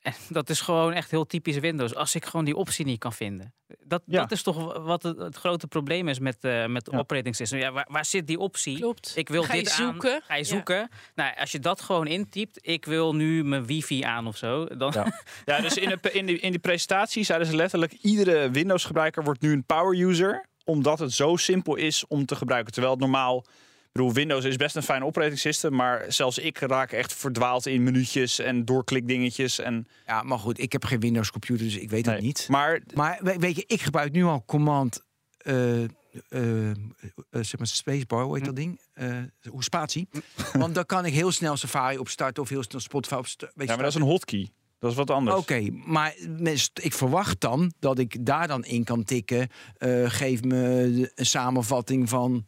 En 0.00 0.12
Dat 0.28 0.50
is 0.50 0.60
gewoon 0.60 0.92
echt 0.92 1.10
heel 1.10 1.26
typisch 1.26 1.58
Windows. 1.58 1.94
Als 1.94 2.14
ik 2.14 2.24
gewoon 2.24 2.44
die 2.44 2.56
optie 2.56 2.84
niet 2.84 2.98
kan 2.98 3.12
vinden. 3.12 3.54
Dat, 3.84 4.02
Ja. 4.06 4.20
dat 4.20 4.32
is 4.32 4.42
toch 4.42 4.78
wat 4.78 5.02
het, 5.02 5.18
het 5.18 5.36
grote 5.36 5.66
probleem 5.66 6.08
is 6.08 6.18
met, 6.18 6.36
eh 6.40 6.66
met 6.66 6.84
de 6.84 6.90
Ja. 6.90 6.98
operating 6.98 7.36
system. 7.36 7.58
Ja, 7.58 7.72
waar, 7.72 7.86
waar 7.90 8.04
zit 8.04 8.26
die 8.26 8.38
optie? 8.38 8.78
Klopt. 8.78 9.12
Ik 9.16 9.28
wil 9.28 9.42
Ga 9.42 9.54
je 9.54 9.62
dit 9.62 9.72
zoeken? 9.72 10.14
aan. 10.14 10.20
Ga 10.24 10.34
je 10.34 10.40
Ja. 10.42 10.48
zoeken? 10.48 10.88
Nou, 11.14 11.36
als 11.36 11.52
je 11.52 11.58
dat 11.58 11.80
gewoon 11.80 12.06
intypt, 12.06 12.58
ik 12.62 12.84
wil 12.84 13.14
nu 13.14 13.44
mijn 13.44 13.66
wifi 13.66 14.02
aan 14.02 14.26
of 14.26 14.36
zo. 14.36 14.66
Dan, 14.66 14.92
Ja. 14.94 15.20
Ja, 15.44 15.60
dus 15.60 15.76
in, 15.76 15.98
de, 16.02 16.10
in, 16.12 16.26
die, 16.26 16.38
in 16.38 16.50
die 16.50 16.60
presentatie 16.60 17.24
zeiden 17.24 17.48
ze 17.48 17.56
letterlijk... 17.56 17.92
iedere 17.92 18.50
Windows-gebruiker 18.50 19.24
wordt 19.24 19.40
nu 19.40 19.52
een 19.52 19.64
power-user... 19.64 20.46
omdat 20.64 20.98
het 20.98 21.12
zo 21.12 21.36
simpel 21.36 21.74
is 21.76 22.06
om 22.06 22.26
te 22.26 22.36
gebruiken. 22.36 22.72
Terwijl 22.72 22.94
het 22.94 23.02
normaal... 23.02 23.44
Bedoel, 23.94 24.12
Windows 24.12 24.44
is 24.44 24.56
best 24.56 24.76
een 24.76 24.82
fijn 24.82 25.04
operating 25.04 25.38
system... 25.40 25.74
maar 25.74 26.04
zelfs 26.08 26.38
ik 26.38 26.58
raak 26.58 26.92
echt 26.92 27.12
verdwaald 27.12 27.66
in 27.66 27.82
minuutjes 27.82 28.38
en 28.38 28.64
doorklikdingetjes. 28.64 29.58
En, 29.58 29.88
ja, 30.06 30.22
maar 30.22 30.38
goed, 30.38 30.58
ik 30.60 30.72
heb 30.72 30.84
geen 30.84 31.00
Windows 31.00 31.30
computer, 31.30 31.64
dus 31.64 31.76
ik 31.76 31.90
weet 31.90 32.06
het 32.06 32.20
niet. 32.20 32.46
Maar 32.50 32.80
Maar 32.94 33.18
we- 33.22 33.38
weet 33.38 33.56
je, 33.56 33.64
ik 33.66 33.80
gebruik 33.82 34.12
nu 34.12 34.24
al 34.24 34.44
command. 34.46 35.02
eh, 35.38 35.80
zeg 37.30 37.56
maar 37.58 37.66
spacebar, 37.66 38.24
hoe 38.24 38.36
heet 38.36 38.44
dat 38.44 38.56
ding? 38.56 38.80
Eh 38.94 39.18
hoe 39.48 39.62
spatie. 39.64 40.08
Want 40.52 40.74
dan 40.74 40.86
kan 40.86 41.04
ik 41.04 41.12
heel 41.12 41.30
snel 41.32 41.56
Safari 41.56 41.98
opstarten 41.98 42.42
of 42.42 42.48
heel 42.48 42.62
snel 42.62 42.80
Spotify 42.80 43.14
opstarten. 43.14 43.60
ja, 43.66 43.74
maar 43.74 43.76
dat 43.84 43.86
is 43.94 44.00
een 44.00 44.02
hotkey. 44.06 44.48
Dat 44.78 44.90
is 44.90 44.96
wat 44.96 45.10
anders. 45.10 45.36
Oké, 45.36 45.70
maar 45.86 46.14
ik 46.82 46.92
verwacht 46.92 47.40
dan 47.40 47.72
dat 47.78 47.98
ik 47.98 48.26
daar 48.26 48.48
dan 48.48 48.64
in 48.64 48.84
kan 48.84 49.04
tikken. 49.04 49.48
eh, 49.76 50.10
geef 50.10 50.42
me 50.42 51.10
een 51.14 51.26
samenvatting 51.26 52.08
van 52.08 52.44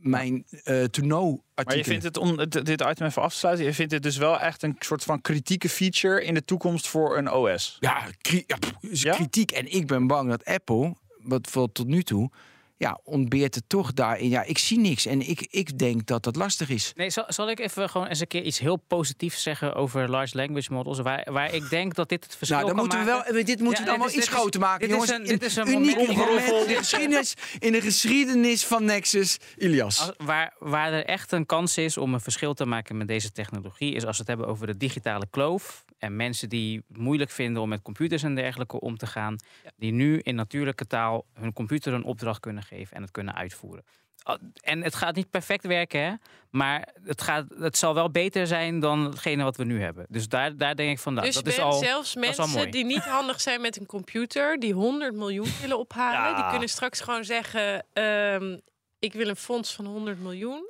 mijn 0.00 0.44
eh 0.64 0.84
to-know 0.84 1.40
Maar 1.54 1.76
je 1.76 1.84
vindt 1.84 2.04
het, 2.04 2.16
om 2.16 2.38
het- 2.38 2.52
dit 2.64 2.80
item 2.80 3.06
even 3.06 3.22
af 3.22 3.32
te 3.32 3.38
sluiten... 3.38 3.64
je 3.64 3.74
vindt 3.74 3.92
het 3.92 4.02
dus 4.02 4.16
wel 4.16 4.40
echt 4.40 4.62
een 4.62 4.76
soort 4.78 5.02
van 5.02 5.20
kritieke 5.20 5.68
feature... 5.68 6.24
in 6.24 6.34
de 6.34 6.44
toekomst 6.44 6.88
voor 6.88 7.18
een 7.18 7.30
OS. 7.32 7.76
Ja, 7.80 8.02
kri- 8.20 8.44
ja, 8.46 8.56
pff, 8.56 8.72
is 8.80 9.02
Ja? 9.02 9.14
kritiek. 9.14 9.50
En 9.50 9.72
ik 9.74 9.86
ben 9.86 10.06
bang 10.06 10.28
dat 10.28 10.44
Apple, 10.44 10.94
wat 11.22 11.48
voor 11.50 11.72
tot 11.72 11.86
nu 11.86 12.02
toe, 12.02 12.30
ja, 12.78 13.00
ontbeert 13.04 13.54
het 13.54 13.64
toch 13.66 13.92
daarin. 13.92 14.28
Ja, 14.28 14.42
ik 14.42 14.58
zie 14.58 14.78
niks. 14.78 15.06
En 15.06 15.28
ik, 15.28 15.46
ik 15.50 15.78
denk 15.78 16.06
dat 16.06 16.22
dat 16.22 16.36
lastig 16.36 16.68
is. 16.68 16.92
Nee, 16.96 17.10
zal, 17.10 17.24
zal 17.28 17.50
ik 17.50 17.58
even 17.60 17.90
gewoon 17.90 18.06
eens 18.06 18.20
een 18.20 18.26
keer 18.26 18.42
iets 18.42 18.58
heel 18.58 18.76
positiefs 18.76 19.42
zeggen 19.42 19.74
over 19.74 20.10
large 20.10 20.36
language 20.36 20.72
models? 20.72 20.98
Waar, 20.98 21.26
waar 21.32 21.54
ik 21.54 21.70
denk 21.70 21.94
dat 21.94 22.08
dit 22.08 22.24
het 22.24 22.36
verschil 22.36 22.56
Nou, 22.58 22.68
dan 22.68 22.76
kan 22.88 22.98
moeten 22.98 23.16
we 23.26 23.32
wel, 23.32 23.44
dit 23.44 23.60
moeten 23.60 23.78
Ja, 23.78 23.84
we 23.84 23.88
allemaal 23.90 24.08
is- 24.08 24.14
iets 24.14 24.26
is- 24.26 24.32
groter 24.34 24.60
maken, 24.60 24.88
dit 24.88 25.02
is 25.02 25.08
jongens. 25.08 25.28
een- 25.30 25.38
dit 25.38 25.42
is 25.48 25.56
een 25.56 25.68
uniek 25.68 25.96
moment- 25.96 26.16
moment 26.16 26.48
in 26.48 26.66
de 26.68 26.74
geschiedenis, 26.76 27.34
in 27.58 27.72
de 27.72 27.80
geschiedenis 27.80 28.64
van 28.66 28.84
Nexus, 28.84 29.38
Ilias. 29.56 30.00
Als- 30.00 30.12
waar, 30.16 30.54
waar 30.58 30.92
er 30.92 31.04
echt 31.04 31.32
een 31.32 31.46
kans 31.46 31.78
is 31.78 31.96
om 31.96 32.14
een 32.14 32.20
verschil 32.20 32.54
te 32.54 32.64
maken 32.66 32.96
met 32.96 33.08
deze 33.08 33.32
technologie, 33.32 33.94
is 33.94 34.04
als 34.06 34.12
we 34.16 34.18
het 34.18 34.28
hebben 34.28 34.46
over 34.46 34.66
de 34.66 34.76
digitale 34.76 35.26
kloof. 35.30 35.84
En 35.98 36.16
mensen 36.16 36.48
die 36.48 36.82
het 36.88 36.96
moeilijk 36.98 37.30
vinden 37.30 37.62
om 37.62 37.68
met 37.68 37.82
computers 37.82 38.22
en 38.22 38.34
dergelijke 38.34 38.80
om 38.80 38.96
te 38.96 39.06
gaan, 39.06 39.36
die 39.76 39.92
nu 39.92 40.18
in 40.22 40.34
natuurlijke 40.34 40.86
taal 40.86 41.24
hun 41.34 41.52
computer 41.52 41.92
een 41.92 42.04
opdracht 42.04 42.40
kunnen 42.40 42.62
geven 42.68 42.96
en 42.96 43.02
het 43.02 43.10
kunnen 43.10 43.34
uitvoeren. 43.34 43.84
Ah, 44.22 44.38
En 44.60 44.82
het 44.82 44.94
gaat 44.94 45.14
niet 45.14 45.30
perfect 45.30 45.66
werken, 45.66 46.00
hè? 46.00 46.12
maar 46.50 46.88
het, 47.04 47.22
gaat, 47.22 47.44
het 47.58 47.76
zal 47.78 47.94
wel 47.94 48.10
beter 48.10 48.46
zijn 48.46 48.80
dan 48.80 49.04
hetgene 49.04 49.42
wat 49.44 49.56
we 49.56 49.64
nu 49.64 49.82
hebben. 49.82 50.06
Dus 50.08 50.28
daar, 50.28 50.56
daar 50.56 50.76
denk 50.76 50.90
ik 50.90 50.98
van, 50.98 51.14
nou, 51.14 51.26
dus 51.26 51.34
dat 51.34 51.46
is 51.46 51.58
al. 51.58 51.72
zelfs 51.72 52.08
is 52.08 52.14
al 52.16 52.20
mensen 52.20 52.50
mooi. 52.50 52.70
die 52.70 52.84
niet 52.84 53.04
handig 53.04 53.40
zijn 53.40 53.60
met 53.60 53.76
een 53.80 53.86
computer, 53.86 54.58
die 54.58 54.72
100 54.72 55.14
miljoen 55.14 55.48
willen 55.60 55.78
ophalen, 55.78 56.20
Ja. 56.30 56.34
die 56.36 56.50
kunnen 56.50 56.68
straks 56.68 57.00
gewoon 57.00 57.24
zeggen: 57.24 57.84
ehm, 57.92 58.58
Ik 58.98 59.12
wil 59.12 59.28
een 59.28 59.36
fonds 59.36 59.74
van 59.74 59.86
100 59.86 60.20
miljoen. 60.20 60.66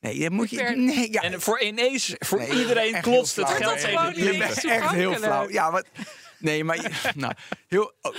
Nee, 0.00 0.20
dat 0.20 0.30
moet 0.30 0.50
je. 0.50 0.62
Nee, 0.62 1.12
ja, 1.12 1.22
En 1.22 1.40
voor 1.40 1.60
ineens, 1.62 2.14
voor 2.18 2.38
Nee, 2.38 2.50
iedereen 2.60 3.00
klotst 3.00 3.36
het 3.36 3.48
geld 3.48 3.80
Dat 3.80 3.84
gewoon 3.90 4.14
je 4.14 4.36
bent 4.38 4.64
echt 4.64 4.90
heel 4.90 5.14
flauw. 5.14 5.48
Ja, 5.50 5.70
wat. 5.70 5.86
Nee, 6.38 6.64
maar. 6.64 6.78
Nou, 7.14 7.32
heel. 7.68 7.92
oh, 8.02 8.14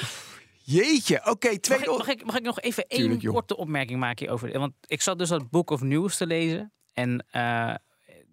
jeetje. 0.76 1.26
Oké, 1.26 1.48
Mag 1.50 1.58
twee. 1.58 1.80
ik, 1.80 1.88
mag, 1.88 2.08
ik, 2.08 2.26
mag 2.26 2.36
ik 2.36 2.44
nog 2.44 2.60
even 2.60 2.88
één 2.88 3.18
joh. 3.18 3.34
korte 3.34 3.58
opmerking 3.58 4.00
maken 4.00 4.20
hierover? 4.20 4.60
Want 4.60 4.74
ik 4.86 5.02
zat 5.02 5.18
dus 5.20 5.30
dat 5.30 5.50
Book 5.50 5.70
of 5.70 5.82
News 5.82 6.18
te 6.18 6.28
lezen. 6.28 6.74
En 6.94 7.26
eh, 7.32 7.74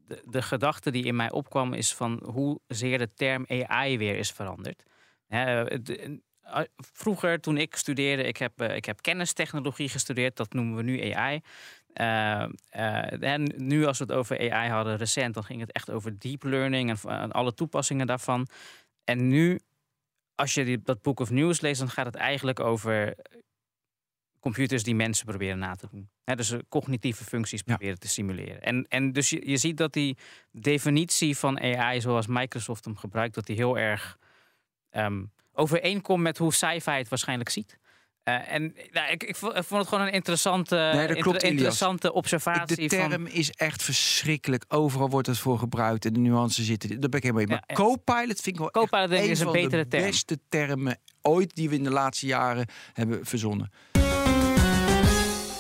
de, 0.07 0.23
de 0.27 0.43
gedachte 0.43 0.91
die 0.91 1.05
in 1.05 1.17
mij 1.17 1.31
opkwam 1.31 1.73
is 1.73 1.95
van 1.95 2.23
hoezeer 2.25 2.99
de 2.99 3.15
term 3.15 3.45
AI 3.49 3.99
weer 3.99 4.17
is 4.17 4.31
veranderd. 4.31 4.83
Hè, 5.27 5.65
vroeger, 6.77 7.41
toen 7.41 7.57
ik 7.57 7.77
studeerde, 7.77 8.23
ik 8.23 8.37
heb, 8.37 8.61
eh, 8.61 8.77
ik 8.77 8.85
heb 8.85 9.03
kennistechnologie 9.03 9.89
gestudeerd. 9.89 10.37
Dat 10.37 10.53
noemen 10.53 10.77
we 10.77 10.83
nu 10.83 11.13
AI. 11.13 11.41
Eh, 11.93 12.43
eh, 12.69 13.33
en 13.33 13.53
nu 13.57 13.87
als 13.87 13.99
we 13.99 14.05
het 14.05 14.13
over 14.13 14.53
AI 14.53 14.71
hadden 14.71 14.97
recent, 14.97 15.35
dan 15.35 15.45
ging 15.45 15.61
het 15.61 15.73
echt 15.73 15.91
over 15.91 16.19
deep 16.19 16.43
learning 16.43 16.91
en, 16.91 17.11
en 17.11 17.33
alle 17.33 17.55
toepassingen 17.55 18.07
daarvan. 18.07 18.47
En 19.05 19.29
nu, 19.29 19.61
als 20.35 20.55
je 20.55 20.65
die, 20.65 20.83
dat 20.83 21.03
Book 21.03 21.21
of 21.21 21.31
News 21.31 21.61
leest, 21.61 21.79
dan 21.81 21.91
gaat 21.91 22.07
het 22.07 22.15
eigenlijk 22.15 22.61
over 22.61 23.15
computers 24.41 24.83
die 24.83 24.95
mensen 24.95 25.27
proberen 25.27 25.59
na 25.59 25.75
te 25.75 25.89
doen. 25.91 26.09
Dus 26.25 26.51
eh, 26.51 26.59
cognitieve 26.69 27.25
functies 27.25 27.63
Ja. 27.65 27.75
proberen 27.75 27.99
te 27.99 28.09
simuleren. 28.09 28.63
En, 28.63 28.87
en 28.89 29.13
dus 29.13 29.31
je, 29.31 29.51
je 29.51 29.57
ziet 29.57 29.77
dat 29.77 29.93
die 29.93 30.17
definitie 30.51 31.37
van 31.37 31.61
AI, 31.61 32.01
zoals 32.01 32.27
Microsoft 32.27 32.85
hem 32.85 32.97
gebruikt, 32.97 33.35
dat 33.35 33.47
die 33.47 33.57
heel 33.57 33.79
erg 33.79 34.19
ehm, 34.91 35.25
overeenkomt 35.53 36.23
met 36.23 36.39
hoe 36.39 36.53
sci-fi 36.53 36.91
het 36.91 37.09
waarschijnlijk 37.09 37.49
ziet. 37.49 37.79
Eh, 38.25 38.53
en 38.53 38.75
nou, 38.93 39.11
ik, 39.11 39.23
ik, 39.23 39.37
vond 39.37 39.57
ik 39.57 39.65
vond 39.65 39.81
het 39.81 39.89
gewoon 39.89 40.07
een 40.07 40.13
interessante, 40.13 40.75
Nee, 40.95 41.07
dat 41.07 41.17
klopt, 41.17 41.17
inter- 41.17 41.33
Ilias. 41.35 41.51
interessante 41.51 42.13
observatie. 42.13 42.77
de 42.77 42.87
term 42.87 43.11
van, 43.11 43.27
is 43.29 43.51
echt 43.51 43.83
verschrikkelijk. 43.83 44.65
Overal 44.69 45.09
wordt 45.11 45.27
het 45.27 45.39
voor 45.39 45.59
gebruikt 45.59 46.05
en 46.05 46.13
de 46.13 46.21
nuances 46.21 46.67
zitten. 46.67 46.89
Daar 46.89 46.99
ben 46.99 47.11
ik 47.21 47.23
helemaal 47.23 47.45
mee. 47.47 47.47
Maar 47.47 47.65
Ja, 47.67 47.75
ja. 47.75 47.83
co-pilot 47.85 48.41
vind 48.41 48.47
ik 48.47 48.59
wel 48.59 48.71
echt 48.71 48.91
Copilot 48.91 49.09
denk 49.09 49.21
ik 49.23 49.27
een 49.27 49.33
is 49.33 49.39
een 49.39 49.45
van 49.45 49.55
betere 49.55 49.83
de 49.83 49.89
term. 49.89 50.03
beste 50.05 50.39
termen 50.49 50.99
ooit 51.23 51.55
die 51.55 51.69
we 51.69 51.75
in 51.75 51.85
de 51.85 51.91
laatste 51.91 52.27
jaren 52.27 52.67
hebben 52.93 53.27
verzonnen. 53.27 53.71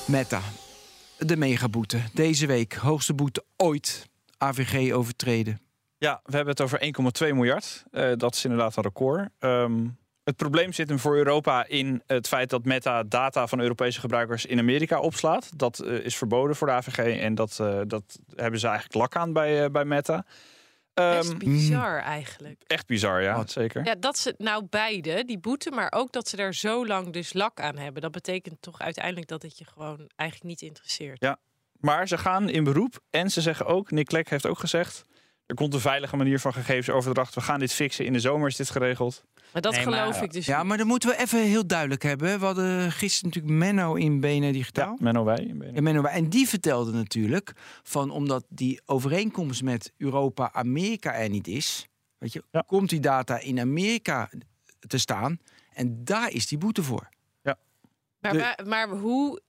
Meta, 0.06 0.40
de 1.18 1.36
megaboete. 1.36 1.98
Deze 2.12 2.46
week 2.46 2.72
hoogste 2.74 3.14
boete 3.14 3.44
ooit. 3.56 4.08
AVG 4.38 4.92
overtreden. 4.92 5.60
Ja, 5.98 6.20
we 6.24 6.36
hebben 6.36 6.54
het 6.54 6.60
over 6.60 6.80
1,2 7.28 7.34
miljard. 7.34 7.84
Eh, 7.90 8.12
dat 8.16 8.34
is 8.34 8.44
inderdaad 8.44 8.76
een 8.76 8.82
record. 8.82 9.28
Ehm, 9.38 9.86
het 10.24 10.36
probleem 10.36 10.72
zit 10.72 10.88
hem 10.88 10.98
voor 10.98 11.16
Europa 11.16 11.66
in 11.66 12.02
het 12.06 12.28
feit 12.28 12.50
dat 12.50 12.64
Meta 12.64 13.02
data 13.02 13.46
van 13.46 13.60
Europese 13.60 14.00
gebruikers 14.00 14.46
in 14.46 14.58
Amerika 14.58 15.00
opslaat. 15.00 15.58
Dat 15.58 15.78
eh, 15.78 16.04
is 16.04 16.16
verboden 16.16 16.56
voor 16.56 16.66
de 16.66 16.72
AVG 16.72 17.20
en 17.20 17.34
dat, 17.34 17.58
eh, 17.60 17.80
dat 17.86 18.18
hebben 18.34 18.60
ze 18.60 18.66
eigenlijk 18.66 18.96
lak 18.96 19.16
aan 19.16 19.32
bij, 19.32 19.64
eh, 19.64 19.70
bij 19.70 19.84
Meta. 19.84 20.24
Best 20.94 21.30
Ehm, 21.30 21.38
bizar 21.38 21.98
eigenlijk. 21.98 22.62
echt 22.66 22.86
bizar, 22.86 23.22
ja, 23.22 23.36
Wat? 23.36 23.50
zeker. 23.50 23.84
Ja, 23.84 23.94
dat 23.94 24.18
ze 24.18 24.34
nou 24.38 24.66
beide, 24.70 25.24
die 25.24 25.38
boete, 25.38 25.70
maar 25.70 25.92
ook 25.92 26.12
dat 26.12 26.28
ze 26.28 26.36
daar 26.36 26.54
zo 26.54 26.86
lang 26.86 27.12
dus 27.12 27.32
lak 27.32 27.60
aan 27.60 27.78
hebben. 27.78 28.02
Dat 28.02 28.12
betekent 28.12 28.62
toch 28.62 28.80
uiteindelijk 28.80 29.26
dat 29.26 29.42
het 29.42 29.58
je 29.58 29.64
gewoon 29.64 30.10
eigenlijk 30.16 30.50
niet 30.50 30.62
interesseert. 30.68 31.20
Ja. 31.20 31.36
Maar 31.80 32.08
ze 32.08 32.18
gaan 32.18 32.48
in 32.48 32.64
beroep 32.64 33.00
en 33.10 33.30
ze 33.30 33.40
zeggen 33.40 33.66
ook, 33.66 33.90
Nick 33.90 34.06
Clegg 34.06 34.28
heeft 34.28 34.46
ook 34.46 34.58
gezegd, 34.58 35.04
er 35.46 35.54
komt 35.54 35.74
een 35.74 35.80
veilige 35.80 36.16
manier 36.16 36.40
van 36.40 36.52
gegevensoverdracht. 36.52 37.34
We 37.34 37.40
gaan 37.40 37.58
dit 37.58 37.72
fixen. 37.72 38.04
In 38.04 38.12
de 38.12 38.20
zomer 38.20 38.48
is 38.48 38.56
dit 38.56 38.70
geregeld. 38.70 39.24
Maar 39.52 39.62
dat 39.62 39.72
Nee, 39.72 39.84
maar- 39.86 39.94
geloof 39.98 40.22
ik 40.22 40.32
dus 40.32 40.46
Ja, 40.46 40.62
maar 40.62 40.76
dan 40.78 40.86
moeten 40.86 41.08
we 41.08 41.16
even 41.18 41.42
heel 41.42 41.66
duidelijk 41.66 42.02
hebben. 42.02 42.38
We 42.38 42.44
hadden 42.44 42.92
gisteren 42.92 43.28
natuurlijk 43.28 43.54
Menno 43.58 43.94
in 43.94 44.20
BNR 44.20 44.52
Digitaal. 44.52 44.90
Ja, 44.90 44.96
Menno 45.00 45.24
Wij. 45.24 45.36
in 45.38 45.58
BNR. 45.58 45.74
Ja, 45.74 45.80
Menno, 45.80 46.02
en 46.02 46.28
die 46.28 46.48
vertelde 46.48 46.92
natuurlijk 46.92 47.52
van 47.82 48.10
omdat 48.10 48.44
die 48.48 48.80
overeenkomst 48.86 49.62
met 49.62 49.92
Europa-Amerika 49.96 51.14
er 51.14 51.28
niet 51.28 51.46
is, 51.48 51.86
weet 52.18 52.32
je, 52.32 52.42
Ja. 52.50 52.60
komt 52.66 52.88
die 52.90 53.00
data 53.00 53.38
in 53.38 53.60
Amerika 53.60 54.30
te 54.86 54.98
staan 54.98 55.38
en 55.72 56.04
daar 56.04 56.30
is 56.30 56.46
die 56.46 56.58
boete 56.58 56.82
voor. 56.82 57.08
Maar, 58.20 58.32
de- 58.32 58.38
maar, 58.38 58.88
maar 58.88 58.88
hoe 58.98 59.40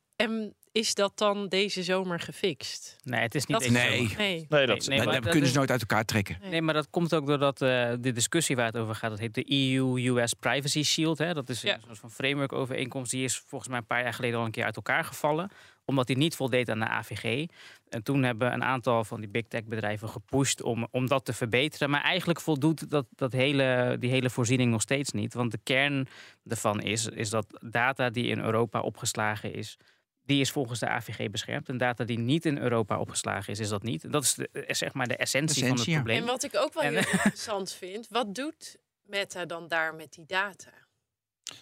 is 0.76 0.94
dat 0.94 1.18
dan 1.18 1.48
deze 1.48 1.84
zomer 1.84 2.20
gefixt? 2.20 2.96
Nee, 3.04 3.22
het 3.22 3.36
is 3.36 3.46
niet 3.46 3.58
Dat- 3.60 3.68
deze 3.68 3.88
Nee. 3.88 3.98
zomer. 4.02 4.18
Nee. 4.18 4.46
Nee, 4.50 4.66
dat 4.66 4.68
Nee, 4.88 4.98
dat 4.98 5.06
maar 5.06 5.14
dat 5.14 5.24
dat 5.24 5.32
kunnen 5.32 5.50
ze 5.50 5.58
nooit 5.58 5.72
uit 5.72 5.82
elkaar 5.82 6.06
trekken. 6.06 6.38
Nee, 6.50 6.62
maar 6.62 6.74
dat 6.74 6.90
komt 6.90 7.14
ook 7.14 7.28
doordat 7.28 7.62
eh, 7.62 7.92
de 8.00 8.12
discussie 8.12 8.56
waar 8.56 8.66
het 8.66 8.78
over 8.78 8.96
gaat, 8.96 9.10
dat 9.10 9.20
heet 9.20 9.34
de 9.34 9.46
EU-US 9.52 10.34
Privacy 10.34 10.84
Shield. 10.84 11.18
Hè? 11.18 11.34
Dat 11.34 11.50
is 11.50 11.62
Ja. 11.62 11.74
een 11.76 11.82
soort 11.86 12.00
van 12.00 12.12
framework-overeenkomst. 12.12 13.12
Die 13.12 13.24
is 13.24 13.38
volgens 13.38 13.70
mij 13.70 13.80
een 13.80 13.86
paar 13.86 14.04
jaar 14.04 14.14
geleden 14.14 14.40
al 14.40 14.46
een 14.46 14.52
keer 14.52 14.64
uit 14.66 14.76
elkaar 14.76 15.04
gevallen. 15.04 15.50
Omdat 15.86 16.08
die 16.08 16.18
niet 16.18 16.36
voldeed 16.36 16.70
aan 16.70 16.80
de 16.80 16.88
AVG. 16.88 17.46
En 17.90 18.04
toen 18.04 18.24
hebben 18.24 18.54
een 18.54 18.64
aantal 18.64 19.04
van 19.04 19.20
die 19.20 19.30
big 19.30 19.44
tech 19.48 19.64
bedrijven 19.64 20.10
gepusht 20.10 20.62
om, 20.62 20.88
om 20.92 21.08
dat 21.08 21.26
te 21.26 21.34
verbeteren. 21.34 21.90
Maar 21.90 22.02
eigenlijk 22.04 22.42
voldoet 22.42 22.90
dat, 22.90 23.06
dat 23.16 23.32
hele, 23.32 23.96
die 24.00 24.10
hele 24.10 24.30
voorziening 24.30 24.72
nog 24.72 24.82
steeds 24.82 25.12
niet. 25.12 25.34
Want 25.34 25.52
de 25.52 25.60
kern 25.64 26.08
ervan 26.48 26.82
is, 26.82 27.08
is 27.08 27.30
dat 27.30 27.46
data 27.70 28.10
die 28.10 28.26
in 28.28 28.40
Europa 28.40 28.80
opgeslagen 28.82 29.54
is, 29.54 29.78
die 30.26 30.42
is 30.42 30.52
volgens 30.52 30.80
de 30.80 30.88
AVG 30.88 31.30
beschermd. 31.30 31.70
En 31.70 31.78
data 31.78 32.04
die 32.04 32.20
niet 32.20 32.46
in 32.46 32.58
Europa 32.58 33.00
opgeslagen 33.00 33.54
is, 33.54 33.60
is 33.60 33.70
dat 33.70 33.84
niet. 33.84 34.04
En 34.04 34.12
dat 34.12 34.24
is 34.24 34.34
de, 34.34 34.50
eh, 34.52 34.74
zeg 34.74 34.94
maar 34.94 35.08
de 35.08 35.16
essentie, 35.18 35.68
van 35.68 35.78
ja. 35.78 35.84
het 35.84 35.94
probleem. 35.94 36.18
En 36.18 36.26
wat 36.26 36.44
ik 36.44 36.56
ook 36.56 36.74
wel 36.74 36.84
En- 36.84 36.94
heel 36.94 37.12
interessant 37.14 37.72
vind, 37.72 38.08
wat 38.10 38.36
doet 38.36 38.78
Meta 39.04 39.46
dan 39.46 39.68
daar 39.68 39.96
met 39.96 40.14
die 40.14 40.26
data? 40.26 40.72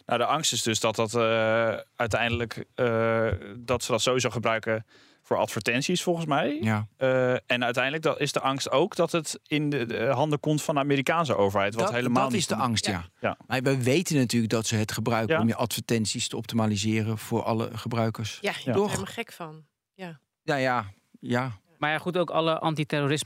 Nou, 0.05 0.19
de 0.19 0.25
angst 0.25 0.53
is 0.53 0.61
dus 0.61 0.79
dat 0.79 0.95
dat 0.95 1.15
eh, 1.15 1.77
uiteindelijk 1.95 2.65
eh, 2.75 3.31
dat 3.57 3.83
ze 3.83 3.91
dat 3.91 4.01
sowieso 4.01 4.29
gebruiken 4.29 4.85
voor 5.25 5.37
advertenties, 5.37 6.03
volgens 6.03 6.25
mij. 6.25 6.57
Ja. 6.61 6.87
Eh, 6.97 7.31
en 7.33 7.63
uiteindelijk 7.63 8.03
dat 8.03 8.19
is 8.19 8.31
de 8.31 8.39
angst 8.39 8.71
ook 8.71 8.95
dat 8.95 9.11
het 9.11 9.39
in 9.47 9.69
de, 9.69 9.85
de 9.85 10.05
handen 10.05 10.39
komt 10.39 10.61
van 10.61 10.75
de 10.75 10.81
Amerikaanse 10.81 11.35
overheid. 11.35 11.73
Wat 11.75 11.83
Dat, 11.85 11.93
helemaal 11.93 12.23
dat 12.23 12.31
niet 12.31 12.39
is 12.41 12.47
de 12.47 12.55
angst, 12.55 12.85
ja. 12.85 13.05
Ja. 13.21 13.37
Maar 13.47 13.61
we 13.61 13.83
weten 13.83 14.15
natuurlijk 14.15 14.51
dat 14.51 14.65
ze 14.67 14.75
het 14.75 14.91
gebruiken 14.91 15.35
Ja. 15.35 15.41
om 15.41 15.47
je 15.47 15.55
advertenties 15.55 16.27
te 16.27 16.37
optimaliseren 16.37 17.17
voor 17.17 17.43
alle 17.43 17.69
gebruikers. 17.77 18.37
Ja, 18.41 18.51
Ja. 18.51 18.65
er 18.71 18.73
Toch? 18.77 18.85
helemaal 18.89 19.13
gek 19.13 19.31
van. 19.31 19.65
Ja, 19.93 20.19
ja, 20.57 20.85
ja. 21.19 21.51
Maar 21.77 21.91
ja, 21.91 21.97
goed, 21.97 22.17
ook 22.17 22.29
alle 22.29 22.59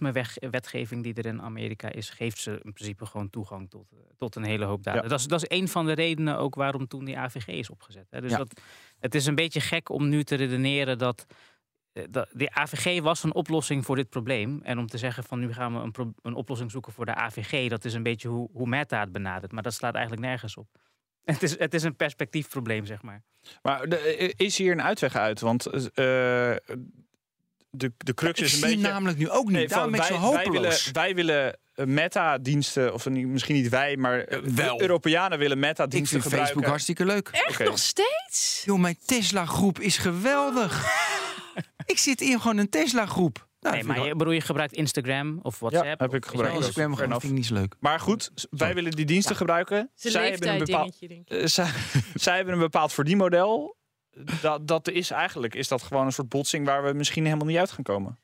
antiterrorisme-wetgeving 0.01 1.03
die 1.03 1.13
er 1.13 1.25
in 1.25 1.41
Amerika 1.41 1.91
is, 1.91 2.09
geeft 2.09 2.37
ze 2.39 2.51
in 2.63 2.73
principe 2.73 3.05
gewoon 3.05 3.29
toegang 3.29 3.69
tot, 3.69 3.91
eh, 3.91 3.97
tot 4.17 4.35
een 4.35 4.43
hele 4.43 4.65
hoop 4.65 4.83
data. 4.83 5.01
Ja. 5.01 5.07
Dat, 5.07 5.19
is, 5.19 5.25
dat 5.27 5.43
is 5.43 5.57
een 5.57 5.67
van 5.67 5.85
de 5.85 5.91
redenen 5.93 6.37
ook 6.37 6.55
waarom 6.55 6.87
toen 6.87 7.05
die 7.05 7.17
AVG 7.17 7.47
is 7.47 7.69
opgezet. 7.69 8.07
Hè. 8.09 8.21
Dus 8.21 8.31
Ja. 8.31 8.37
dat, 8.37 8.61
het 8.99 9.15
is 9.15 9.25
een 9.25 9.35
beetje 9.35 9.61
gek 9.61 9.89
om 9.89 10.09
nu 10.09 10.23
te 10.23 10.35
redeneren 10.35 10.97
dat, 10.97 11.25
eh, 11.97 12.03
dat 12.09 12.27
de 12.31 12.49
AVG 12.53 13.01
was 13.01 13.23
een 13.23 13.33
oplossing 13.33 13.85
voor 13.85 13.95
dit 13.95 14.09
probleem. 14.09 14.59
En 14.63 14.77
om 14.79 14.87
te 14.87 14.97
zeggen 14.97 15.23
van 15.23 15.39
nu 15.39 15.53
gaan 15.53 15.73
we 15.73 15.79
een, 15.79 15.91
pro- 15.91 16.13
een 16.21 16.33
oplossing 16.35 16.71
zoeken 16.71 16.93
voor 16.93 17.05
de 17.05 17.15
AVG, 17.15 17.69
dat 17.69 17.85
is 17.85 17.93
een 17.93 18.03
beetje 18.03 18.27
hoe, 18.27 18.49
hoe 18.53 18.67
Meta 18.67 18.99
het 18.99 19.11
benadert. 19.11 19.51
Maar 19.51 19.63
dat 19.63 19.73
slaat 19.73 19.93
eigenlijk 19.93 20.25
nergens 20.25 20.55
op. 20.57 20.67
Het 21.27 21.43
is, 21.43 21.59
het 21.59 21.73
is 21.73 21.83
een 21.83 21.95
perspectiefprobleem, 21.95 22.85
zeg 22.85 23.01
maar. 23.01 23.23
Maar 23.61 23.89
de- 23.89 24.33
is 24.37 24.57
hier 24.57 24.71
een 24.71 24.81
uitweg 24.81 25.15
uit? 25.15 25.39
Want 25.39 25.65
eh, 25.65 25.81
de, 27.69 27.91
de 27.97 28.13
crux 28.13 28.39
Ik 28.39 28.45
is 28.45 28.51
een 28.53 28.57
zie 28.59 28.67
beetje... 28.75 28.91
namelijk 28.91 29.17
nu 29.17 29.29
ook 29.29 29.43
niet. 29.45 29.53
Nee, 29.53 29.67
Daarom 29.67 29.89
van, 29.95 29.99
ben 29.99 30.09
ik 30.09 30.15
zo 30.15 30.21
wij, 30.21 30.31
wij 30.33 30.43
hopeloos. 30.45 30.91
willen, 30.91 30.93
wij 30.93 31.15
willen 31.15 31.57
eh, 31.73 31.85
meta-diensten, 31.85 32.93
of 32.93 33.09
misschien 33.09 33.55
niet 33.55 33.69
wij, 33.69 33.97
maar 33.97 34.19
eh, 34.19 34.39
Wel. 34.39 34.81
Europeanen 34.81 35.37
willen 35.39 35.57
ik 35.57 35.63
meta-diensten 35.63 36.09
vind 36.09 36.23
gebruiken. 36.23 36.45
Facebook 36.53 36.65
hartstikke 36.69 37.05
leuk. 37.05 37.29
Echt 37.31 37.63
nog 37.63 37.79
steeds? 37.79 38.61
Joh, 38.65 38.79
mijn 38.79 38.97
Tesla-groep 39.05 39.79
is 39.79 39.97
geweldig. 39.97 40.85
Ik 41.87 41.97
zit 41.97 42.21
in 42.21 42.39
gewoon 42.41 42.57
een 42.57 42.69
Tesla-groep. 42.69 43.45
Nou, 43.59 43.75
nee, 43.75 43.83
maar 43.83 43.99
je, 44.05 44.15
bedoel, 44.15 44.33
je 44.33 44.41
gebruikt 44.41 44.73
Instagram 44.73 45.39
of 45.41 45.59
WhatsApp? 45.59 45.99
heb 45.99 46.13
ik 46.13 46.23
of- 46.23 46.29
gebruikt. 46.29 46.53
wel, 46.57 46.63
Instagram 46.65 46.95
fair 46.95 47.09
vind 47.09 47.23
ik 47.23 47.31
niet 47.31 47.45
zo 47.45 47.53
leuk. 47.53 47.75
Maar 47.79 47.99
goed, 47.99 48.31
wij 48.49 48.73
willen 48.73 48.91
die 48.91 49.05
diensten 49.05 49.35
gebruiken. 49.35 49.91
Zijn 49.93 50.13
Zij 50.13 50.29
hebben, 50.29 50.49
een 50.49 50.57
bepaald, 50.57 50.83
leeftijd 50.83 51.09
dingetje, 51.09 51.23
denk 51.29 51.41
ik. 51.41 51.43
eh, 51.43 51.47
zij, 51.57 52.11
zij 52.13 52.35
hebben 52.35 52.53
een 52.53 52.59
bepaald 52.59 52.93
verdienmodel. 52.93 53.77
Dat, 54.41 54.67
dat 54.67 54.87
is 54.89 55.11
eigenlijk 55.11 55.55
is 55.55 55.67
dat 55.67 55.81
gewoon 55.83 56.05
een 56.05 56.11
soort 56.11 56.29
botsing 56.29 56.65
waar 56.65 56.83
we 56.83 56.93
misschien 56.93 57.25
helemaal 57.25 57.45
niet 57.47 57.57
uit 57.57 57.71
gaan 57.71 57.83
komen. 57.83 58.19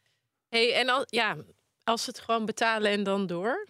Hey, 0.49 0.73
en 0.73 0.89
al, 0.89 1.03
ja, 1.05 1.35
als 1.83 2.05
het 2.05 2.19
gewoon 2.19 2.45
betalen 2.45 2.91
en 2.91 3.03
dan 3.03 3.27
door. 3.27 3.67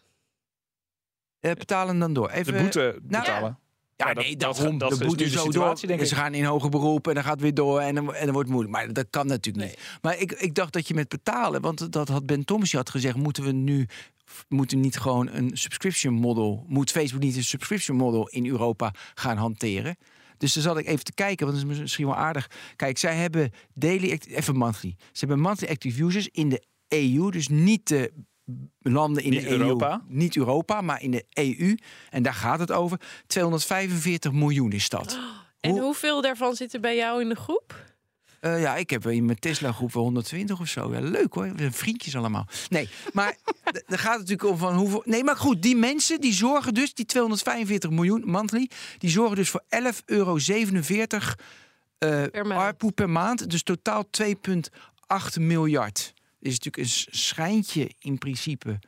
Eh, 1.39 1.51
betalen 1.51 1.99
dan 1.99 2.13
door. 2.13 2.29
Even, 2.29 2.53
De 2.53 2.59
boete 2.61 2.79
nou, 2.79 3.23
betalen. 3.23 3.59
Ja, 3.95 4.07
Ja, 4.07 4.13
dat- 4.13 4.23
nee, 4.23 4.37
dat- 4.37 4.55
daarom. 4.55 4.77
dat 4.77 4.89
de 4.89 4.95
is 4.95 5.05
boete 5.07 5.23
de 5.23 5.29
zo 5.29 5.43
situatie, 5.43 5.59
door. 5.79 5.87
denk 5.87 5.99
en 5.99 6.05
ik. 6.05 6.11
ze 6.11 6.15
gaan 6.15 6.33
in 6.33 6.43
hoger 6.43 6.69
beroep 6.69 7.07
en 7.07 7.13
dan 7.13 7.23
gaat 7.23 7.31
het 7.33 7.41
weer 7.41 7.53
door 7.53 7.79
en 7.79 7.95
dan, 7.95 8.13
en 8.13 8.23
dan 8.25 8.33
wordt 8.33 8.49
het 8.49 8.57
moeilijk. 8.57 8.75
Maar 8.75 8.93
dat 8.93 9.07
kan 9.09 9.27
natuurlijk 9.27 9.65
niet. 9.65 9.79
Maar 10.01 10.17
ik, 10.19 10.31
ik 10.31 10.55
dacht 10.55 10.73
dat 10.73 10.87
je 10.87 10.93
met 10.93 11.09
betalen, 11.09 11.61
want 11.61 11.91
dat 11.91 12.07
had 12.07 12.25
Ben 12.25 12.45
Thomas 12.45 12.71
had 12.71 12.89
gezegd, 12.89 13.15
moeten 13.15 13.43
we 13.43 13.51
nu 13.51 13.87
moeten 14.49 14.79
niet 14.79 14.97
gewoon 14.99 15.29
een 15.29 15.51
subscription 15.53 16.13
model, 16.13 16.65
moet 16.67 16.91
Facebook 16.91 17.21
niet 17.21 17.35
een 17.35 17.43
subscription 17.43 17.97
model 17.97 18.27
in 18.29 18.45
Europa 18.47 18.93
gaan 19.13 19.37
hanteren? 19.37 19.97
Dus 20.37 20.53
dan 20.53 20.63
zat 20.63 20.77
ik 20.77 20.87
even 20.87 21.03
te 21.03 21.13
kijken, 21.13 21.47
want 21.47 21.61
dat 21.61 21.71
is 21.71 21.79
misschien 21.79 22.05
wel 22.05 22.15
aardig. 22.15 22.49
Kijk, 22.75 22.97
zij 22.97 23.15
hebben 23.15 23.51
daily, 23.73 24.19
even 24.27 24.55
monthly. 24.55 24.95
Ze 25.11 25.19
hebben 25.25 25.39
monthly 25.39 25.67
active 25.69 26.03
users 26.03 26.27
in 26.31 26.49
de 26.49 26.63
EU, 26.87 27.29
dus 27.31 27.47
niet 27.47 27.87
de 27.87 28.13
landen 28.81 29.23
in 29.23 29.29
Niet 29.29 29.41
de 29.41 29.49
EU. 29.49 29.57
Europa. 29.57 30.01
Niet 30.07 30.35
Europa, 30.37 30.81
maar 30.81 31.01
in 31.01 31.11
de 31.11 31.25
EU. 31.33 31.77
En 32.09 32.23
daar 32.23 32.33
gaat 32.33 32.59
het 32.59 32.71
over. 32.71 32.99
245 33.27 34.31
miljoen 34.31 34.71
is 34.71 34.89
dat. 34.89 35.19
En 35.59 35.71
Hoe- 35.71 35.81
hoeveel 35.81 36.21
daarvan 36.21 36.55
zitten 36.55 36.81
bij 36.81 36.95
jou 36.95 37.21
in 37.21 37.29
de 37.29 37.35
groep? 37.35 37.93
Eh, 38.39 38.61
ja, 38.61 38.75
ik 38.75 38.89
heb 38.89 39.07
in 39.07 39.25
mijn 39.25 39.39
Tesla-groep 39.39 39.93
wel 39.93 40.03
120 40.03 40.59
of 40.59 40.67
zo. 40.67 40.93
Ja, 40.93 40.99
leuk 40.99 41.33
hoor. 41.33 41.43
We 41.51 41.57
zijn 41.57 41.73
vriendjes 41.73 42.15
allemaal. 42.15 42.47
Nee, 42.69 42.89
maar 43.13 43.27
er 43.85 43.99
gaat 43.99 44.19
het 44.19 44.29
natuurlijk 44.29 44.49
om 44.49 44.57
van 44.57 44.75
hoeveel... 44.75 45.01
Nee, 45.05 45.23
maar 45.23 45.35
goed, 45.37 45.61
die 45.61 45.75
mensen 45.75 46.21
die 46.21 46.33
zorgen 46.33 46.73
dus, 46.73 46.93
die 46.93 47.05
245 47.05 47.89
miljoen 47.89 48.23
monthly... 48.25 48.69
die 48.97 49.09
zorgen 49.09 49.35
dus 49.35 49.49
voor 49.49 49.63
11,47 49.69 49.69
euro 50.05 50.37
eh 51.97 52.23
Per 52.31 52.91
per 52.93 53.09
maand. 53.09 53.49
Dus 53.49 53.63
totaal 53.63 54.05
2,8 54.21 55.39
miljard. 55.39 56.13
Is 56.43 56.51
natuurlijk 56.59 56.77
een 56.77 56.89
schijntje 57.15 57.91
in 57.99 58.17
principe 58.17 58.79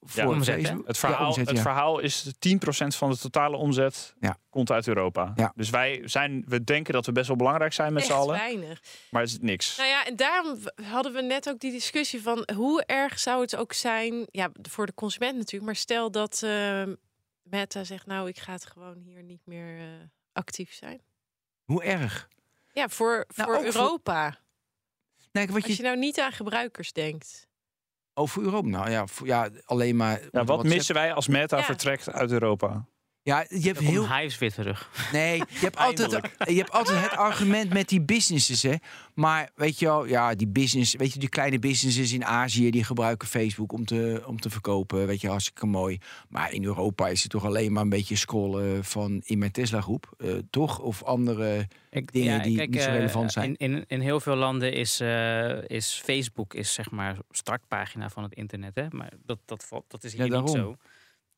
voor 0.00 0.24
omzet, 0.24 0.56
hè? 0.56 0.62
Facebook. 0.62 0.86
Het 0.86 0.98
verhaal, 0.98 1.20
Ja, 1.20 1.26
omzet, 1.26 1.46
het 1.46 1.56
ja. 1.56 1.62
verhaal 1.62 1.98
is 1.98 2.32
10% 2.38 2.96
van 2.96 3.10
de 3.10 3.16
totale 3.18 3.56
omzet 3.56 4.14
Ja. 4.20 4.36
komt 4.50 4.70
uit 4.70 4.88
Europa. 4.88 5.32
Ja. 5.36 5.52
Dus 5.56 5.70
wij 5.70 6.02
zijn, 6.04 6.44
we 6.46 6.64
denken 6.64 6.92
dat 6.92 7.06
we 7.06 7.12
best 7.12 7.26
wel 7.28 7.36
belangrijk 7.36 7.72
zijn 7.72 7.92
met 7.92 8.04
z'n 8.04 8.12
allen. 8.12 8.36
weinig. 8.36 8.82
Maar 9.10 9.22
het 9.22 9.30
is 9.30 9.38
niks. 9.40 9.76
Nou 9.76 9.88
ja, 9.88 10.04
en 10.06 10.16
daarom 10.16 10.58
hadden 10.82 11.12
we 11.12 11.22
net 11.22 11.48
ook 11.48 11.58
die 11.60 11.70
discussie 11.72 12.22
van 12.22 12.48
hoe 12.54 12.84
erg 12.84 13.18
zou 13.18 13.40
het 13.40 13.56
ook 13.56 13.72
zijn, 13.72 14.26
ja, 14.30 14.50
voor 14.62 14.86
de 14.86 14.94
consument 14.94 15.36
natuurlijk, 15.36 15.64
maar 15.64 15.76
stel 15.76 16.10
dat 16.10 16.42
eh, 16.42 16.82
Meta 17.42 17.84
zegt, 17.84 18.06
nou, 18.06 18.28
ik 18.28 18.38
ga 18.38 18.52
het 18.52 18.66
gewoon 18.66 18.96
hier 18.98 19.22
niet 19.22 19.42
meer 19.44 19.78
eh, 19.78 19.84
actief 20.32 20.72
zijn. 20.72 21.00
Hoe 21.64 21.82
erg? 21.82 22.28
Ja, 22.72 22.88
voor, 22.88 23.24
Nou, 23.36 23.50
voor- 23.54 23.64
Europa. 23.64 24.38
Nee, 25.32 25.46
wat 25.46 25.54
Als 25.54 25.64
je, 25.66 25.76
je 25.76 25.82
nou 25.82 25.96
niet 25.98 26.20
aan 26.20 26.32
gebruikers 26.32 26.92
denkt. 26.92 27.48
Voor 28.14 28.42
Europa? 28.42 28.68
Nou 28.68 28.90
ja, 28.90 29.06
voor, 29.06 29.26
ja 29.26 29.50
alleen 29.64 29.96
maar... 29.96 30.20
Ja, 30.20 30.28
wat 30.32 30.46
WhatsApp. 30.46 30.74
missen 30.74 30.94
wij 30.94 31.12
als 31.14 31.28
Meta 31.28 31.56
Ja. 31.56 31.62
vertrekt 31.64 32.12
uit 32.12 32.30
Europa? 32.30 32.86
Ja, 33.22 33.44
je 33.48 33.66
hebt 33.66 33.78
heel... 33.78 34.08
weer 34.38 34.52
terug. 34.52 34.90
Nee, 35.12 35.36
je 35.48 35.58
hebt, 35.60 35.76
altijd, 35.76 36.10
je 36.48 36.56
hebt 36.56 36.70
altijd 36.70 37.00
het 37.00 37.16
argument 37.16 37.72
met 37.72 37.88
die 37.88 38.00
businesses, 38.00 38.62
hè. 38.62 38.74
Maar 39.14 39.50
weet 39.54 39.78
je 39.78 39.86
wel, 39.86 40.06
ja, 40.06 40.34
die 40.34 40.48
business, 40.48 40.94
weet 40.94 41.12
je, 41.12 41.18
die 41.18 41.28
kleine 41.28 41.58
businesses 41.58 42.12
in 42.12 42.24
Azië, 42.24 42.70
die 42.70 42.84
gebruiken 42.84 43.28
Facebook 43.28 43.72
om 43.72 43.84
te, 43.84 44.22
om 44.26 44.40
te 44.40 44.50
verkopen, 44.50 45.06
weet 45.06 45.20
je, 45.20 45.28
hartstikke 45.28 45.66
mooi. 45.66 45.98
Maar 46.28 46.52
in 46.52 46.64
Europa 46.64 47.08
is 47.08 47.22
het 47.22 47.30
toch 47.30 47.44
alleen 47.44 47.72
maar 47.72 47.82
een 47.82 47.88
beetje 47.88 48.16
scrollen 48.16 48.84
van 48.84 49.20
in 49.24 49.38
mijn 49.38 49.52
Tesla 49.52 49.80
groep, 49.80 50.14
eh, 50.18 50.32
toch? 50.50 50.78
Of 50.78 51.02
andere... 51.02 51.68
Ik, 51.90 52.12
Dingen 52.12 52.42
die 52.42 52.60
niet 52.68 52.82
zo 52.82 52.88
eh, 52.88 52.96
relevant 52.96 53.32
zijn. 53.32 53.56
In, 53.56 53.74
in, 53.74 53.84
in 53.86 54.00
heel 54.00 54.20
veel 54.20 54.36
landen 54.36 54.72
is, 54.72 55.00
eh, 55.00 55.68
is 55.68 56.00
Facebook 56.04 56.54
is 56.54 56.72
zeg 56.72 56.90
maar 56.90 57.16
startpagina 57.30 58.08
van 58.08 58.22
het 58.22 58.32
internet. 58.32 58.74
Hè? 58.74 58.86
Maar 58.90 59.12
dat, 59.26 59.38
dat, 59.44 59.64
valt- 59.64 59.84
dat 59.88 60.04
is 60.04 60.12
hier 60.12 60.26
Ja, 60.26 60.40
niet 60.40 60.50
zo. 60.50 60.76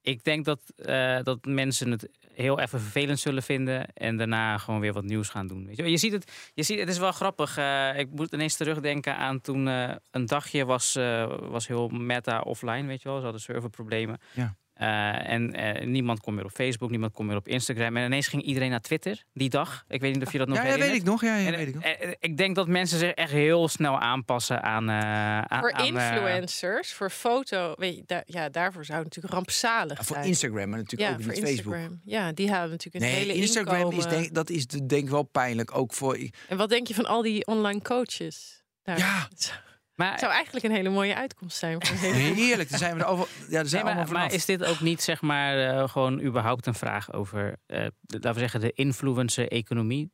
Ik 0.03 0.25
denk 0.25 0.45
dat, 0.45 0.61
eh, 0.77 1.23
dat 1.23 1.45
mensen 1.45 1.91
het 1.91 2.09
heel 2.33 2.59
even 2.61 2.81
vervelend 2.81 3.21
zullen 3.21 3.43
vinden. 3.43 3.93
En 3.95 4.17
daarna 4.17 4.59
gewoon 4.59 4.81
weer 4.81 4.93
wat 4.93 5.05
nieuws 5.05 5.29
gaan 5.29 5.47
doen. 5.47 5.67
Weet 5.67 5.77
je, 5.77 5.91
je 5.91 5.97
ziet 5.97 6.13
het, 6.13 6.51
je 6.55 6.63
ziet, 6.63 6.79
het 6.79 6.89
is 6.89 6.99
wel 6.99 7.13
grappig. 7.13 7.57
eh, 7.57 7.99
ik 7.99 8.11
moet 8.11 8.33
ineens 8.33 8.57
terugdenken 8.57 9.17
aan 9.17 9.41
toen 9.41 9.69
eh, 9.69 9.95
een 10.11 10.27
dagje 10.27 10.65
was, 10.65 10.95
was 11.41 11.67
heel 11.67 11.89
meta 11.89 12.41
offline. 12.41 12.87
Weet 12.87 13.03
je 13.03 13.09
wel, 13.09 13.19
ze 13.19 13.25
hadden 13.25 13.41
serverproblemen. 13.41 14.21
Ja. 14.33 14.57
Eh, 14.83 15.33
en 15.33 15.53
eh, 15.55 15.87
niemand 15.87 16.21
kon 16.21 16.35
meer 16.35 16.45
op 16.45 16.51
Facebook, 16.51 16.91
niemand 16.91 17.13
kon 17.13 17.27
meer 17.27 17.37
op 17.37 17.49
Instagram. 17.49 17.97
En 17.97 18.05
ineens 18.05 18.29
ging 18.29 18.43
iedereen 18.43 18.71
naar 18.71 18.81
Twitter 18.81 19.23
die 19.33 19.49
dag. 19.51 19.85
Ik 19.89 20.01
weet 20.01 20.15
niet 20.15 20.27
of 20.27 20.33
je 20.33 20.39
dat 20.39 20.49
nog 20.49 20.57
Ja, 20.57 20.63
ja, 20.63 20.69
herinnert. 20.69 20.93
weet 20.93 21.01
ik 21.03 21.09
nog. 21.13 21.23
Ja, 21.23 21.37
ja, 21.37 21.47
En, 21.47 21.57
weet 21.57 21.69
ik 21.69 21.75
nog. 21.75 21.83
eh, 21.85 22.11
ik 22.21 22.37
denk 22.37 22.55
dat 22.57 22.69
mensen 22.69 22.99
zich 22.99 23.11
echt 23.11 23.31
heel 23.31 23.69
snel 23.69 23.99
aanpassen 23.99 24.63
aan. 24.63 24.89
eh, 24.89 25.39
aan 25.41 25.61
Voor 25.61 25.73
aan, 25.73 25.81
eh, 25.81 25.87
influencers, 25.87 26.93
voor 26.93 27.11
foto, 27.11 27.75
weet 27.77 27.97
je, 27.97 28.03
daar, 28.07 28.23
ja, 28.27 28.49
daarvoor 28.49 28.85
zou 28.85 28.99
het 28.99 29.07
natuurlijk 29.07 29.35
rampzalig 29.35 29.99
Ja, 29.99 30.05
voor 30.05 30.17
zijn. 30.17 30.29
Instagram, 30.29 30.69
maar 30.69 30.79
natuurlijk 30.79 31.11
ja, 31.11 31.17
ook 31.17 31.23
voor 31.23 31.33
niet 31.33 31.43
Facebook. 31.45 31.77
Ja, 32.05 32.33
die 32.33 32.51
halen 32.51 32.71
natuurlijk 32.71 33.05
een 33.05 33.11
Nee, 33.11 33.21
hele 33.21 33.35
Instagram 33.35 33.93
is 33.93 34.07
denk, 34.07 34.35
dat 34.35 34.51
is 34.51 34.67
de- 34.67 34.87
denk 34.87 35.03
ik 35.05 35.11
wel 35.11 35.23
pijnlijk. 35.23 35.77
Ook 35.77 35.93
voor. 35.93 36.19
En 36.49 36.57
wat 36.57 36.69
denk 36.69 36.87
je 36.87 36.95
van 36.95 37.07
al 37.07 37.23
die 37.23 37.47
online 37.47 37.83
coaches? 37.83 38.63
Daar. 38.83 38.99
Ja. 38.99 39.29
Het 39.95 40.01
zou- 40.01 40.09
maar, 40.09 40.11
het 40.11 40.21
zou 40.21 40.33
eigenlijk 40.33 40.65
een 40.65 40.71
hele 40.73 40.89
mooie 40.89 41.15
uitkomst 41.15 41.57
zijn. 41.57 41.87
Voor 41.87 42.13
Heerlijk, 42.13 42.71
daar 42.71 42.79
zijn 42.79 42.97
we 42.97 43.03
er 43.03 43.07
over. 43.09 43.29
Ja, 43.49 43.65
zijn 43.65 43.85
we 43.85 43.89
maar, 43.89 43.99
allemaal 43.99 44.21
maar 44.23 44.33
is 44.33 44.45
dit 44.45 44.65
ook 44.65 44.81
niet 44.81 45.03
zeg 45.03 45.21
maar 45.21 45.69
eh, 45.69 45.89
gewoon 45.89 46.21
überhaupt 46.21 46.67
een 46.67 46.75
vraag 46.75 47.13
over, 47.13 47.57
eh, 47.67 47.87
de- 48.01 48.15
laten 48.15 48.33
we 48.33 48.39
zeggen, 48.39 48.61
de 48.61 48.73
influencer-economie? 48.73 50.11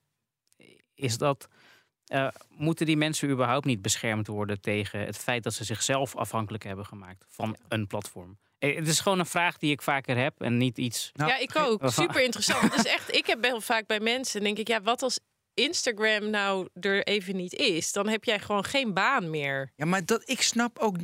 Is 0.94 1.18
dat, 1.18 1.48
eh, 2.06 2.28
moeten 2.48 2.86
die 2.86 2.96
mensen 2.96 3.28
überhaupt 3.30 3.64
niet 3.64 3.82
beschermd 3.82 4.26
worden 4.26 4.60
tegen 4.60 5.00
het 5.00 5.16
feit 5.18 5.42
dat 5.42 5.54
ze 5.54 5.64
zichzelf 5.64 6.16
afhankelijk 6.16 6.64
hebben 6.64 6.86
gemaakt 6.86 7.24
van 7.28 7.56
een 7.68 7.86
platform? 7.86 8.38
Het 8.58 8.88
is 8.88 9.00
gewoon 9.00 9.18
een 9.18 9.26
vraag 9.26 9.58
die 9.58 9.70
ik 9.72 9.82
vaker 9.82 10.16
heb 10.16 10.40
en 10.40 10.56
niet 10.56 10.78
iets. 10.78 11.10
Nou, 11.14 11.30
ja, 11.30 11.38
ik 11.38 11.56
ook. 11.56 11.80
Super 11.90 12.22
interessant. 12.22 12.62
Het 12.62 12.74
is 12.86 12.92
echt, 12.92 13.14
ik 13.14 13.26
heb 13.26 13.44
heel 13.44 13.60
vaak 13.60 13.86
bij 13.86 14.00
mensen, 14.00 14.42
denk 14.42 14.58
ik, 14.58 14.68
ja, 14.68 14.82
wat 14.82 15.02
als 15.02 15.20
Instagram 15.58 16.30
nou 16.30 16.68
er 16.80 17.02
even 17.02 17.36
niet 17.36 17.54
is? 17.54 17.92
Dan 17.92 18.08
heb 18.08 18.24
jij 18.24 18.40
gewoon 18.40 18.64
geen 18.64 18.94
baan 18.94 19.30
meer. 19.30 19.72
Ja, 19.76 19.84
maar 19.84 20.04
dat, 20.04 20.22
ik 20.24 20.42
snap 20.42 20.78
ook. 20.78 20.96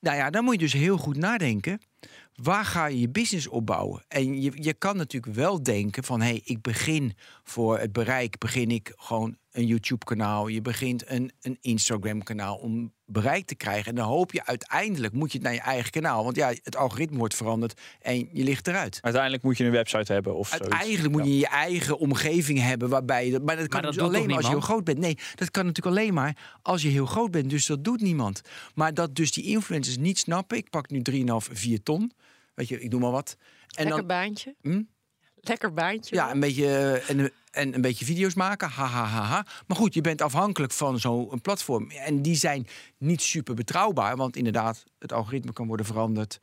Nou 0.00 0.16
ja, 0.16 0.30
dan 0.30 0.44
moet 0.44 0.54
je 0.54 0.60
dus 0.60 0.72
heel 0.72 0.96
goed 0.96 1.16
nadenken. 1.16 1.80
Waar 2.34 2.64
ga 2.64 2.86
je 2.86 3.00
je 3.00 3.08
business 3.08 3.48
opbouwen? 3.48 4.04
En 4.08 4.40
je, 4.40 4.52
je 4.54 4.74
kan 4.74 4.96
natuurlijk 4.96 5.34
wel 5.34 5.62
denken 5.62 6.04
van... 6.04 6.20
hé, 6.20 6.26
hey, 6.26 6.40
ik 6.44 6.62
begin 6.62 7.16
voor 7.42 7.78
het 7.78 7.92
bereik... 7.92 8.38
begin 8.38 8.70
ik 8.70 8.92
gewoon 8.96 9.36
een 9.52 9.66
YouTube-kanaal. 9.66 10.48
Je 10.48 10.62
begint 10.62 11.10
een, 11.10 11.32
een 11.40 11.58
Instagram-kanaal 11.60 12.56
om 12.56 12.92
bereik 13.04 13.46
te 13.46 13.54
krijgen. 13.54 13.90
En 13.90 13.94
dan 13.94 14.06
hoop 14.06 14.32
je 14.32 14.46
uiteindelijk... 14.46 15.12
moet 15.12 15.32
je 15.32 15.38
het 15.38 15.46
naar 15.46 15.56
je 15.56 15.60
eigen 15.60 15.90
kanaal. 15.90 16.24
Want 16.24 16.36
ja, 16.36 16.52
het 16.62 16.76
algoritme 16.76 17.18
wordt 17.18 17.34
veranderd 17.34 17.80
en 18.00 18.28
je 18.32 18.44
ligt 18.44 18.66
eruit. 18.66 18.98
Uiteindelijk 19.00 19.42
moet 19.42 19.56
je 19.56 19.64
een 19.64 19.70
website 19.70 20.12
hebben 20.12 20.34
of 20.34 20.48
zoiets. 20.48 20.68
Uiteindelijk 20.68 21.14
moet 21.14 21.24
je 21.24 21.38
je 21.38 21.46
eigen 21.46 21.98
omgeving 21.98 22.60
hebben 22.60 22.88
waarbij 22.88 23.24
je 23.24 23.30
dat. 23.30 23.42
Maar 23.42 23.56
dat 23.56 23.68
kan 23.68 23.82
dat 23.82 23.92
dus 23.92 24.02
alleen 24.02 24.26
maar 24.26 24.36
als 24.36 24.44
je 24.44 24.50
heel 24.50 24.60
groot 24.60 24.84
bent. 24.84 24.98
Nee, 24.98 25.18
dat 25.34 25.50
kan 25.50 25.66
natuurlijk 25.66 25.96
alleen 25.96 26.14
maar 26.14 26.58
als 26.62 26.82
je 26.82 26.88
heel 26.88 27.06
groot 27.06 27.30
bent. 27.30 27.50
Dus 27.50 27.66
dat 27.66 27.84
doet 27.84 28.00
niemand. 28.00 28.40
Maar 28.74 28.94
dat 28.94 29.14
dus 29.14 29.32
die 29.32 29.44
influencers 29.44 29.96
niet 29.96 30.18
snappen. 30.18 30.56
Ik 30.56 30.70
pak 30.70 30.90
nu 30.90 31.02
3,5, 31.10 31.24
4 31.52 31.82
ton. 31.82 32.12
Weet 32.54 32.68
je, 32.68 32.80
ik 32.80 32.90
doe 32.90 33.00
maar 33.00 33.10
wat. 33.10 33.36
En 33.38 33.84
Lekker 33.84 33.96
dan 33.96 34.06
baantje. 34.06 34.54
Hm? 34.62 34.82
Lekker 35.40 35.72
baantje. 35.72 36.14
ja, 36.14 36.30
een 36.30 36.40
beetje 36.40 36.66
eh, 36.66 37.10
en, 37.10 37.32
en 37.50 37.74
een 37.74 37.80
beetje 37.80 38.04
video's 38.04 38.34
maken. 38.34 38.68
Ha, 38.68 38.86
ha, 38.86 39.04
ha, 39.04 39.22
ha. 39.22 39.46
Maar 39.66 39.76
goed, 39.76 39.94
je 39.94 40.00
bent 40.00 40.22
afhankelijk 40.22 40.72
van 40.72 40.98
zo'n 40.98 41.40
platform. 41.40 41.90
En 41.90 42.22
die 42.22 42.34
zijn 42.34 42.66
niet 42.98 43.22
super 43.22 43.54
betrouwbaar. 43.54 44.16
Want 44.16 44.36
inderdaad, 44.36 44.84
het 44.98 45.12
algoritme 45.12 45.52
kan 45.52 45.66
worden 45.66 45.86
veranderd. 45.86 46.40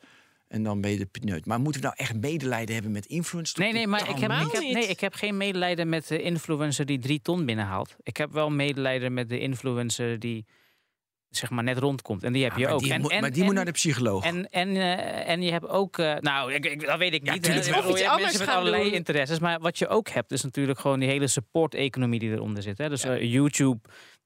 En 0.47 0.63
dan 0.63 0.81
ben 0.81 0.91
je 0.91 0.97
de 0.97 1.05
pineut. 1.05 1.45
Maar 1.45 1.59
moeten 1.59 1.81
we 1.81 1.87
nou 1.87 1.99
echt 1.99 2.21
medelijden 2.21 2.73
hebben 2.73 2.91
met 2.91 3.05
influencers? 3.05 3.59
Nee, 3.59 3.73
nee, 3.73 3.87
maar 3.87 4.09
ik 4.09 4.17
heb, 4.17 4.31
ik, 4.31 4.51
heb, 4.51 4.61
nee, 4.61 4.87
ik 4.87 4.99
heb 4.99 5.13
geen 5.13 5.37
medelijden 5.37 5.89
met 5.89 6.07
de 6.07 6.21
influencer 6.21 6.85
die 6.85 6.99
drie 6.99 7.21
ton 7.21 7.45
binnenhaalt. 7.45 7.95
Ik 8.03 8.17
heb 8.17 8.31
wel 8.31 8.49
medelijden 8.49 9.13
met 9.13 9.29
de 9.29 9.39
influencer 9.39 10.19
die 10.19 10.45
zeg 11.37 11.49
maar 11.49 11.63
net 11.63 11.77
rondkomt. 11.77 12.23
En 12.23 12.33
die 12.33 12.43
heb 12.43 12.51
Ja, 12.51 12.57
je 12.59 12.65
maar 12.65 12.73
ook. 12.73 12.79
Die, 12.81 12.93
en, 12.93 13.01
moet, 13.01 13.11
en, 13.11 13.21
maar 13.21 13.29
die 13.31 13.39
en, 13.39 13.45
moet 13.45 13.55
naar 13.55 13.65
de 13.65 13.71
psycholoog. 13.71 14.23
En, 14.23 14.49
en, 14.49 14.75
eh, 14.75 15.29
en 15.29 15.41
je 15.41 15.51
hebt 15.51 15.67
ook, 15.67 15.97
eh, 15.97 16.13
nou, 16.19 16.53
ik, 16.53 16.65
ik- 16.65 16.85
dat 16.85 16.97
weet 16.97 17.13
ik 17.13 17.25
Ja, 17.25 17.33
niet. 17.33 17.43
tuurlijk 17.43 17.65
hè. 17.65 17.71
je 17.71 17.77
hebt 17.77 17.87
anders 17.89 18.21
mensen 18.21 18.45
met 18.45 18.55
allerlei 18.55 18.83
doen. 18.83 18.93
interesses. 18.93 19.39
Maar 19.39 19.59
wat 19.59 19.77
je 19.77 19.87
ook 19.87 20.09
hebt, 20.09 20.31
is 20.31 20.43
natuurlijk 20.43 20.79
gewoon 20.79 20.99
die 20.99 21.09
hele 21.09 21.27
support-economie 21.27 22.19
die 22.19 22.31
eronder 22.31 22.63
zit. 22.63 22.77
Hè. 22.77 22.89
Dus 22.89 23.03
eh, 23.03 23.21
YouTube. 23.31 23.79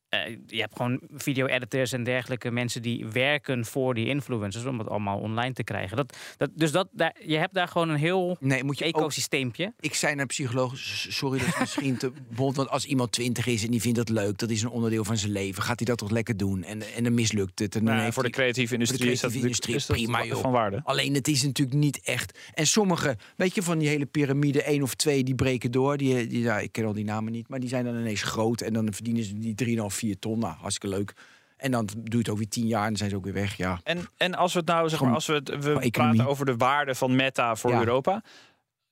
Eh, 0.10 0.38
je 0.48 0.60
hebt 0.60 0.76
gewoon 0.76 1.00
video-editors 1.14 1.92
en 1.92 2.04
dergelijke 2.04 2.52
mensen 2.52 2.82
die 2.82 3.06
werken 3.06 3.66
voor 3.66 3.94
die 3.94 4.08
influencers 4.08 4.66
om 4.66 4.80
het 4.80 4.90
allemaal 4.90 5.20
online 5.20 5.54
te 5.54 5.64
krijgen. 5.64 5.98
Dat, 5.98 6.18
dat, 6.38 6.50
dus 6.54 6.72
dat, 6.72 6.88
daar, 6.92 7.16
je 7.26 7.38
hebt 7.38 7.54
daar 7.54 7.68
gewoon 7.68 7.90
een 7.90 7.98
heel 7.98 8.38
nee, 8.40 8.64
moet 8.64 8.78
je 8.78 8.86
ook 8.86 8.96
ecosysteempje. 8.96 9.74
Ik 9.80 9.94
zei 9.94 10.12
naar 10.12 10.22
een 10.22 10.28
psycholoog, 10.28 10.78
sorry 10.78 11.40
dat 11.40 11.48
is 11.48 11.60
misschien 11.66 11.98
te 11.98 12.12
bond, 12.36 12.56
want 12.56 12.70
als 12.70 12.86
iemand 12.86 13.12
twintig 13.12 13.48
is 13.48 13.64
en 13.64 13.72
die 13.72 13.82
vindt 13.82 13.98
dat 13.98 14.10
leuk, 14.10 14.38
dat 14.38 14.50
is 14.50 14.62
een 14.62 14.70
onderdeel 14.70 15.04
van 15.04 15.18
zijn 15.18 15.32
leven, 15.32 15.64
gaat 15.64 15.78
hij 15.80 15.88
dat 15.88 15.98
toch 15.98 16.10
lekker 16.10 16.38
doen 16.38 16.64
en, 16.64 16.82
en 16.96 17.04
dan 17.04 17.14
mislukt 17.14 17.60
het. 17.60 17.76
En 17.76 17.86
dan 17.86 17.96
Nou, 17.96 18.14
voor 18.14 18.24
de 18.24 18.30
creatieve 18.30 18.74
industrie 18.74 19.12
is 19.12 19.20
dat, 19.20 19.32
industrie, 19.32 19.76
is 19.76 19.86
dat 19.86 19.96
prima, 19.96 20.26
joh. 20.26 20.42
van 20.42 20.52
waarde. 20.52 20.82
Alleen 20.84 21.14
het 21.14 21.28
is 21.28 21.44
natuurlijk 21.44 21.78
niet 21.78 22.02
echt. 22.02 22.40
En 22.54 22.68
sommige, 22.68 23.18
weet 23.36 23.56
je, 23.56 23.64
van 23.64 23.78
die 23.78 23.88
hele 23.88 24.06
piramide, 24.06 24.64
één 24.64 24.82
of 24.82 24.96
twee, 24.96 25.24
die 25.24 25.36
breken 25.36 25.72
door. 25.72 25.98
Die, 25.98 26.28
die, 26.28 26.42
ja, 26.42 26.60
ik 26.60 26.72
ken 26.72 26.86
al 26.86 26.94
die 26.94 27.04
namen 27.04 27.32
niet, 27.32 27.48
maar 27.48 27.60
die 27.60 27.70
zijn 27.70 27.86
dan 27.86 27.96
ineens 27.96 28.24
groot 28.24 28.62
en 28.62 28.74
dan 28.74 28.94
verdienen 28.94 29.24
ze 29.24 29.38
die 29.38 29.78
3,5, 29.78 29.99
4 30.00 30.20
ton. 30.20 30.40
Nou, 30.40 30.54
hartstikke 30.54 30.96
leuk. 30.96 31.14
En 31.58 31.72
dan 31.72 31.86
doe 31.86 32.04
je 32.10 32.18
het 32.18 32.30
ook 32.30 32.38
weer 32.38 32.50
tien 32.50 32.68
jaar 32.68 32.82
en 32.82 32.88
dan 32.88 32.98
zijn 32.98 33.10
ze 33.10 33.16
ook 33.16 33.24
weer 33.24 33.34
weg. 33.34 33.56
Ja, 33.58 33.80
En, 33.84 34.08
en 34.18 34.36
als 34.36 34.54
we 34.54 34.60
het 34.60 34.68
nou, 34.68 34.90
zeg 34.90 35.02
maar, 35.02 35.14
als 35.14 35.26
we, 35.26 35.34
het, 35.34 35.50
we 35.50 35.56
economie. 35.56 35.92
praten 35.92 36.26
over 36.28 36.46
de 36.46 36.56
waarde 36.58 36.96
van 36.96 37.16
Meta 37.16 37.56
voor 37.56 37.72
Ja. 37.72 37.80
Europa. 37.80 38.24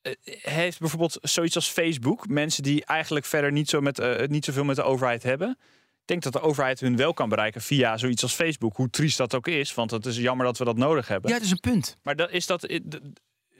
eh, 0.01 0.13
Heeft 0.41 0.79
bijvoorbeeld 0.79 1.17
zoiets 1.21 1.55
als 1.55 1.67
Facebook, 1.69 2.27
mensen 2.27 2.63
die 2.63 2.85
eigenlijk 2.85 3.25
verder 3.25 3.51
niet, 3.51 3.69
zo 3.69 3.81
met, 3.81 3.99
eh, 3.99 4.27
niet 4.27 4.45
zoveel 4.45 4.63
met 4.63 4.75
de 4.75 4.83
overheid 4.83 5.23
hebben. 5.23 5.57
Ik 6.01 6.13
denk 6.13 6.23
dat 6.23 6.33
de 6.41 6.47
overheid 6.49 6.79
hun 6.79 6.95
wel 6.95 7.13
kan 7.13 7.29
bereiken 7.29 7.61
via 7.61 7.97
zoiets 7.97 8.23
als 8.23 8.33
Facebook. 8.33 8.75
Hoe 8.75 8.89
triest 8.89 9.17
dat 9.17 9.35
ook 9.35 9.47
is, 9.47 9.73
want 9.73 9.91
het 9.91 10.05
is 10.05 10.17
jammer 10.17 10.45
dat 10.45 10.57
we 10.57 10.65
dat 10.65 10.77
nodig 10.77 11.07
hebben. 11.07 11.29
ja 11.29 11.35
dat 11.35 11.45
is 11.45 11.51
een 11.51 11.59
punt. 11.59 11.97
Maar 12.03 12.15
dat 12.15 12.31
is 12.31 12.45
dat, 12.45 12.63
eh, 12.63 12.79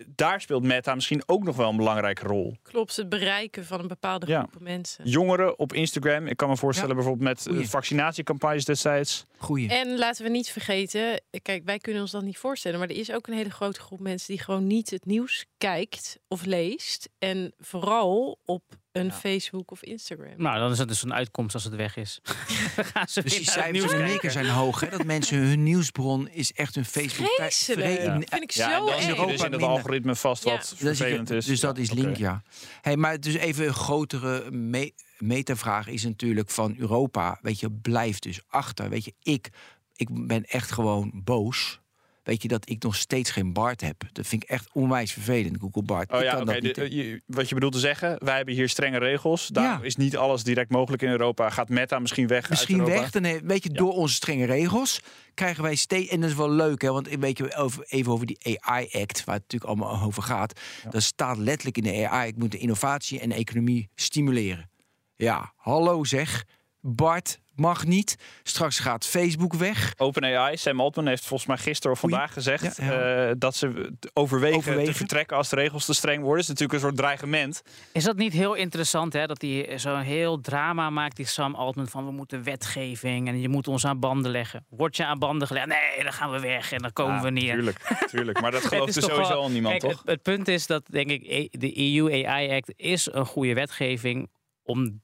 daar 0.05 0.41
speelt 0.41 0.63
Meta 0.63 0.95
misschien 0.95 1.23
ook 1.25 1.43
nog 1.43 1.55
wel 1.55 1.69
een 1.69 1.77
belangrijke 1.77 2.27
rol. 2.27 2.55
Klopt, 2.61 2.95
het 2.95 3.09
bereiken 3.09 3.65
van 3.65 3.79
een 3.79 3.87
bepaalde 3.87 4.27
Ja. 4.27 4.45
groep 4.49 4.61
mensen. 4.61 5.09
Jongeren 5.09 5.59
op 5.59 5.73
Instagram, 5.73 6.27
ik 6.27 6.37
kan 6.37 6.49
me 6.49 6.57
voorstellen 6.57 6.89
Ja. 6.89 6.95
bijvoorbeeld 6.95 7.29
met 7.29 7.45
eh, 7.47 7.53
Goeie. 7.53 7.69
vaccinatiecampagnes 7.69 8.65
destijds. 8.65 9.25
Goeie. 9.37 9.69
En 9.69 9.97
laten 9.97 10.23
we 10.23 10.29
niet 10.29 10.49
vergeten, 10.49 11.21
kijk, 11.41 11.63
wij 11.65 11.77
kunnen 11.79 12.01
ons 12.01 12.11
dat 12.11 12.23
niet 12.23 12.37
voorstellen, 12.37 12.79
maar 12.79 12.89
er 12.89 12.95
is 12.97 13.11
ook 13.11 13.27
een 13.27 13.33
hele 13.33 13.49
grote 13.51 13.79
groep 13.79 13.99
mensen 13.99 14.27
die 14.33 14.43
gewoon 14.43 14.67
niet 14.67 14.89
het 14.89 15.05
nieuws 15.05 15.45
kijkt 15.57 16.19
of 16.27 16.45
leest. 16.45 17.09
En 17.19 17.53
vooral 17.59 18.39
op 18.45 18.63
een 18.99 19.11
Facebook 19.11 19.71
of 19.71 19.83
Instagram. 19.83 20.33
Nou, 20.37 20.59
dan 20.59 20.71
is 20.71 20.77
het 20.77 20.87
dus 20.87 21.03
een 21.03 21.13
uitkomst 21.13 21.53
als 21.53 21.63
het 21.63 21.75
weg 21.75 21.95
is. 21.97 22.19
Dan 22.75 22.85
gaan 22.85 23.07
ze 23.07 23.21
Dus 23.21 23.33
die 23.37 23.49
cijfers 23.49 23.91
in. 23.91 23.99
Amerika 24.01 24.29
zijn 24.29 24.47
hoog. 24.49 24.79
Hè? 24.79 24.89
Dat 24.89 25.03
mensen 25.03 25.37
hun 25.37 25.63
nieuwsbron 25.63 26.29
is 26.29 26.53
echt 26.53 26.75
hun 26.75 26.85
Facebook. 26.85 27.27
Vreselijk. 27.35 27.87
Vre- 28.01 28.03
Dat 28.19 28.29
vind 28.29 28.43
ik 28.43 28.51
Ja, 28.51 28.71
en 28.71 28.79
zo 28.79 28.85
dan 28.85 29.07
Europa 29.09 29.31
dus 29.31 29.41
in 29.43 29.51
het 29.51 29.61
algoritme 29.61 30.15
vast 30.15 30.43
Ja. 30.43 30.51
wat 30.51 30.75
Dat 30.79 30.89
is- 30.91 30.97
vervelend 30.97 31.29
is. 31.29 31.45
Dus 31.45 31.59
dat 31.59 31.75
Ja, 31.77 31.81
is 31.83 31.91
link, 31.91 32.17
ja. 32.17 32.41
Hey, 32.81 32.97
maar 32.97 33.19
dus 33.19 33.33
even 33.33 33.67
een 33.67 33.73
grotere 33.73 34.51
me 34.51 34.93
metavraag 35.17 35.87
is 35.87 36.03
natuurlijk 36.03 36.49
van 36.49 36.75
Europa. 36.77 37.39
Weet 37.41 37.59
je, 37.59 37.71
blijft 37.71 38.23
dus 38.23 38.41
achter. 38.47 38.89
Weet 38.89 39.05
je, 39.05 39.13
ik, 39.21 39.49
ik 39.95 40.27
ben 40.27 40.43
echt 40.45 40.71
gewoon 40.71 41.11
boos. 41.23 41.79
Weet 42.27 42.41
je 42.41 42.47
dat 42.47 42.69
ik 42.69 42.83
nog 42.83 42.95
steeds 42.95 43.31
geen 43.31 43.53
Bart 43.53 43.81
heb? 43.81 44.03
Dat 44.11 44.27
vind 44.27 44.43
ik 44.43 44.49
echt 44.49 44.69
onwijs 44.73 45.11
vervelend, 45.13 45.57
Google 45.59 45.83
Bart. 45.83 46.11
Oh 46.11 46.17
ik 46.17 46.23
ja, 46.23 46.35
kan 46.35 46.45
dat 46.45 46.61
de- 46.61 46.95
je- 46.95 47.21
wat 47.25 47.47
je 47.49 47.53
bedoelt 47.55 47.73
te 47.73 47.79
zeggen, 47.79 48.15
wij 48.23 48.35
hebben 48.35 48.53
hier 48.53 48.69
strenge 48.69 48.97
regels. 48.97 49.47
Daar 49.47 49.63
Ja. 49.63 49.79
is 49.81 49.95
niet 49.95 50.17
alles 50.17 50.43
direct 50.43 50.69
mogelijk 50.69 51.01
in 51.03 51.09
Europa. 51.09 51.49
Gaat 51.49 51.69
Meta 51.69 51.99
misschien 51.99 52.27
weg 52.27 52.49
Misschien 52.49 52.79
uit 52.79 52.87
Europa? 52.87 53.01
weg. 53.03 53.11
Dan, 53.11 53.23
he- 53.23 53.39
weet 53.43 53.63
je, 53.63 53.69
door 53.69 53.93
onze 53.93 54.15
strenge 54.15 54.45
regels 54.45 55.01
krijgen 55.33 55.63
wij 55.63 55.75
steeds. 55.75 56.09
En 56.11 56.21
dat 56.21 56.29
is 56.29 56.35
wel 56.35 56.51
leuk, 56.51 56.81
hè? 56.81 56.91
Want 56.91 57.11
een 57.11 57.19
beetje 57.19 57.55
over, 57.55 57.83
even 57.87 58.11
over 58.11 58.25
die 58.25 58.37
AI-act, 58.59 59.23
waar 59.23 59.35
het 59.35 59.43
natuurlijk 59.43 59.63
allemaal 59.71 60.01
over 60.05 60.23
gaat. 60.23 60.59
Dat 60.89 61.03
staat 61.03 61.37
letterlijk 61.37 61.77
in 61.77 61.83
de 61.83 62.07
AI: 62.07 62.27
ik 62.27 62.37
moet 62.37 62.51
de 62.51 62.57
innovatie 62.57 63.19
en 63.19 63.29
de 63.29 63.35
economie 63.35 63.89
stimuleren. 63.95 64.69
Ja, 65.15 65.53
hallo 65.55 66.03
zeg. 66.03 66.45
Bart 66.81 67.39
mag 67.59 67.85
niet. 67.85 68.15
Straks 68.43 68.79
gaat 68.79 69.05
Facebook 69.05 69.53
weg. 69.53 69.93
OpenAI, 69.97 70.57
Sam 70.57 70.79
Altman 70.81 71.07
heeft 71.07 71.25
volgens 71.25 71.49
mij 71.49 71.57
gisteren 71.57 71.91
of 71.91 71.99
vandaag 71.99 72.33
gezegd 72.33 72.77
Ja, 72.77 72.85
ja. 72.85 73.27
eh, 73.27 73.33
dat 73.37 73.55
ze 73.55 73.91
overwegen, 74.13 74.57
Overwegen. 74.57 74.91
te 74.91 74.97
vertrekken 74.97 75.37
als 75.37 75.49
de 75.49 75.55
regels 75.55 75.85
te 75.85 75.93
streng 75.93 76.17
worden. 76.23 76.35
Dat 76.35 76.43
is 76.43 76.47
natuurlijk 76.47 76.73
een 76.73 76.85
soort 76.85 76.97
dreigement. 76.97 77.61
Is 77.91 78.03
dat 78.03 78.15
niet 78.17 78.33
heel 78.33 78.53
interessant, 78.53 79.13
hè? 79.13 79.25
Dat 79.25 79.41
hij 79.41 79.73
zo'n 79.75 79.99
heel 80.01 80.41
drama 80.41 80.89
maakt, 80.89 81.15
die 81.15 81.25
Sam 81.25 81.55
Altman, 81.55 81.87
van 81.87 82.05
we 82.05 82.11
moeten 82.11 82.43
wetgeving 82.43 83.27
en 83.27 83.41
je 83.41 83.49
moet 83.49 83.67
ons 83.67 83.85
aan 83.85 83.99
banden 83.99 84.31
leggen. 84.31 84.65
Word 84.69 84.97
je 84.97 85.05
aan 85.05 85.19
banden 85.19 85.47
gelegd? 85.47 85.67
Nee, 85.67 86.03
dan 86.03 86.13
gaan 86.13 86.31
we 86.31 86.39
weg 86.39 86.71
en 86.71 86.77
dan 86.81 86.93
komen 86.93 87.15
Ja, 87.15 87.21
we 87.21 87.29
niet. 87.29 87.43
Tuurlijk, 87.51 87.79
tuurlijk. 88.09 88.41
Maar 88.41 88.51
dat 88.51 88.65
gelooft 88.67 88.95
er 88.95 89.01
sowieso 89.01 89.33
al 89.33 89.49
niemand, 89.49 89.79
Kijk, 89.79 89.91
toch? 89.91 90.01
Het, 90.01 90.09
het 90.09 90.21
punt 90.21 90.47
is 90.47 90.67
dat, 90.67 90.85
denk 90.89 91.09
ik, 91.09 91.23
E- 91.27 91.47
de 91.51 91.95
EU 91.95 92.25
AI 92.25 92.51
Act 92.55 92.73
is 92.75 93.07
een 93.11 93.25
goede 93.25 93.53
wetgeving 93.53 94.29
om. 94.63 95.01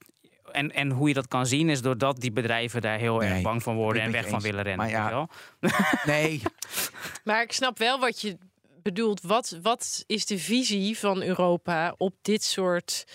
En, 0.54 0.72
en 0.72 0.92
hoe 0.92 1.08
je 1.08 1.14
dat 1.14 1.28
kan 1.28 1.46
zien 1.46 1.70
is 1.70 1.82
doordat 1.82 2.22
die 2.22 2.32
bedrijven 2.32 2.82
daar 2.82 2.98
heel 2.98 3.24
erg 3.24 3.42
bang 3.42 3.64
van 3.64 3.76
worden 3.76 4.02
en 4.02 4.12
weg 4.12 4.28
van 4.28 4.42
willen 4.42 4.64
rennen. 4.64 4.92
Maar 4.92 5.12
ja? 5.12 5.28
Nee, 6.06 6.42
Maar 7.24 7.42
ik 7.42 7.52
snap 7.52 7.78
wel 7.78 8.00
wat 8.00 8.22
je 8.22 8.38
bedoelt, 8.84 9.22
wat, 9.22 9.58
wat 9.62 10.04
is 10.08 10.26
de 10.26 10.40
visie 10.40 10.98
van 10.98 11.22
Europa 11.22 11.96
op 11.98 12.16
dit 12.22 12.44
soort 12.44 13.06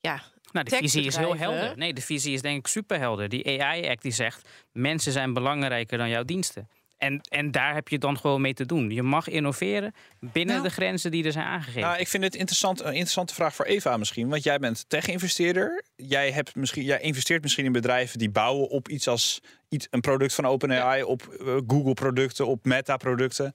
ja, 0.00 0.22
Nou, 0.52 0.64
de 0.64 0.76
visie 0.76 1.04
is 1.04 1.16
heel 1.16 1.36
helder. 1.36 1.76
Nee, 1.76 1.92
de 1.94 2.02
visie 2.02 2.32
is 2.32 2.42
denk 2.42 2.58
ik 2.58 2.66
superhelder. 2.66 3.28
Die 3.28 3.62
AI-act 3.62 4.02
die 4.02 4.12
zegt, 4.12 4.48
mensen 4.72 5.12
zijn 5.12 5.32
belangrijker 5.32 5.98
dan 5.98 6.08
jouw 6.08 6.24
diensten. 6.24 6.68
En, 6.98 7.20
en 7.28 7.50
daar 7.50 7.74
heb 7.74 7.88
je 7.88 7.98
dan 7.98 8.18
gewoon 8.18 8.40
mee 8.40 8.54
te 8.54 8.66
doen. 8.66 8.90
Je 8.90 9.02
mag 9.02 9.28
innoveren 9.28 9.94
binnen 10.20 10.54
Nou. 10.54 10.68
de 10.68 10.74
grenzen 10.74 11.10
die 11.10 11.24
er 11.24 11.32
zijn 11.32 11.46
aangegeven. 11.46 11.80
Nou, 11.80 11.98
ik 11.98 12.08
vind 12.08 12.22
het 12.24 12.34
interessant, 12.34 12.80
een 12.80 12.86
interessante 12.86 13.34
vraag 13.34 13.54
voor 13.54 13.64
Eva 13.64 13.96
misschien. 13.96 14.28
Want 14.28 14.42
jij 14.42 14.58
bent 14.58 14.84
tech-investeerder. 14.88 15.84
Jij, 15.96 16.30
hebt 16.30 16.54
misschien, 16.54 16.82
jij 16.84 17.00
investeert 17.00 17.42
misschien 17.42 17.64
in 17.64 17.72
bedrijven 17.72 18.18
die 18.18 18.30
bouwen 18.30 18.68
op 18.68 18.88
iets 18.88 19.08
als 19.08 19.40
iets, 19.68 19.86
een 19.90 20.00
product 20.00 20.34
van 20.34 20.46
OpenAI, 20.46 21.02
op 21.02 21.22
eh, 21.22 21.56
Google-producten, 21.66 22.46
op 22.46 22.64
Meta-producten. 22.64 23.54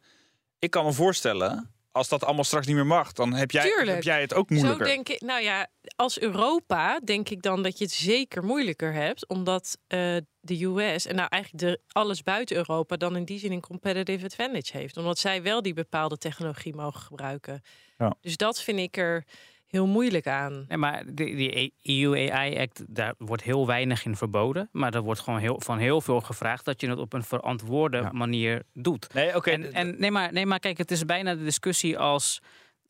Ik 0.59 0.69
kan 0.71 0.85
me 0.85 0.91
voorstellen, 0.93 1.71
als 1.91 2.09
dat 2.09 2.23
allemaal 2.23 2.43
straks 2.43 2.65
niet 2.67 2.75
meer 2.75 2.85
mag, 2.85 3.11
dan 3.13 3.33
heb 3.33 3.51
jij, 3.51 3.63
Tuurlijk. 3.63 3.87
heb 3.95 4.03
jij 4.03 4.21
het 4.21 4.33
ook 4.33 4.47
Zo 4.49 4.55
moeilijker. 4.55 4.85
denk 4.85 5.09
ik, 5.09 5.21
nou 5.21 5.41
ja, 5.41 5.67
als 5.95 6.19
Europa 6.19 6.99
denk 7.03 7.29
ik 7.29 7.41
dan 7.41 7.63
dat 7.63 7.77
je 7.77 7.83
het 7.83 7.93
zeker 7.93 8.43
moeilijker 8.43 8.93
hebt, 8.93 9.27
omdat 9.27 9.77
eh, 9.87 10.15
de 10.41 10.63
US 10.65 11.05
en 11.05 11.15
nou 11.15 11.27
eigenlijk 11.29 11.63
de, 11.63 11.79
alles 11.91 12.23
buiten 12.23 12.55
Europa 12.55 12.95
dan 12.97 13.15
in 13.15 13.25
die 13.25 13.39
zin 13.39 13.51
een 13.51 13.61
competitive 13.61 14.25
advantage 14.25 14.77
heeft, 14.77 14.97
omdat 14.97 15.17
zij 15.19 15.43
wel 15.43 15.61
die 15.61 15.73
bepaalde 15.73 16.17
technologie 16.17 16.75
mogen 16.75 17.01
gebruiken. 17.01 17.61
Ja. 17.97 18.15
Dus 18.21 18.37
dat 18.37 18.61
vind 18.61 18.79
ik 18.79 18.97
er 18.97 19.25
heel 19.67 19.87
moeilijk 19.87 20.27
aan. 20.27 20.65
Nee, 20.67 20.77
maar 20.77 21.03
die, 21.13 21.35
die 21.35 21.73
EU 21.81 22.31
AI 22.31 22.57
Act, 22.59 22.83
daar 22.87 23.13
wordt 23.17 23.43
heel 23.43 23.67
weinig 23.67 24.05
in 24.05 24.15
verboden. 24.15 24.69
Maar 24.71 24.93
er 24.93 25.01
wordt 25.01 25.19
gewoon 25.19 25.39
heel, 25.39 25.61
van 25.61 25.77
heel 25.77 26.01
veel 26.01 26.21
gevraagd 26.21 26.65
dat 26.65 26.81
je 26.81 26.89
het 26.89 26.99
op 26.99 27.13
een 27.13 27.23
verantwoorde 27.23 27.97
Ja. 27.97 28.09
manier 28.11 28.63
doet. 28.73 29.13
Nee, 29.13 29.35
oké. 29.35 29.49
En, 29.51 29.73
en 29.73 29.95
nee, 29.99 30.11
maar, 30.11 30.33
nee, 30.33 30.45
maar 30.45 30.59
kijk, 30.59 30.77
het 30.77 30.91
is 30.91 31.05
bijna 31.05 31.35
de 31.35 31.43
discussie 31.43 31.97
als. 31.97 32.39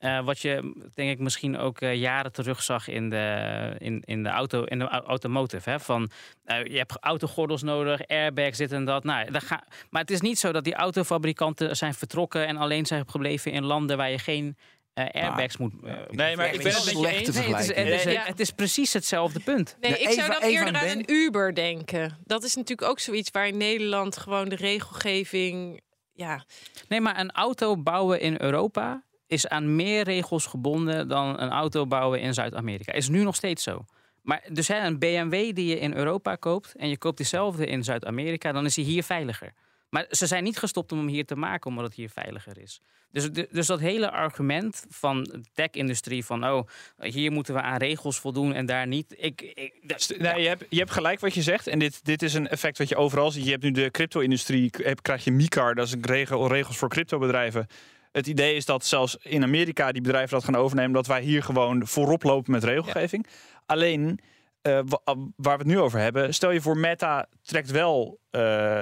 Eh, 0.02 0.24
wat 0.24 0.40
je 0.40 0.74
denk 0.94 1.12
ik 1.12 1.20
misschien 1.20 1.58
ook 1.58 1.82
eh, 1.82 1.96
jaren 1.96 2.32
terug 2.32 2.64
zag 2.64 2.88
in 2.88 3.10
de, 3.10 3.76
in, 3.78 4.02
in 4.06 4.24
de, 4.24 4.30
auto, 4.30 4.64
in 4.64 4.80
de 4.80 4.88
au- 4.88 5.04
automotive. 5.06 5.70
Hè? 5.70 5.80
Van, 5.80 6.10
eh, 6.44 6.66
je 6.66 6.78
hebt 6.78 6.98
autogordels 7.00 7.62
nodig, 7.62 8.08
airbags, 8.08 8.58
dit 8.58 8.72
en 8.72 8.86
dat. 8.86 9.04
Nou, 9.04 9.32
daar 9.32 9.42
ga, 9.42 9.64
maar 9.90 10.02
het 10.02 10.12
is 10.12 10.22
niet 10.22 10.40
zo 10.40 10.52
dat 10.52 10.64
die 10.64 10.74
autofabrikanten 10.76 11.76
zijn 11.76 11.94
vertrokken 11.94 12.48
en 12.48 12.58
alleen 12.58 12.86
zijn 12.86 13.10
gebleven 13.10 13.52
in 13.52 13.64
landen 13.66 13.98
waar 13.98 14.12
je 14.12 14.20
geen 14.20 14.58
eh, 14.94 15.06
airbags 15.24 15.58
moet. 15.58 15.74
eh, 15.84 15.94
Nee, 16.10 16.36
maar 16.36 16.54
ik 16.54 16.64
ben 16.64 16.74
het 16.74 16.86
met 16.86 16.94
je 16.94 17.08
eens. 17.08 17.08
Nee, 17.08 17.18
het, 17.18 17.28
is, 17.28 17.68
het, 17.76 17.88
is, 17.88 18.04
Ja. 18.14 18.24
het 18.24 18.40
is 18.40 18.52
precies 18.52 18.94
hetzelfde 18.94 19.40
punt. 19.40 19.78
Nee, 19.80 19.98
ik 19.98 20.10
zou 20.12 20.32
dan 20.32 20.42
eerder 20.42 20.74
aan 20.76 20.88
een 20.88 21.12
Uber 21.12 21.56
denken. 21.56 22.18
Dat 22.24 22.44
is 22.44 22.56
natuurlijk 22.56 22.90
ook 22.90 23.00
zoiets 23.00 23.32
waar 23.32 23.48
in 23.48 23.58
Nederland 23.58 24.18
gewoon 24.18 24.50
de 24.50 24.56
regelgeving. 24.56 25.82
Ja, 26.14 26.44
Nee, 26.88 27.02
maar 27.02 27.20
een 27.20 27.32
auto 27.32 27.78
bouwen 27.78 28.20
in 28.22 28.36
Europa 28.40 29.04
is 29.32 29.48
aan 29.48 29.76
meer 29.76 30.04
regels 30.04 30.46
gebonden 30.46 31.08
dan 31.08 31.40
een 31.40 31.50
auto 31.50 31.86
bouwen 31.88 32.20
in 32.22 32.34
Zuid-Amerika. 32.34 32.94
Is 32.94 33.10
nu 33.10 33.24
nog 33.24 33.36
steeds 33.36 33.64
zo. 33.64 33.86
Maar 34.22 34.44
dus 34.52 34.68
hè, 34.68 34.86
een 34.86 35.00
BMW 35.00 35.56
die 35.56 35.66
je 35.66 35.80
in 35.80 35.94
Europa 35.94 36.36
koopt 36.36 36.76
en 36.76 36.90
je 36.90 36.98
koopt 36.98 37.18
diezelfde 37.18 37.66
in 37.66 37.84
Zuid-Amerika, 37.84 38.52
dan 38.52 38.66
is 38.66 38.74
die 38.74 38.86
hier 38.86 39.04
veiliger. 39.04 39.54
Maar 39.90 40.06
ze 40.10 40.28
zijn 40.28 40.44
niet 40.44 40.58
gestopt 40.58 40.92
om 40.92 40.98
hem 40.98 41.08
hier 41.08 41.26
te 41.26 41.36
maken 41.36 41.70
omdat 41.70 41.86
het 41.86 41.94
hier 41.94 42.10
veiliger 42.10 42.58
is. 42.62 42.80
Dus, 43.12 43.30
dus 43.52 43.68
dat 43.68 43.80
hele 43.80 44.12
argument 44.12 44.86
van 44.90 45.24
de 45.24 45.42
tech-industrie 45.54 46.26
van 46.26 46.46
oh, 46.46 46.62
hier 47.00 47.32
moeten 47.32 47.54
we 47.54 47.62
aan 47.62 47.78
regels 47.78 48.20
voldoen 48.20 48.54
en 48.54 48.66
daar 48.66 48.88
niet. 48.88 49.14
Ik, 49.18 49.42
ik, 49.42 49.74
dat- 49.82 50.02
St- 50.02 50.20
Nee, 50.20 50.42
je, 50.42 50.48
hebt, 50.48 50.66
je 50.70 50.78
hebt 50.78 50.92
gelijk 50.92 51.20
wat 51.20 51.34
je 51.34 51.42
zegt. 51.42 51.68
En 51.68 51.80
dit, 51.80 52.06
dit 52.06 52.22
is 52.22 52.34
een 52.34 52.48
effect 52.48 52.78
wat 52.78 52.90
je 52.90 52.96
overal 52.96 53.32
ziet. 53.32 53.46
Je 53.46 53.52
hebt 53.52 53.64
nu 53.64 53.72
de 53.72 53.92
crypto-industrie, 53.92 54.70
krijg 55.02 55.24
je 55.24 55.32
MiCAR, 55.32 55.76
dat 55.76 55.86
is 55.88 55.92
een 55.94 56.06
regel, 56.06 56.48
regels 56.48 56.78
voor 56.78 56.90
cryptobedrijven. 56.90 57.68
Het 58.12 58.28
idee 58.28 58.56
is 58.56 58.66
dat 58.66 58.86
zelfs 58.86 59.18
in 59.22 59.44
Amerika 59.44 59.92
die 59.92 60.02
bedrijven 60.02 60.30
dat 60.32 60.44
gaan 60.44 60.56
overnemen, 60.56 60.94
dat 60.94 61.08
wij 61.08 61.22
hier 61.22 61.44
gewoon 61.44 61.88
voorop 61.88 62.24
lopen 62.24 62.52
met 62.52 62.64
regelgeving. 62.64 63.26
Alleen, 63.66 64.20
eh, 64.62 64.80
wa- 64.86 65.16
waar 65.36 65.58
we 65.58 65.64
het 65.64 65.66
nu 65.74 65.80
over 65.80 66.00
hebben, 66.00 66.34
stel 66.34 66.52
je 66.52 66.62
voor 66.62 66.78
Meta 66.78 67.28
trekt 67.42 67.72
wel, 67.72 68.20
eh, 68.32 68.82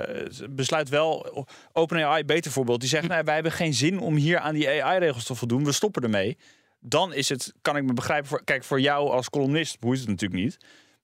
besluit 0.50 0.90
wel, 0.90 1.46
OpenAI 1.74 2.24
beter 2.26 2.52
voorbeeld, 2.52 2.80
die 2.80 2.90
zegt, 2.90 3.08
nou, 3.08 3.24
wij 3.24 3.34
hebben 3.34 3.52
geen 3.52 3.74
zin 3.74 4.00
om 4.00 4.16
hier 4.16 4.40
aan 4.40 4.54
die 4.54 4.84
AI-regels 4.84 5.24
te 5.26 5.36
voldoen, 5.36 5.64
we 5.64 5.72
stoppen 5.72 6.04
ermee. 6.04 6.38
Dan 6.80 7.14
is 7.14 7.30
het, 7.30 7.54
kan 7.62 7.78
ik 7.78 7.84
me 7.84 7.94
begrijpen, 7.94 8.28
voor, 8.30 8.44
kijk, 8.44 8.64
voor 8.64 8.82
jou 8.82 9.10
als 9.10 9.30
columnist 9.30 9.80
boeit 9.80 10.00
het 10.00 10.08
natuurlijk 10.08 10.42
niet. 10.42 10.58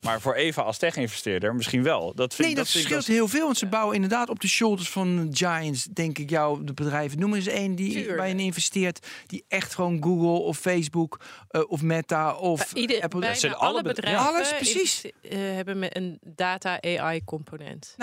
Maar 0.06 0.22
voor 0.22 0.34
Eva 0.34 0.62
als 0.62 0.78
tech-investeerder 0.78 1.56
misschien 1.56 1.84
wel. 1.84 2.14
Dat 2.16 2.36
vind, 2.36 2.48
Nee, 2.48 2.56
dat 2.58 2.70
vind 2.70 2.92
ik 2.92 3.06
heel 3.06 3.28
veel. 3.28 3.46
Want 3.46 3.58
ze 3.58 3.66
bouwen 3.66 3.96
inderdaad 3.96 4.30
op 4.30 4.40
de 4.40 4.48
shoulders 4.48 4.90
van 4.90 5.28
giants, 5.32 5.84
denk 5.84 6.18
ik, 6.18 6.30
jou, 6.30 6.64
de 6.64 6.74
bedrijven. 6.74 7.20
Noem 7.20 7.34
eens 7.34 7.48
één 7.48 7.76
die 7.76 8.16
bij 8.16 8.30
je 8.30 8.36
investeert, 8.36 9.08
die 9.28 9.46
echt 9.48 9.74
gewoon 9.76 10.04
Google 10.04 10.40
of 10.40 10.58
Facebook 10.58 11.20
eh, 11.50 11.62
of 11.68 11.82
Meta 11.82 12.36
of 12.36 12.72
Bij 12.74 12.82
ieder, 12.82 13.02
Apple. 13.02 13.20
bijna 13.20 13.36
zijn 13.36 13.54
alle 13.56 13.70
alle 13.70 13.82
bed- 13.82 13.96
bedrijven 13.96 14.26
alles, 14.28 14.54
precies. 14.56 15.02
eh, 15.22 15.38
hebben 15.38 15.80
met 15.80 15.96
een 15.96 16.20
data 16.22 16.82
AI 16.82 17.24
component. 17.24 17.96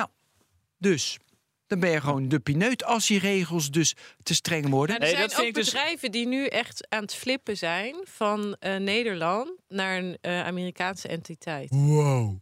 Dus 0.79 1.19
dan 1.67 1.81
ben 1.81 1.91
je 1.91 2.01
gewoon 2.01 2.29
de 2.29 2.41
pineut 2.41 2.85
als 2.85 3.07
die 3.07 3.19
regels 3.19 3.71
dus 3.71 3.95
te 4.23 4.35
streng 4.35 4.69
worden. 4.69 4.99
Nou, 4.99 5.11
er 5.11 5.17
Nee, 5.19 5.27
dat 5.27 5.35
zijn 5.37 5.47
ook 5.49 5.55
dus- 5.55 5.65
bedrijven 5.71 6.11
die 6.11 6.27
nu 6.27 6.47
echt 6.47 6.87
aan 6.89 7.03
het 7.03 7.15
flippen 7.15 7.57
zijn 7.57 7.95
van 8.05 8.57
eh, 8.59 8.77
Nederland 8.77 9.51
naar 9.69 9.99
een 9.99 10.19
eh, 10.21 10.47
Amerikaanse 10.47 11.09
entiteit. 11.09 11.69
Wow. 11.71 12.37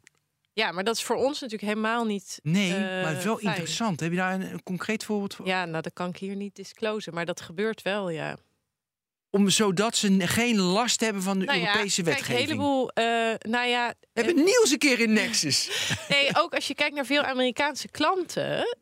Ja, 0.52 0.72
maar 0.72 0.85
dat 0.85 0.96
is 0.96 1.02
voor 1.02 1.16
ons 1.16 1.40
natuurlijk 1.40 1.68
helemaal 1.72 2.04
niet. 2.04 2.38
Nee, 2.42 2.74
eh, 2.74 2.80
maar 2.80 3.09
het 3.09 3.18
is 3.18 3.24
wel 3.24 3.37
fijn. 3.37 3.48
interessant. 3.48 4.00
Heb 4.00 4.11
je 4.11 4.16
daar 4.16 4.35
een, 4.35 4.40
een 4.52 4.62
concreet 4.62 5.04
voorbeeld 5.04 5.35
voor? 5.35 5.46
Ja, 5.46 5.64
nou 5.64 5.83
dat 5.83 5.92
kan 5.92 6.09
ik 6.09 6.16
hier 6.16 6.37
niet 6.37 6.54
disclosen, 6.54 7.14
maar 7.14 7.24
dat 7.24 7.40
gebeurt 7.40 7.83
wel, 7.83 8.09
ja. 8.11 8.37
Om 9.30 9.48
zodat 9.48 9.96
ze 9.96 10.26
geen 10.26 10.61
last 10.61 11.00
hebben 11.00 11.22
van 11.22 11.38
de 11.38 11.44
Nou 11.44 11.59
ja, 11.59 11.66
Europese 11.66 12.02
kijk, 12.02 12.16
wetgeving. 12.16 12.40
een 12.40 12.46
heleboel. 12.46 12.90
eh, 12.90 13.04
nou 13.50 13.68
ja, 13.68 13.94
We 14.12 14.22
hebben 14.22 14.44
nieuws 14.44 14.70
een 14.70 14.78
keer 14.78 15.00
in 15.00 15.12
Nexus. 15.12 15.68
Nee, 16.09 16.28
ook 16.37 16.54
als 16.54 16.66
je 16.66 16.74
kijkt 16.74 16.94
naar 16.94 17.06
veel 17.06 17.22
Amerikaanse 17.22 17.88
klanten 17.88 18.76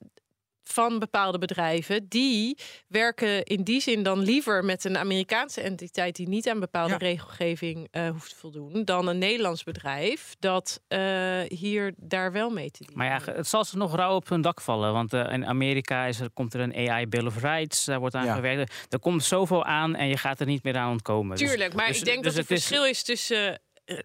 van 0.72 0.98
bepaalde 0.98 1.38
bedrijven, 1.38 2.08
die 2.08 2.58
werken 2.88 3.44
in 3.44 3.62
die 3.62 3.80
zin 3.80 4.02
dan 4.02 4.18
liever 4.18 4.64
met 4.64 4.84
een 4.84 4.98
Amerikaanse 4.98 5.60
entiteit 5.60 6.16
die 6.16 6.28
niet 6.28 6.48
aan 6.48 6.60
bepaalde 6.60 6.92
Ja. 6.92 6.96
regelgeving 6.98 7.88
eh, 7.90 8.10
hoeft 8.10 8.30
te 8.30 8.36
voldoen, 8.36 8.84
dan 8.84 9.06
een 9.08 9.18
Nederlands 9.18 9.64
bedrijf 9.64 10.34
dat 10.38 10.80
eh, 10.88 11.40
hier 11.48 11.94
daar 11.96 12.32
wel 12.32 12.50
mee 12.50 12.70
te 12.70 12.84
doen. 12.84 12.96
Maar 12.96 13.06
ja, 13.06 13.32
het 13.32 13.46
zal 13.48 13.64
ze 13.64 13.76
nog 13.76 13.94
rauw 13.96 14.14
op 14.14 14.28
hun 14.28 14.40
dak 14.40 14.60
vallen. 14.60 14.92
Want 14.92 15.12
eh, 15.12 15.32
in 15.32 15.46
Amerika 15.46 16.04
is 16.04 16.20
er, 16.20 16.30
komt 16.30 16.54
er 16.54 16.60
een 16.60 16.88
AI 16.90 17.06
Bill 17.06 17.26
of 17.26 17.42
Rights. 17.42 17.84
Daar 17.84 17.98
wordt 18.00 18.14
aan 18.14 18.24
Ja. 18.24 18.34
gewerkt. 18.34 18.86
Er 18.88 18.98
komt 18.98 19.24
zoveel 19.24 19.64
aan 19.64 19.94
en 19.94 20.08
je 20.08 20.16
gaat 20.16 20.40
er 20.40 20.46
niet 20.46 20.62
meer 20.62 20.76
aan 20.76 20.90
ontkomen. 20.90 21.36
Dus- 21.36 21.48
Tuurlijk, 21.48 21.74
maar 21.74 21.86
dus- 21.88 21.98
ik 21.98 22.04
denk 22.04 22.22
dus 22.22 22.34
dat 22.34 22.48
het 22.48 22.58
verschil 22.58 22.84
is 22.86 23.02
tussen 23.02 23.60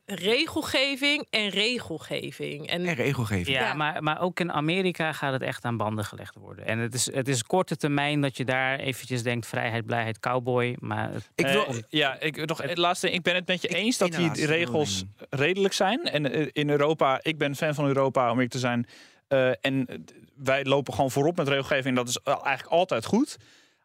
regelgeving 0.06 1.28
en 1.30 1.50
regelgeving. 1.50 2.68
En, 2.70 2.86
En 2.86 2.94
regelgeving. 2.94 3.58
Ja, 3.58 3.64
Ja. 3.64 3.74
Maar, 3.74 4.04
maar 4.04 4.22
ook 4.22 4.40
in 4.40 4.52
Amerika 4.52 5.12
gaat 5.14 5.34
het 5.34 5.42
echt 5.42 5.66
aan 5.66 5.78
banden 5.78 6.06
gelegd 6.06 6.36
worden. 6.36 6.66
En 6.66 6.80
het 6.80 6.94
is, 6.94 7.14
het 7.14 7.28
is 7.28 7.44
korte 7.44 7.76
termijn 7.76 8.22
dat 8.22 8.38
je 8.38 8.46
daar 8.46 8.80
eventjes 8.80 9.24
denkt... 9.24 9.48
vrijheid, 9.48 9.86
blijheid, 9.86 10.20
cowboy. 10.20 10.76
Maar 10.80 11.12
het- 11.14 11.30
Ik 11.36 11.48
wil, 11.48 11.66
Eh, 11.66 11.76
ja, 11.90 12.20
ik, 12.20 12.46
nog 12.46 12.62
het 12.62 12.78
laatste. 12.78 13.12
Ik 13.12 13.22
ben 13.22 13.36
het 13.36 13.48
met 13.48 13.62
je 13.62 13.68
Ik- 13.68 13.76
eens 13.76 13.98
dat 13.98 14.12
die 14.12 14.46
regels 14.46 15.04
redelijk 15.30 15.74
zijn. 15.74 16.04
En 16.04 16.32
eh, 16.32 16.48
in 16.52 16.70
Europa, 16.70 17.20
ik 17.22 17.38
ben 17.38 17.56
fan 17.56 17.74
van 17.74 17.86
Europa 17.86 18.32
om 18.32 18.40
ik 18.40 18.50
te 18.50 18.60
zijn. 18.60 18.88
Eh, 19.28 19.48
en 19.48 19.86
eh, 19.86 19.98
wij 20.36 20.66
lopen 20.66 20.94
gewoon 20.94 21.12
voorop 21.12 21.38
met 21.38 21.48
regelgeving. 21.48 21.96
Dat 21.96 22.08
is 22.08 22.18
eigenlijk 22.24 22.66
altijd 22.68 23.06
goed. 23.06 23.38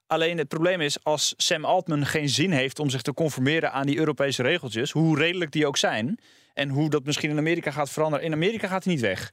Alleen 0.08 0.38
het 0.38 0.48
probleem 0.48 0.80
is, 0.80 1.04
als 1.04 1.34
Sam 1.36 1.64
Altman 1.64 2.06
geen 2.06 2.28
zin 2.28 2.50
heeft 2.50 2.78
om 2.78 2.90
zich 2.90 3.02
te 3.02 3.14
conformeren 3.14 3.72
aan 3.72 3.86
die 3.86 3.98
Europese 3.98 4.42
regeltjes, 4.42 4.90
hoe 4.90 5.18
redelijk 5.18 5.50
die 5.52 5.66
ook 5.66 5.76
zijn, 5.76 6.18
en 6.54 6.68
hoe 6.68 6.90
dat 6.90 7.04
misschien 7.04 7.30
in 7.30 7.38
Amerika 7.38 7.70
gaat 7.70 7.90
veranderen. 7.90 8.26
In 8.26 8.32
Amerika 8.32 8.68
gaat 8.68 8.84
hij 8.84 8.92
niet 8.92 9.02
weg. 9.02 9.32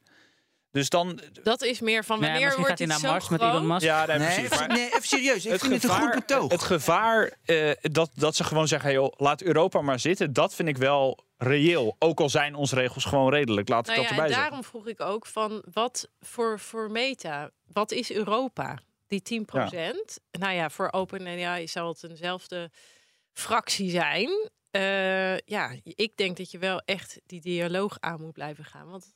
Dus 0.71 0.89
dan, 0.89 1.19
dat 1.43 1.63
is 1.63 1.79
meer 1.79 2.03
van 2.03 2.15
ja, 2.19 2.21
wanneer 2.21 2.39
misschien 2.41 2.63
wordt 2.63 2.69
gaat 2.69 2.79
hij 2.79 2.87
naar 2.87 2.99
zo 2.99 3.07
Mars 3.07 3.29
met? 3.29 3.41
Elon 3.41 3.67
Musk. 3.67 3.81
ja, 3.85 4.05
nee, 4.05 4.17
nee, 4.17 4.27
precies. 4.27 4.49
Maar- 4.59 4.67
nee, 4.67 4.85
even 4.85 5.03
serieus. 5.07 5.45
Ik 5.45 5.59
vind 5.59 5.73
het 5.73 5.83
een 5.83 5.89
goed 5.89 6.13
betoog. 6.13 6.51
Het 6.51 6.63
gevaar 6.63 7.31
eh, 7.45 7.71
dat, 7.81 8.09
dat 8.15 8.35
ze 8.35 8.43
gewoon 8.43 8.67
zeggen: 8.67 8.89
hey, 8.89 8.97
joh, 8.99 9.13
laat 9.17 9.41
Europa 9.41 9.81
maar 9.81 9.99
zitten, 9.99 10.33
dat 10.33 10.55
vind 10.55 10.67
ik 10.69 10.77
wel 10.77 11.19
reëel. 11.37 11.95
Ook 11.99 12.19
al 12.19 12.29
zijn 12.29 12.55
onze 12.55 12.75
regels 12.75 13.05
gewoon 13.05 13.29
redelijk. 13.29 13.69
Laat 13.69 13.87
ik 13.89 13.95
Nou 13.95 13.99
dat 13.99 14.09
ja, 14.09 14.15
erbij 14.15 14.25
en 14.25 14.33
zeggen. 14.33 14.49
daarom 14.51 14.69
vroeg 14.69 14.87
ik 14.87 15.01
ook 15.01 15.25
van 15.25 15.63
wat 15.73 16.09
voor, 16.19 16.59
voor 16.59 16.91
Meta, 16.91 17.49
wat 17.73 17.91
is 17.91 18.11
Europa? 18.11 18.77
Die 19.07 19.21
10% 19.21 20.17
Nou 20.39 20.53
ja, 20.53 20.69
voor 20.69 20.91
OpenAI 20.91 21.67
zal 21.67 21.87
het 21.87 22.03
eenzelfde 22.03 22.71
fractie 23.33 23.89
zijn. 23.89 24.49
Eh, 24.71 25.37
ja, 25.37 25.75
ik 25.83 26.17
denk 26.17 26.37
dat 26.37 26.51
je 26.51 26.57
wel 26.57 26.79
echt 26.85 27.19
die 27.25 27.41
dialoog 27.41 27.97
aan 27.99 28.21
moet 28.21 28.33
blijven 28.33 28.65
gaan. 28.65 28.89
Want 28.89 29.13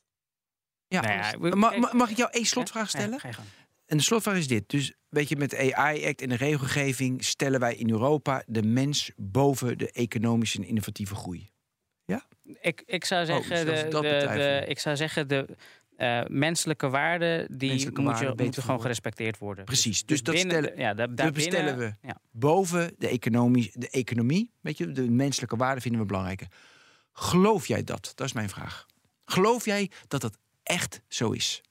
Ja. 0.87 1.01
Nou 1.01 1.13
ja, 1.13 1.37
we- 1.39 1.55
Ma- 1.55 1.69
kijk- 1.69 1.81
ma- 1.81 1.93
mag 1.93 2.09
ik 2.09 2.17
jou 2.17 2.29
één 2.31 2.41
Ja, 2.43 2.47
slotvraag 2.47 2.91
ja, 2.91 2.99
stellen? 2.99 3.19
ga 3.19 3.27
je 3.27 3.33
gang. 3.33 3.47
En 3.85 3.97
de 3.97 4.03
slotvraag 4.03 4.37
is 4.37 4.47
dit. 4.47 4.69
Dus 4.69 4.93
weet 5.09 5.29
je, 5.29 5.35
met 5.35 5.49
de 5.49 5.75
AI-act 5.75 6.21
en 6.21 6.29
de 6.29 6.35
regelgeving 6.35 7.23
stellen 7.25 7.59
wij 7.59 7.75
in 7.75 7.89
Europa 7.89 8.43
de 8.47 8.63
mens 8.63 9.11
boven 9.15 9.77
de 9.77 9.91
economische 9.91 10.57
en 10.57 10.63
innovatieve 10.67 11.15
groei. 11.15 11.51
Ik, 12.61 12.81
ik 12.85 13.05
zou 13.05 13.25
zeggen, 13.25 13.65
dus 13.65 13.81
de, 13.81 13.87
dat 13.87 14.01
de, 14.03 14.09
betwijfelen. 14.09 14.61
de, 14.61 14.67
ik 14.67 14.79
zou 14.79 14.95
zeggen 14.95 15.27
de, 15.27 15.45
eh, 15.99 16.21
menselijke 16.27 16.89
waarden 16.89 17.57
die 17.57 17.69
Menselijke 17.69 18.01
moet 18.01 18.09
waarden, 18.09 18.27
je, 18.27 18.31
beter 18.31 18.45
moeten 18.45 18.63
gewoon 18.63 18.81
gerespecteerd 18.81 19.37
worden. 19.37 19.65
Precies, 19.65 20.05
dus 20.05 20.23
dat 20.23 20.35
binnen 20.35 20.63
stellen- 20.63 20.79
ja, 20.79 20.93
daar, 20.93 21.15
dat 21.15 21.35
we. 21.35 21.93
Ja. 22.01 22.17
boven 22.31 22.95
de 22.97 23.07
economie, 23.07 23.71
de 23.73 23.89
economie, 23.89 24.51
weet 24.61 24.77
je, 24.77 24.91
de 24.91 25.09
menselijke 25.09 25.55
waarden 25.55 25.81
vinden 25.81 26.01
we 26.01 26.07
belangrijker. 26.07 26.47
Geloof 27.13 27.67
jij 27.67 27.83
dat? 27.83 28.11
Dat 28.15 28.27
is 28.27 28.33
mijn 28.33 28.49
vraag. 28.49 28.85
Geloof 29.25 29.65
jij 29.65 29.91
dat 30.07 30.21
dat 30.21 30.37
echt 30.63 31.01
zo 31.07 31.31
is? 31.31 31.61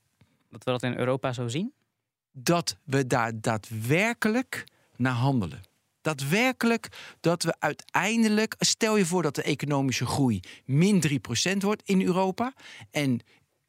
Dat 0.51 0.65
we 0.65 0.71
dat 0.71 0.83
in 0.83 0.97
Europa 0.97 1.33
zo 1.33 1.49
zien. 1.49 1.73
Dat 2.33 2.77
we 2.85 3.07
daar 3.07 3.41
daadwerkelijk 3.41 4.65
naar 4.97 5.13
handelen. 5.13 5.61
Daadwerkelijk 6.01 6.89
dat 7.21 7.43
we 7.43 7.55
uiteindelijk, 7.59 8.55
stel 8.59 8.97
je 8.97 9.07
voor 9.07 9.23
dat 9.23 9.35
de 9.35 9.43
economische 9.43 10.07
groei 10.07 10.41
min 10.65 11.01
3% 11.01 11.63
wordt 11.63 11.83
in 11.85 12.03
Europa. 12.03 12.53
En 12.91 13.21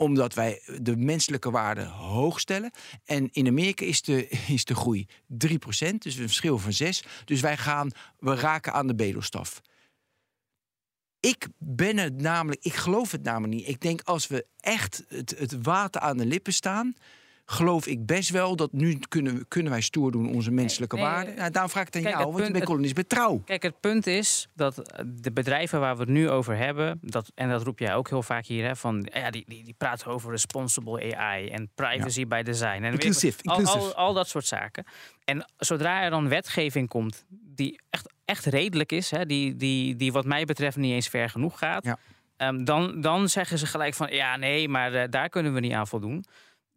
omdat 0.01 0.33
wij 0.33 0.61
de 0.81 0.97
menselijke 0.97 1.51
waarden 1.51 1.87
hoog 1.87 2.39
stellen. 2.39 2.71
En 3.05 3.29
in 3.31 3.47
Amerika 3.47 3.85
is 3.85 4.01
de, 4.01 4.27
is 4.47 4.65
de 4.65 4.75
groei 4.75 5.07
3%, 5.27 5.37
dus 5.97 6.15
een 6.15 6.27
verschil 6.27 6.57
van 6.57 6.73
6. 6.73 7.03
Dus 7.25 7.41
wij 7.41 7.57
gaan, 7.57 7.91
we 8.19 8.35
raken 8.35 8.73
aan 8.73 8.87
de 8.87 8.95
bedelstaf. 8.95 9.61
Ik 11.19 11.47
ben 11.57 11.97
het 11.97 12.21
namelijk, 12.21 12.63
ik 12.63 12.73
geloof 12.73 13.11
het 13.11 13.23
namelijk 13.23 13.53
niet. 13.53 13.67
Ik 13.67 13.81
denk 13.81 14.01
als 14.01 14.27
we 14.27 14.45
echt 14.59 15.03
het, 15.07 15.35
het 15.37 15.61
water 15.61 16.01
aan 16.01 16.17
de 16.17 16.25
lippen 16.25 16.53
staan, 16.53 16.95
geloof 17.51 17.87
ik 17.87 18.05
best 18.05 18.29
wel 18.29 18.55
dat 18.55 18.71
nu 18.71 18.99
kunnen, 19.07 19.47
kunnen 19.47 19.71
wij 19.71 19.81
stoer 19.81 20.11
doen 20.11 20.33
onze 20.33 20.51
menselijke 20.51 20.95
nee, 20.95 21.05
waarden. 21.05 21.35
Nou, 21.35 21.51
daarom 21.51 21.71
vraag 21.71 21.87
ik 21.87 21.93
het 21.93 22.03
aan 22.05 22.11
kijk, 22.11 22.15
jou, 22.15 22.25
want 22.25 22.37
je 22.37 22.41
punt- 22.43 22.53
bent 22.53 22.65
columnist 22.65 22.95
bij 22.95 23.03
Trouw. 23.03 23.41
Kijk, 23.45 23.63
het 23.63 23.79
punt 23.79 24.07
is 24.07 24.47
dat 24.53 24.77
eh, 24.77 25.05
de 25.07 25.31
bedrijven 25.31 25.79
waar 25.79 25.95
we 25.95 26.01
het 26.01 26.09
nu 26.09 26.29
over 26.29 26.57
hebben, 26.57 26.99
dat, 27.01 27.31
en 27.35 27.49
dat 27.49 27.63
roep 27.63 27.79
jij 27.79 27.95
ook 27.95 28.09
heel 28.09 28.23
vaak 28.23 28.45
hier, 28.45 28.65
hè, 28.65 28.75
van 28.75 29.09
ja, 29.13 29.29
die, 29.29 29.43
die, 29.47 29.63
die 29.63 29.73
praten 29.77 30.07
over 30.07 30.31
responsible 30.31 31.15
AI 31.15 31.47
en 31.49 31.69
privacy 31.75 32.27
by 32.27 32.41
design. 32.41 32.83
En 32.83 32.91
Inclusief, 32.91 33.37
al, 33.43 33.65
al, 33.65 33.95
al 33.95 34.13
dat 34.13 34.27
soort 34.27 34.45
zaken. 34.45 34.85
En 35.25 35.45
zodra 35.57 36.03
er 36.03 36.09
dan 36.09 36.27
wetgeving 36.27 36.87
komt 36.87 37.25
die 37.29 37.79
echt, 37.89 38.13
echt 38.25 38.45
redelijk 38.45 38.91
is, 38.91 39.11
hè, 39.11 39.25
die, 39.25 39.55
die, 39.55 39.95
die 39.95 40.11
wat 40.11 40.25
mij 40.25 40.45
betreft 40.45 40.77
niet 40.77 40.93
eens 40.93 41.07
ver 41.07 41.29
genoeg 41.29 41.59
gaat, 41.59 41.85
Ja. 41.85 41.97
ehm, 42.37 42.63
dan, 42.63 43.01
dan 43.01 43.29
zeggen 43.29 43.57
ze 43.57 43.65
gelijk 43.65 43.93
van 43.93 44.07
ja, 44.11 44.35
nee, 44.37 44.67
maar 44.69 44.93
eh, 44.93 45.09
daar 45.09 45.29
kunnen 45.29 45.53
we 45.53 45.59
niet 45.59 45.73
aan 45.73 45.87
voldoen. 45.87 46.23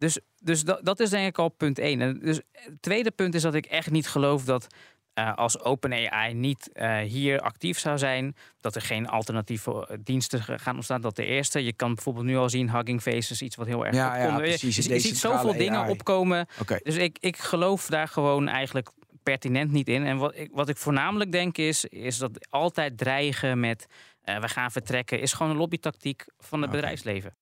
Dus, 0.03 0.19
dus 0.39 0.65
dat, 0.65 0.85
dat 0.85 1.01
is 1.01 1.11
denk 1.11 1.29
ik 1.29 1.39
al 1.39 1.49
punt 1.49 1.79
één. 1.79 2.01
En 2.01 2.19
dus 2.19 2.41
het 2.53 2.83
tweede 2.83 3.11
punt 3.11 3.35
is 3.35 3.43
dat 3.43 3.55
ik 3.55 3.67
echt 3.67 3.91
niet 3.91 4.09
geloof 4.09 4.45
dat 4.45 4.67
eh, 5.15 5.35
als 5.35 5.61
OpenAI 5.61 6.35
niet 6.35 6.73
eh, 6.73 6.99
hier 6.99 7.41
actief 7.41 7.79
zou 7.79 7.99
zijn, 7.99 8.37
dat 8.61 8.75
er 8.75 8.83
geen 8.83 9.09
alternatieve 9.09 9.87
eh, 9.87 9.97
diensten 10.05 10.43
gaan 10.43 10.75
ontstaan. 10.75 11.01
Dat 11.01 11.17
de 11.17 11.25
eerste, 11.25 11.65
je 11.65 11.73
kan 11.73 11.95
bijvoorbeeld 11.95 12.25
nu 12.27 12.37
al 12.37 12.49
zien, 12.49 12.71
Hugging 12.71 13.03
Face 13.03 13.33
is 13.33 13.43
iets 13.43 13.57
wat 13.57 13.67
heel 13.67 13.87
erg 13.87 13.95
Ja, 13.95 14.17
ja, 14.17 14.23
opkomt. 14.23 14.41
Je- 14.41 14.59
precies, 14.59 14.87
je, 14.87 14.99
ziet 14.99 15.19
zoveel 15.19 15.57
dingen 15.57 15.89
opkomen. 15.89 16.47
Dus 16.83 16.97
ik, 16.97 17.17
ik 17.21 17.37
geloof 17.37 17.87
daar 17.87 18.09
gewoon 18.09 18.49
eigenlijk 18.49 18.91
pertinent 19.23 19.71
niet 19.71 19.89
in. 19.89 20.07
En 20.07 20.17
wat 20.17 20.37
ik, 20.37 20.51
wat 20.53 20.69
ik 20.69 20.77
voornamelijk 20.77 21.33
denk 21.33 21.59
is, 21.59 21.85
is 21.85 22.19
dat 22.19 22.47
altijd 22.51 22.99
dreigen 22.99 23.61
met 23.61 23.87
we 24.25 24.49
gaan 24.49 24.71
vertrekken, 24.71 25.21
is 25.21 25.33
gewoon 25.33 25.53
een 25.53 25.59
lobbytactiek 25.59 26.25
van 26.39 26.63
het 26.63 26.71
bedrijfsleven. 26.71 27.35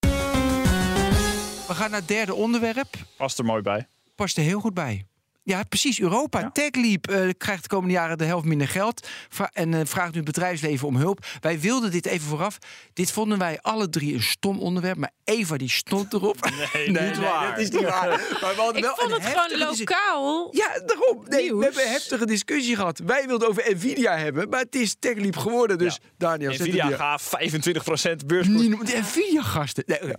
We 1.71 1.77
gaan 1.77 1.91
naar 1.91 1.99
het 1.99 2.09
derde 2.09 2.35
onderwerp. 2.35 2.89
Past 3.17 3.39
er 3.39 3.45
mooi 3.45 3.63
bij. 3.63 3.87
Past 4.15 4.37
er 4.37 4.43
heel 4.43 4.61
goed 4.61 4.75
bij. 4.75 5.07
Ja, 5.43 5.63
precies. 5.63 6.01
Europa. 6.01 6.41
Ja. 6.41 6.51
TechLeap 6.51 7.07
eh, 7.07 7.29
krijgt 7.39 7.63
de 7.63 7.69
komende 7.69 7.95
jaren 7.95 8.19
de 8.19 8.25
helft 8.25 8.45
minder 8.45 8.69
geld. 8.69 9.09
En 9.53 9.75
eh, 9.75 9.81
vraagt 9.85 10.11
nu 10.11 10.17
het 10.17 10.25
bedrijfsleven 10.25 10.87
om 10.89 10.97
hulp. 10.97 11.27
Wij 11.41 11.61
wilden 11.61 11.91
dit 11.91 12.07
even 12.07 12.29
vooraf. 12.29 12.59
Dit 12.93 13.13
vonden 13.13 13.39
wij 13.39 13.59
alle 13.61 13.89
drie 13.89 14.15
een 14.15 14.23
stom 14.23 14.59
onderwerp. 14.59 14.97
Maar 14.97 15.11
Eva 15.25 15.57
die 15.57 15.69
stond 15.69 16.13
erop. 16.13 16.51
Nee, 16.75 16.89
niet 17.09 17.19
waar. 17.19 17.51
Dat 17.51 17.59
is 17.59 17.71
niet 17.71 17.83
waar. 17.83 18.09
Maar 18.41 18.55
we 18.55 18.61
hadden 18.61 18.77
Ik 18.77 18.83
wel 18.83 18.95
vond 18.97 19.13
het 19.13 19.25
gewoon 19.25 19.59
lokaal. 19.69 20.49
Ja, 20.57 20.81
daarom. 20.87 21.25
Nee, 21.29 21.55
we 21.55 21.65
hebben 21.65 21.83
een 21.83 21.91
heftige 21.91 22.27
discussie 22.27 22.77
gehad. 22.77 22.99
Wij 22.99 23.27
wilden 23.27 23.49
over 23.49 23.75
Nvidia 23.75 24.17
hebben, 24.17 24.49
maar 24.49 24.61
het 24.61 24.75
is 24.75 24.97
TechLeap 24.99 25.37
geworden. 25.37 25.79
Dus 25.79 25.95
Ja. 26.03 26.09
Daniel, 26.19 26.53
Nvidia 26.53 26.91
gaat 26.91 27.23
25% 27.23 28.27
beurskoers. 28.27 28.61
Niet, 28.69 28.87
de 28.87 28.99
Nvidia-gasten. 28.99 29.85
Nee. 29.87 30.15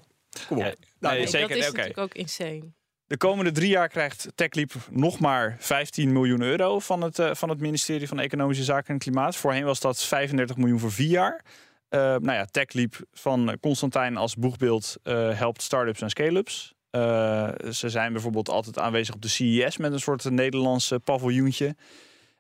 Kom 0.48 0.58
op. 0.58 0.76
Ja, 1.02 1.08
Nou, 1.08 1.14
nee, 1.14 1.24
Nee, 1.24 1.32
zeker. 1.32 1.48
dat 1.48 1.58
is 1.58 1.68
oké. 1.68 1.78
natuurlijk 1.78 1.98
ook 2.08 2.14
insane. 2.14 2.74
De 3.06 3.18
komende 3.18 3.52
drie 3.52 3.70
jaar 3.70 3.88
krijgt 3.88 4.28
TechLeap 4.36 4.72
nog 4.90 5.20
maar 5.20 5.56
15 5.60 6.12
miljoen 6.12 6.42
euro 6.42 6.80
van 6.80 7.02
het, 7.02 7.20
eh, 7.20 7.34
van 7.34 7.50
het 7.50 7.60
ministerie 7.60 8.08
van 8.08 8.20
Economische 8.20 8.64
Zaken 8.64 8.94
en 8.94 9.00
Klimaat. 9.00 9.36
Voorheen 9.36 9.64
was 9.64 9.80
dat 9.80 10.04
35 10.04 10.58
miljoen 10.58 10.80
voor 10.80 10.92
vier 10.92 11.10
jaar. 11.10 11.44
Eh, 11.90 12.00
nou 12.00 12.32
ja, 12.32 12.46
TechLeap 12.46 12.94
van 13.12 13.58
Constantijn 13.62 14.18
als 14.18 14.36
boegbeeld 14.36 14.96
eh, 15.04 15.38
helpt 15.38 15.62
start-ups 15.62 16.02
en 16.02 16.10
scale-ups. 16.10 16.74
Eh, 16.90 17.50
ze 17.72 17.90
zijn 17.90 18.14
bijvoorbeeld 18.14 18.50
altijd 18.50 18.80
aanwezig 18.80 19.16
op 19.16 19.22
de 19.22 19.28
CES 19.28 19.78
met 19.78 19.92
een 19.92 20.00
soort 20.00 20.30
Nederlandse 20.30 21.00
paviljoentje. 21.00 21.76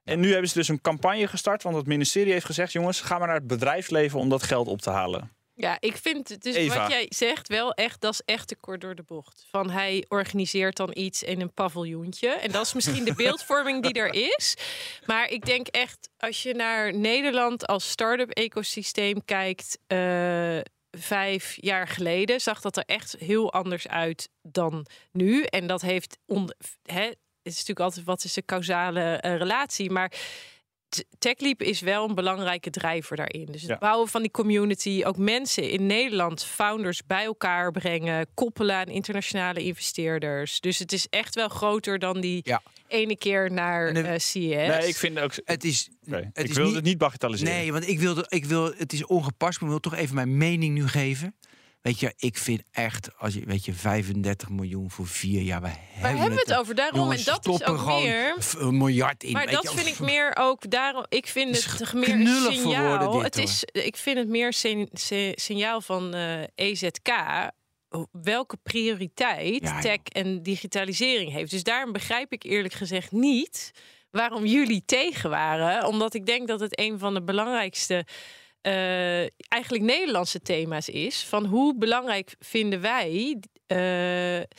En 0.03 0.20
nu 0.20 0.32
hebben 0.32 0.49
ze 0.49 0.57
dus 0.57 0.68
een 0.68 0.82
campagne 0.82 1.28
gestart, 1.28 1.64
want 1.64 1.76
het 1.76 1.86
ministerie 1.88 2.32
heeft 2.32 2.45
gezegd: 2.45 2.72
jongens, 2.72 3.01
ga 3.01 3.18
maar 3.18 3.28
naar 3.28 3.36
het 3.36 3.47
bedrijfsleven 3.47 4.20
om 4.20 4.30
dat 4.30 4.43
geld 4.43 4.68
op 4.68 4.82
te 4.82 4.89
halen. 4.89 5.32
Ja, 5.56 5.78
ik 5.80 5.97
vind 5.97 6.30
het 6.30 6.41
dus 6.41 6.56
Eva. 6.56 6.80
wat 6.80 6.91
jij 6.91 7.06
zegt 7.10 7.47
wel 7.47 7.74
echt, 7.74 8.02
dat 8.02 8.14
is 8.14 8.22
echt 8.26 8.47
te 8.47 8.56
kort 8.56 8.82
door 8.82 8.95
de 8.95 9.04
bocht. 9.04 9.45
Van 9.49 9.70
hij 9.70 10.06
organiseert 10.08 10.76
dan 10.76 10.89
iets 10.93 11.24
in 11.24 11.41
een 11.41 11.54
paviljoentje. 11.54 12.30
En 12.30 12.52
dat 12.52 12.66
is 12.66 12.74
misschien 12.74 13.04
de 13.04 13.14
beeldvorming 13.24 13.84
die 13.84 13.93
er 13.93 14.14
is. 14.14 14.56
Maar 15.06 15.30
ik 15.30 15.45
denk 15.45 15.68
echt, 15.68 16.10
als 16.18 16.43
je 16.43 16.54
naar 16.54 16.95
Nederland 16.95 17.68
als 17.68 17.89
start-up 17.89 18.30
ecosysteem 18.30 19.26
kijkt. 19.26 19.78
eh, 19.88 20.60
vijf 20.91 21.58
jaar 21.62 21.88
geleden 21.88 22.41
zag 22.41 22.62
dat 22.62 22.78
er 22.78 22.84
echt 22.86 23.16
heel 23.20 23.54
anders 23.54 23.88
uit 23.88 24.30
dan 24.41 24.86
nu. 25.12 25.43
En 25.43 25.68
dat 25.68 25.82
heeft 25.82 26.18
on, 26.26 26.54
hè, 26.84 27.04
het 27.04 27.18
is 27.43 27.52
natuurlijk 27.52 27.80
altijd 27.80 28.06
wat 28.06 28.24
is 28.24 28.34
de 28.34 28.45
causale 28.45 29.02
eh, 29.02 29.38
relatie, 29.38 29.89
maar 29.89 30.12
TechLeap 31.20 31.62
is 31.62 31.80
wel 31.82 32.10
een 32.10 32.16
belangrijke 32.16 32.70
drijver 32.70 33.16
daarin. 33.16 33.46
Dus 33.46 33.62
het 33.62 33.70
Ja. 33.70 33.78
bouwen 33.78 34.08
van 34.08 34.22
die 34.22 34.32
community, 34.32 35.02
ook 35.06 35.18
mensen 35.18 35.70
in 35.70 35.86
Nederland, 35.86 36.44
founders 36.46 37.06
bij 37.06 37.24
elkaar 37.24 37.72
brengen, 37.72 38.28
koppelen 38.34 38.76
aan 38.76 38.88
internationale 38.88 39.64
investeerders. 39.64 40.60
Dus 40.60 40.80
het 40.80 40.92
is 40.92 41.08
echt 41.10 41.36
wel 41.36 41.50
groter 41.50 42.00
dan 42.00 42.22
die 42.22 42.42
Ja. 42.44 42.62
ene 42.88 43.18
keer 43.18 43.52
naar 43.52 43.94
de- 43.94 44.02
eh 44.02 44.18
CES. 44.20 44.68
Nee, 44.68 44.88
ik 44.88 44.96
vind 44.96 45.20
ook. 45.20 45.32
Het 45.46 45.64
is, 45.64 45.89
het 46.10 46.50
ik 46.50 46.54
wil 46.54 46.74
het 46.74 46.84
niet 46.84 46.98
bagatelliseren. 46.98 47.54
Nee, 47.54 47.72
want 47.72 47.88
ik 47.88 48.00
wilde, 48.00 48.26
ik 48.30 48.46
wil, 48.46 48.74
het 48.78 48.94
is 48.94 49.06
ongepast, 49.06 49.62
maar 49.62 49.70
ik 49.70 49.82
wil 49.82 49.92
toch 49.92 50.00
even 50.00 50.16
mijn 50.16 50.38
mening 50.38 50.74
nu 50.74 50.88
geven. 50.88 51.36
Weet 51.82 51.99
je, 51.99 52.13
ik 52.17 52.38
vind 52.38 52.61
echt, 52.71 53.09
als 53.17 53.34
je, 53.34 53.45
weet 53.45 53.65
je, 53.65 53.73
35 53.73 54.49
miljoen 54.49 54.91
voor 54.91 55.07
vier 55.07 55.41
jaar, 55.41 55.61
Waar 55.61 55.77
hebben 56.01 56.29
we 56.29 56.43
het 56.45 56.53
over? 56.53 56.75
Daarom, 56.75 56.99
Jongens, 56.99 57.27
en 57.27 57.34
dat 57.34 57.47
is 57.47 57.67
ook 57.67 57.86
meer... 57.86 58.36
een 58.57 58.77
miljard 58.77 59.23
in. 59.23 59.32
Maar 59.32 59.45
weet 59.45 59.53
dat 59.53 59.63
je, 59.71 59.77
vind 59.77 59.88
ik 59.88 59.99
meer 59.99 60.36
ook 60.38 60.69
daarom. 60.69 61.05
Ik 61.09 61.27
vind 61.27 61.55
is 61.55 61.65
het 61.65 61.93
meer 61.93 62.09
een 62.09 62.53
signaal. 62.53 63.11
dit, 63.11 63.21
het 63.21 63.38
is, 63.38 63.63
ik 63.71 63.97
vind 63.97 64.17
het 64.17 64.27
meer 64.27 64.53
signaal 65.36 65.82
van 65.82 66.13
eh, 66.13 66.41
EZK. 66.55 67.09
Welke 68.11 68.57
prioriteit 68.63 69.61
Ja, 69.61 69.82
tech 69.82 69.99
en 70.03 70.43
digitalisering 70.43 71.32
heeft. 71.32 71.51
Dus 71.51 71.63
daarom 71.63 71.91
begrijp 71.91 72.32
ik 72.32 72.43
eerlijk 72.43 72.73
gezegd 72.73 73.11
niet 73.11 73.71
waarom 74.11 74.45
jullie 74.45 74.84
tegen 74.86 75.29
waren. 75.29 75.86
Omdat 75.88 76.13
ik 76.13 76.25
denk 76.25 76.47
dat 76.47 76.59
het 76.59 76.79
een 76.79 76.99
van 76.99 77.13
de 77.13 77.23
belangrijkste. 77.23 78.05
Eh, 78.62 79.20
eigenlijk 79.47 79.84
Nederlandse 79.84 80.41
thema's 80.41 80.89
is. 80.89 81.24
Van 81.24 81.45
hoe 81.45 81.78
belangrijk 81.78 82.36
vinden 82.39 82.82
wij 82.82 83.38
eh, 83.68 84.57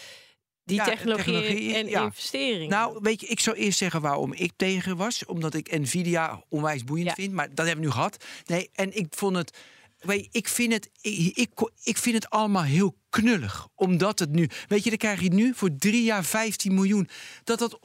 die 0.64 0.76
Ja, 0.76 0.84
technologie, 0.84 1.32
technologie, 1.32 1.74
en 1.74 1.88
ja. 1.88 2.02
investeringen? 2.04 2.68
Nou, 2.68 2.98
weet 3.02 3.20
je, 3.20 3.26
ik 3.26 3.40
zou 3.40 3.56
eerst 3.56 3.78
zeggen 3.78 4.00
waarom 4.00 4.32
ik 4.32 4.52
tegen 4.56 4.96
was. 4.96 5.24
Omdat 5.24 5.54
ik 5.54 5.78
Nvidia 5.78 6.44
onwijs 6.48 6.84
boeiend 6.84 7.08
Ja. 7.08 7.14
vind. 7.14 7.32
Maar 7.32 7.48
dat 7.54 7.66
hebben 7.66 7.76
we 7.84 7.90
nu 7.90 7.90
gehad. 7.90 8.24
Nee, 8.46 8.70
en 8.72 8.96
ik 8.96 9.06
vond 9.10 9.36
het... 9.36 9.58
Weet 9.98 10.20
je, 10.24 10.28
ik 10.32 10.48
vind 10.48 10.72
het, 10.72 10.90
ik, 11.00 11.36
ik, 11.36 11.50
ik 11.82 11.96
vind 11.98 12.14
het 12.14 12.30
allemaal 12.30 12.62
heel 12.62 12.96
knullig. 13.12 13.68
Omdat 13.74 14.18
het 14.18 14.30
nu... 14.30 14.48
Weet 14.68 14.84
je, 14.84 14.88
dan 14.88 14.98
krijg 14.98 15.20
je 15.20 15.32
nu 15.32 15.54
voor 15.54 15.76
drie 15.78 16.02
jaar 16.02 16.24
15 16.24 16.74
miljoen. 16.74 17.08
Dat, 17.44 17.58
dat, 17.58 17.78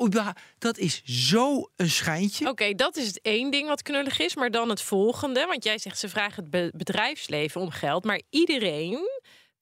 dat 0.57 0.77
is 0.77 1.01
zo 1.03 1.69
een 1.75 1.89
schijntje. 1.89 2.49
Oké, 2.49 2.73
dat 2.73 2.95
is 2.95 3.07
het 3.07 3.21
één 3.21 3.51
ding 3.51 3.67
wat 3.67 3.81
knullig 3.81 4.19
is. 4.19 4.35
Maar 4.35 4.51
dan 4.51 4.69
het 4.69 4.81
volgende. 4.81 5.45
Want 5.45 5.63
jij 5.63 5.77
zegt 5.77 5.99
ze 5.99 6.09
vragen 6.09 6.41
het 6.41 6.51
be- 6.51 6.71
bedrijfsleven 6.75 7.61
om 7.61 7.69
geld. 7.69 8.03
Maar 8.03 8.21
iedereen 8.29 8.99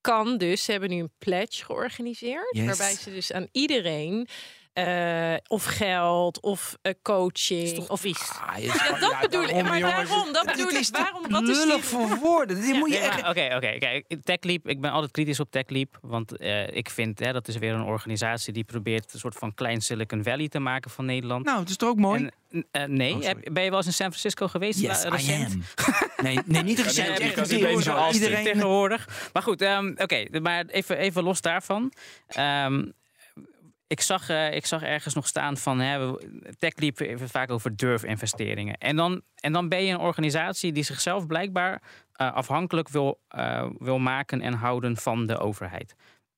kan 0.01 0.37
dus. 0.37 0.63
Ze 0.63 0.71
hebben 0.71 0.89
nu 0.89 0.99
een 0.99 1.13
pledge 1.17 1.65
georganiseerd. 1.65 2.47
Yes. 2.55 2.65
Waarbij 2.65 2.95
ze 2.95 3.11
dus 3.11 3.31
aan 3.31 3.47
iedereen 3.51 4.27
eh, 4.75 5.33
of 5.47 5.63
geld 5.65 6.39
of 6.41 6.77
eh, 6.81 6.93
coaching. 7.01 7.89
Of 7.89 7.99
vies. 7.99 8.31
Ah, 8.45 8.57
Ja, 8.63 8.99
dat 8.99 9.17
bedoel 9.21 9.43
ik. 9.43 9.63
Maar 9.63 9.79
daarom, 9.79 10.33
dat 10.33 10.45
bedoel 10.45 10.69
ik. 10.69 10.87
Waarom? 10.91 11.29
Wat 11.29 11.47
is 11.47 11.57
lullig 11.57 11.73
die- 11.75 11.83
voor 11.83 12.17
woorden. 12.17 12.61
Dit 12.61 12.75
moet 12.75 12.93
je 12.93 12.99
Nee, 12.99 13.07
echt... 13.07 13.19
Oké, 13.19 13.55
oké. 13.55 13.77
Kijk, 13.79 14.05
TechLeap, 14.23 14.67
ik 14.67 14.81
ben 14.81 14.91
altijd 14.91 15.11
kritisch 15.11 15.39
op 15.39 15.51
TechLeap. 15.51 15.97
Want 16.01 16.37
eh, 16.37 16.67
ik 16.75 16.89
vind, 16.89 17.19
hè, 17.19 17.33
dat 17.33 17.47
is 17.47 17.57
weer 17.57 17.73
een 17.73 17.83
organisatie 17.83 18.53
die 18.53 18.63
probeert 18.63 19.13
een 19.13 19.19
soort 19.19 19.35
van 19.35 19.53
klein 19.53 19.81
Silicon 19.81 20.23
Valley 20.23 20.47
te 20.47 20.59
maken 20.59 20.91
van 20.91 21.05
Nederland. 21.05 21.45
Nou, 21.45 21.59
het 21.59 21.69
is 21.69 21.77
toch 21.77 21.89
ook 21.89 21.97
mooi? 21.97 22.29
En, 22.71 22.93
nee, 22.93 23.13
Oh, 23.15 23.19
ben 23.51 23.63
je 23.63 23.69
wel 23.69 23.77
eens 23.77 23.85
in 23.87 23.93
San 23.93 24.07
Francisco 24.09 24.47
geweest? 24.47 24.79
yes, 24.79 25.03
la- 25.03 25.07
I 25.09 25.11
recent? 25.11 25.53
am. 25.53 25.63
Nee, 26.23 26.39
nee 26.45 26.63
niet 26.63 26.79
recent. 26.83 27.07
Nee, 27.07 27.17
echt 27.17 27.29
because 27.35 27.53
een 27.53 27.59
you 27.59 27.69
deel 27.69 27.77
live 27.77 27.89
zo. 27.89 27.95
in 27.95 28.01
Austin 28.03 28.21
Iedereen... 28.23 28.43
tegenwoordig. 28.45 29.29
Maar 29.33 29.43
goed, 29.43 29.61
ehm, 29.61 29.93
oké, 29.97 30.39
maar 30.41 30.65
even, 30.65 30.97
even 30.97 31.23
los 31.23 31.41
daarvan. 31.41 31.91
Ehm, 32.27 32.83
ik, 33.87 34.01
zag, 34.01 34.29
eh, 34.29 34.53
ik 34.53 34.65
zag 34.65 34.81
ergens 34.81 35.13
nog 35.13 35.27
staan 35.27 35.57
van 35.57 35.79
hè, 35.79 36.13
TechLeap 36.57 36.99
even 36.99 37.29
vaak 37.29 37.51
over 37.51 37.75
durfinvesteringen. 37.75 38.77
En 38.77 38.95
dan, 38.95 39.21
en 39.35 39.53
dan 39.53 39.69
ben 39.69 39.83
je 39.83 39.93
een 39.93 39.99
organisatie 39.99 40.71
die 40.71 40.83
zichzelf 40.83 41.27
blijkbaar 41.27 41.81
eh, 42.11 42.33
afhankelijk 42.33 42.89
wil, 42.89 43.19
eh, 43.27 43.69
wil 43.77 43.99
maken 43.99 44.41
en 44.41 44.53
houden 44.53 44.97
van 44.97 45.25
de 45.25 45.37
overheid. 45.37 45.95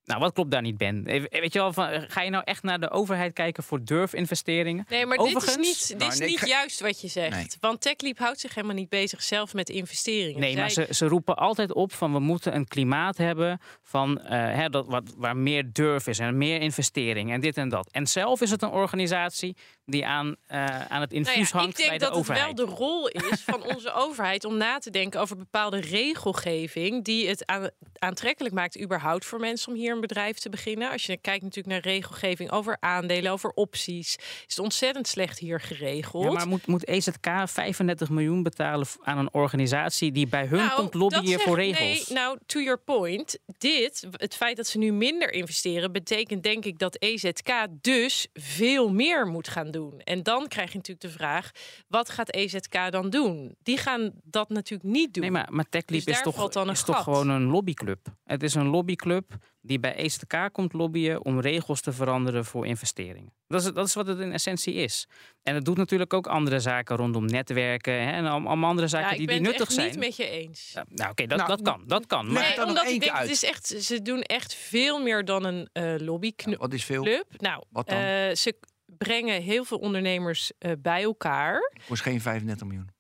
Nou, 0.08 0.20
wat 0.20 0.34
klopt 0.34 0.52
daar 0.52 0.62
niet, 0.62 0.78
Ben? 0.78 1.06
Even- 1.06 1.30
Weet 1.32 1.54
je 1.54 1.60
wel, 1.60 1.74
van, 1.74 1.90
ga 2.08 2.22
je 2.22 2.30
nou 2.30 2.44
echt 2.46 2.64
naar 2.64 2.80
de 2.80 2.90
overheid 2.90 3.34
kijken 3.34 3.64
voor 3.64 3.84
durfinvesteringen? 3.84 4.86
Nee, 4.90 5.06
maar 5.06 5.18
Overigens- 5.18 5.56
dit 5.56 5.66
is 5.66 5.70
niet, 5.70 5.88
dit 5.88 5.98
Nou, 5.98 6.12
is 6.12 6.20
niet 6.30 6.40
ga- 6.40 6.46
juist 6.48 6.80
wat 6.80 7.02
je 7.02 7.08
zegt. 7.08 7.36
Nee. 7.36 7.48
Want 7.60 7.82
TechLeap 7.82 8.18
houdt 8.18 8.40
zich 8.40 8.56
helemaal 8.56 8.76
niet 8.76 8.90
bezig 8.90 9.24
zelf 9.24 9.54
met 9.54 9.70
investeringen. 9.70 10.40
Nee, 10.40 10.56
maar 10.56 10.70
ze, 10.70 10.88
ze 10.92 11.08
roepen 11.08 11.36
altijd 11.38 11.74
op 11.74 11.94
van 11.94 12.14
we 12.14 12.20
moeten 12.20 12.56
een 12.56 12.68
klimaat 12.68 13.18
hebben 13.18 13.60
van 13.84 14.22
eh, 14.22 14.30
hè, 14.56 14.70
dat, 14.70 14.88
wat, 14.88 15.14
waar 15.18 15.38
meer 15.38 15.70
durf 15.74 16.08
is 16.08 16.20
en 16.20 16.38
meer 16.38 16.62
investering 16.62 17.32
en 17.32 17.40
dit 17.42 17.58
en 17.58 17.70
dat. 17.70 17.90
En 17.92 18.08
zelf 18.08 18.42
is 18.42 18.50
het 18.52 18.62
een 18.62 18.70
organisatie 18.70 19.56
die 19.90 20.06
aan, 20.06 20.36
eh, 20.48 20.66
aan 20.66 21.02
het 21.02 21.12
Nou 21.12 21.26
infuus 21.26 21.50
ja, 21.50 21.58
hangt 21.58 21.70
ik 21.80 21.86
denk 21.86 21.90
bij 21.90 21.98
de 21.98 22.06
dat 22.06 22.14
overheid. 22.14 22.48
het 22.48 22.58
wel 22.58 22.66
de 22.68 22.74
rol 22.74 23.08
is 23.08 23.42
van 23.42 23.64
onze 23.76 23.94
overheid 23.94 24.46
om 24.46 24.58
na 24.58 24.78
te 24.78 24.90
denken 24.90 25.20
over 25.22 25.38
bepaalde 25.38 25.80
regelgeving 25.80 27.04
die 27.04 27.28
het 27.28 27.46
aan, 27.46 27.70
aantrekkelijk 28.00 28.56
maakt 28.56 28.82
überhaupt 28.82 29.26
voor 29.26 29.40
mensen 29.40 29.72
om 29.72 29.78
hier 29.78 29.94
een 29.94 30.02
bedrijf 30.02 30.38
te 30.38 30.50
beginnen. 30.50 30.92
Als 30.92 31.06
je 31.06 31.18
kijkt 31.18 31.44
natuurlijk 31.44 31.74
naar 31.84 31.94
regelgeving 31.94 32.52
over 32.52 32.78
aandelen, 32.80 33.32
over 33.32 33.50
opties, 33.50 34.16
is 34.18 34.44
het 34.48 34.60
ontzettend 34.60 35.08
slecht 35.08 35.40
hier 35.40 35.60
geregeld. 35.62 36.24
Ja, 36.24 36.32
maar 36.32 36.48
moet, 36.48 36.68
moet 36.68 36.88
EZK 36.88 37.28
35 37.46 38.10
miljoen 38.10 38.44
betalen 38.44 38.88
aan 39.04 39.18
een 39.18 39.34
organisatie 39.34 40.12
die 40.12 40.28
bij 40.28 40.46
hun 40.46 40.60
Nou, 40.60 40.76
komt 40.76 40.92
dat 40.92 41.02
lobbyen 41.02 41.40
voor 41.40 41.58
Nee, 41.58 41.74
regels? 41.74 42.08
nou, 42.10 42.38
to 42.46 42.60
your 42.60 42.80
point. 42.80 43.40
Dit, 43.58 44.08
het 44.12 44.36
feit 44.36 44.58
dat 44.58 44.68
ze 44.68 44.78
nu 44.78 44.92
minder 44.92 45.34
investeren, 45.34 45.92
betekent 45.92 46.44
denk 46.44 46.66
ik 46.66 46.80
dat 46.80 46.96
EZK 47.02 47.52
dus 47.82 48.28
veel 48.34 48.90
meer 48.90 49.26
moet 49.28 49.48
gaan 49.48 49.72
doen. 49.72 49.76
En 50.04 50.24
dan 50.24 50.48
krijg 50.48 50.72
je 50.72 50.78
natuurlijk 50.78 51.08
de 51.08 51.18
vraag: 51.18 51.52
wat 51.88 52.10
gaat 52.10 52.32
EZK 52.34 52.92
dan 52.92 53.10
doen? 53.10 53.56
Die 53.64 53.78
gaan 53.78 54.12
dat 54.24 54.50
natuurlijk 54.50 54.90
niet 54.90 55.14
doen. 55.14 55.24
Nee, 55.24 55.32
maar, 55.32 55.48
maar 55.50 55.70
TechLeap 55.70 56.06
Dus 56.06 56.16
is, 56.16 56.22
toch, 56.22 56.36
valt 56.36 56.54
dan 56.54 56.68
een 56.68 56.74
is 56.74 56.84
toch 56.84 57.04
gewoon 57.04 57.30
een 57.30 57.44
lobbyclub. 57.44 58.08
Het 58.24 58.44
is 58.44 58.54
een 58.54 58.68
lobbyclub 58.68 59.32
die 59.62 59.80
bij 59.80 59.96
EZK 59.96 60.50
komt 60.52 60.74
lobbyen 60.74 61.26
om 61.26 61.40
regels 61.40 61.82
te 61.82 61.92
veranderen 61.92 62.46
voor 62.46 62.66
investeringen. 62.68 63.34
Dat 63.48 63.62
is, 63.64 63.74
dat 63.74 63.88
is 63.88 63.94
wat 63.94 64.08
het 64.08 64.20
in 64.20 64.32
essentie 64.32 64.74
is. 64.74 65.08
En 65.44 65.56
het 65.56 65.66
doet 65.66 65.78
natuurlijk 65.78 66.14
ook 66.14 66.28
andere 66.28 66.60
zaken 66.60 66.96
rondom 66.96 67.26
netwerken 67.26 67.94
hè, 67.94 68.12
en 68.12 68.26
al- 68.26 68.32
allemaal 68.48 68.70
andere 68.70 68.88
zaken 68.88 69.06
ja, 69.08 69.12
ik 69.12 69.18
die, 69.18 69.28
ben 69.28 69.38
die 69.38 69.48
het 69.48 69.58
nuttig 69.58 69.76
echt 69.76 69.84
zijn. 69.86 69.90
niet 70.00 70.06
met 70.08 70.16
je 70.16 70.30
eens. 70.30 70.72
Ja, 70.74 70.86
nou, 70.90 71.12
oké, 71.12 71.26
dat, 71.26 71.38
Nou, 71.38 71.50
dat 71.50 71.62
kan. 71.62 71.84
Dat 71.86 72.06
kan. 72.06 72.32
Maar 72.32 72.48
het 72.48 72.56
Nee, 72.56 72.66
omdat 72.66 72.88
ik 72.90 73.00
denk, 73.02 73.18
het 73.18 73.30
is 73.30 73.44
echt, 73.44 73.68
ze 73.68 74.02
doen 74.02 74.22
echt 74.22 74.54
veel 74.54 75.02
meer 75.02 75.26
dan 75.26 75.44
een 75.44 75.70
eh 75.74 75.94
lobbyclub. 75.98 76.60
Wat 76.60 76.74
is 76.74 76.86
veel? 76.86 77.04
Nou, 77.38 77.64
Wat 77.70 77.88
dan? 77.88 77.98
eh, 78.00 78.36
ze 78.36 78.56
brengen 78.98 79.42
heel 79.42 79.64
veel 79.64 79.78
ondernemers 79.78 80.52
eh, 80.60 80.72
bij 80.80 81.04
elkaar. 81.04 81.72
Kost 81.88 82.02
geen 82.02 82.22
35 82.22 82.68
miljoen. 82.68 82.96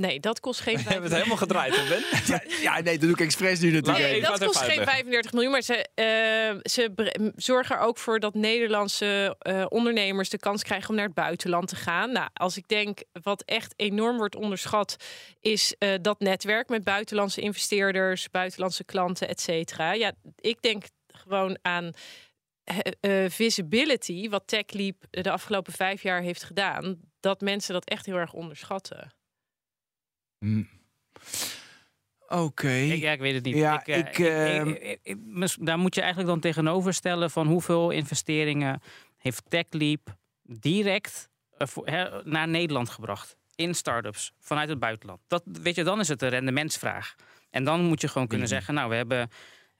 Nee, 0.00 0.20
dat 0.20 0.40
kost 0.40 0.60
geen 0.60 0.76
We 0.76 0.82
hebben 0.82 1.02
het 1.02 1.12
35 1.12 1.46
helemaal 1.46 1.70
gedraaid, 1.70 1.76
hè, 1.76 2.38
Ben? 2.38 2.60
Ja, 2.66 2.80
nee, 2.80 2.98
dat 2.98 3.00
doe 3.00 3.10
ik 3.10 3.20
expres 3.20 3.60
nu 3.60 3.70
natuurlijk. 3.70 4.04
Nee, 4.04 4.20
dat 4.20 4.44
kost 4.44 4.58
geen 4.58 4.68
uitleggen. 4.68 4.94
35 4.94 5.32
miljoen. 5.32 5.52
Maar 5.52 5.62
ze, 5.62 5.88
eh, 5.94 6.70
ze 6.72 7.32
zorgen 7.36 7.76
er 7.76 7.82
ook 7.82 7.98
voor 7.98 8.20
dat 8.20 8.34
Nederlandse 8.34 9.36
eh, 9.38 9.64
ondernemers 9.68 10.28
de 10.28 10.38
kans 10.38 10.62
krijgen 10.62 10.88
om 10.88 10.94
naar 10.94 11.04
het 11.04 11.14
buitenland 11.14 11.68
te 11.68 11.76
gaan. 11.76 12.12
Nou, 12.12 12.28
als 12.32 12.56
ik 12.56 12.68
denk 12.68 13.02
wat 13.22 13.42
echt 13.42 13.74
enorm 13.76 14.16
wordt 14.16 14.36
onderschat, 14.36 14.96
is 15.40 15.74
eh, 15.78 15.94
dat 16.02 16.20
netwerk 16.20 16.68
met 16.68 16.84
buitenlandse 16.84 17.40
investeerders, 17.40 18.30
buitenlandse 18.30 18.84
klanten, 18.84 19.28
et 19.28 19.40
cetera. 19.40 19.92
Ja, 19.92 20.12
ik 20.36 20.62
denk 20.62 20.84
gewoon 21.06 21.58
aan 21.62 21.92
eh, 23.00 23.24
eh, 23.24 23.30
visibility, 23.30 24.28
wat 24.28 24.46
TechLeap 24.46 24.96
de 25.10 25.30
afgelopen 25.30 25.72
vijf 25.72 26.02
jaar 26.02 26.20
heeft 26.22 26.42
gedaan, 26.44 27.00
dat 27.20 27.40
mensen 27.40 27.72
dat 27.74 27.84
echt 27.84 28.06
heel 28.06 28.16
erg 28.16 28.32
onderschatten. 28.32 29.14
Hm. 30.38 30.62
Oké. 32.28 32.70
Ja, 32.70 33.12
ik 33.12 33.20
weet 33.20 33.34
het 33.34 33.44
niet. 33.44 33.56
Ja, 33.56 33.80
ik, 33.80 33.86
eh, 33.88 33.98
ik, 33.98 34.18
ik- 34.18 34.66
ik- 34.66 34.82
ik- 34.82 35.00
ik- 35.02 35.18
mis- 35.24 35.56
daar 35.60 35.78
moet 35.78 35.94
je 35.94 36.00
eigenlijk 36.00 36.30
dan 36.30 36.40
tegenover 36.40 36.94
stellen 36.94 37.30
van 37.30 37.46
hoeveel 37.46 37.90
investeringen 37.90 38.80
heeft 39.16 39.42
TechLeap 39.48 40.16
direct 40.42 41.28
eh, 41.58 41.66
voor- 41.66 42.20
naar 42.24 42.48
Nederland 42.48 42.88
gebracht. 42.90 43.36
In 43.54 43.74
start-ups 43.74 44.32
vanuit 44.38 44.68
het 44.68 44.78
buitenland. 44.78 45.20
Dat, 45.26 45.42
weet 45.44 45.74
je, 45.74 45.84
dan 45.84 46.00
is 46.00 46.08
het 46.08 46.22
een 46.22 46.28
rendementsvraag. 46.28 47.14
En 47.50 47.64
dan 47.64 47.84
moet 47.84 48.00
je 48.00 48.08
gewoon 48.08 48.26
kunnen 48.28 48.46
Willy. 48.48 48.58
zeggen, 48.60 48.74
nou, 48.78 48.90
we 48.90 48.96
hebben, 48.96 49.30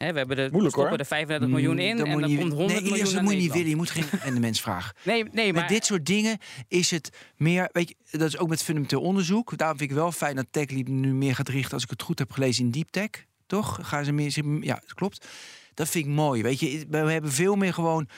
hè, 0.05 0.13
we 0.13 0.19
hebben 0.19 0.37
de, 0.37 0.49
Moeilijk, 0.51 0.71
stoppen 0.75 0.91
hoor. 0.91 0.99
er 1.01 1.07
35 1.07 1.49
miljoen 1.49 1.79
in 1.79 1.91
Mm, 1.93 1.97
dat 1.99 2.07
en 2.07 2.13
moet 2.13 2.21
dan 2.21 2.31
je 2.31 2.37
komt 2.37 2.49
niet- 2.49 2.59
100 2.59 2.81
nee, 2.81 2.91
miljoen 2.91 3.05
naar 3.07 3.15
dat 3.15 3.23
moet 3.23 3.33
je 3.33 3.39
niet 3.39 3.53
willen. 3.53 3.69
Je 3.69 3.77
moet 3.77 3.91
geen 3.91 4.05
rendementsvraag. 4.23 4.93
Nee, 5.05 5.25
nee, 5.33 5.53
maar 5.53 5.61
Met 5.63 5.71
dit 5.71 5.85
soort 5.87 6.07
dingen 6.07 6.39
is 6.69 6.91
het 6.91 7.11
meer, 7.37 7.69
weet 7.73 7.89
je, 7.89 8.19
dat 8.19 8.29
is 8.29 8.39
ook 8.39 8.49
met 8.49 8.63
fundamenteel 8.63 9.01
onderzoek. 9.01 9.57
Daarom 9.57 9.79
vind 9.79 9.91
ik 9.91 9.97
wel 9.97 10.13
fijn 10.13 10.37
dat 10.37 10.47
TechLeap 10.51 10.89
nu 10.89 11.15
meer 11.15 11.35
gaat 11.35 11.49
richten, 11.49 11.73
als 11.73 11.83
ik 11.83 11.91
het 11.91 12.03
goed 12.03 12.19
heb 12.19 12.33
gelezen, 12.33 12.65
in 12.65 12.71
deep 12.71 12.89
tech. 12.91 13.09
Toch? 13.47 13.79
Gaan 13.83 14.05
ze 14.05 14.13
meer, 14.13 14.45
ja, 14.61 14.75
dat 14.75 14.95
klopt. 14.95 15.27
Dat 15.75 15.89
vind 15.89 16.05
ik 16.07 16.11
mooi. 16.11 16.43
Weet 16.43 16.61
je, 16.61 16.87
we 16.91 16.97
hebben 16.97 17.33
veel 17.33 17.55
meer 17.57 17.75
gewoon. 17.75 18.09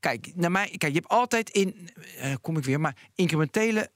Kijk, 0.00 0.32
naar 0.34 0.50
mij, 0.50 0.66
kijk, 0.78 0.92
je 0.92 0.98
hebt 0.98 1.08
altijd 1.12 1.50
in, 1.50 1.88
eh, 2.18 2.32
kom 2.40 2.56
ik 2.56 2.64
weer, 2.64 2.80
maar 2.80 2.96
incrementele 3.14 3.90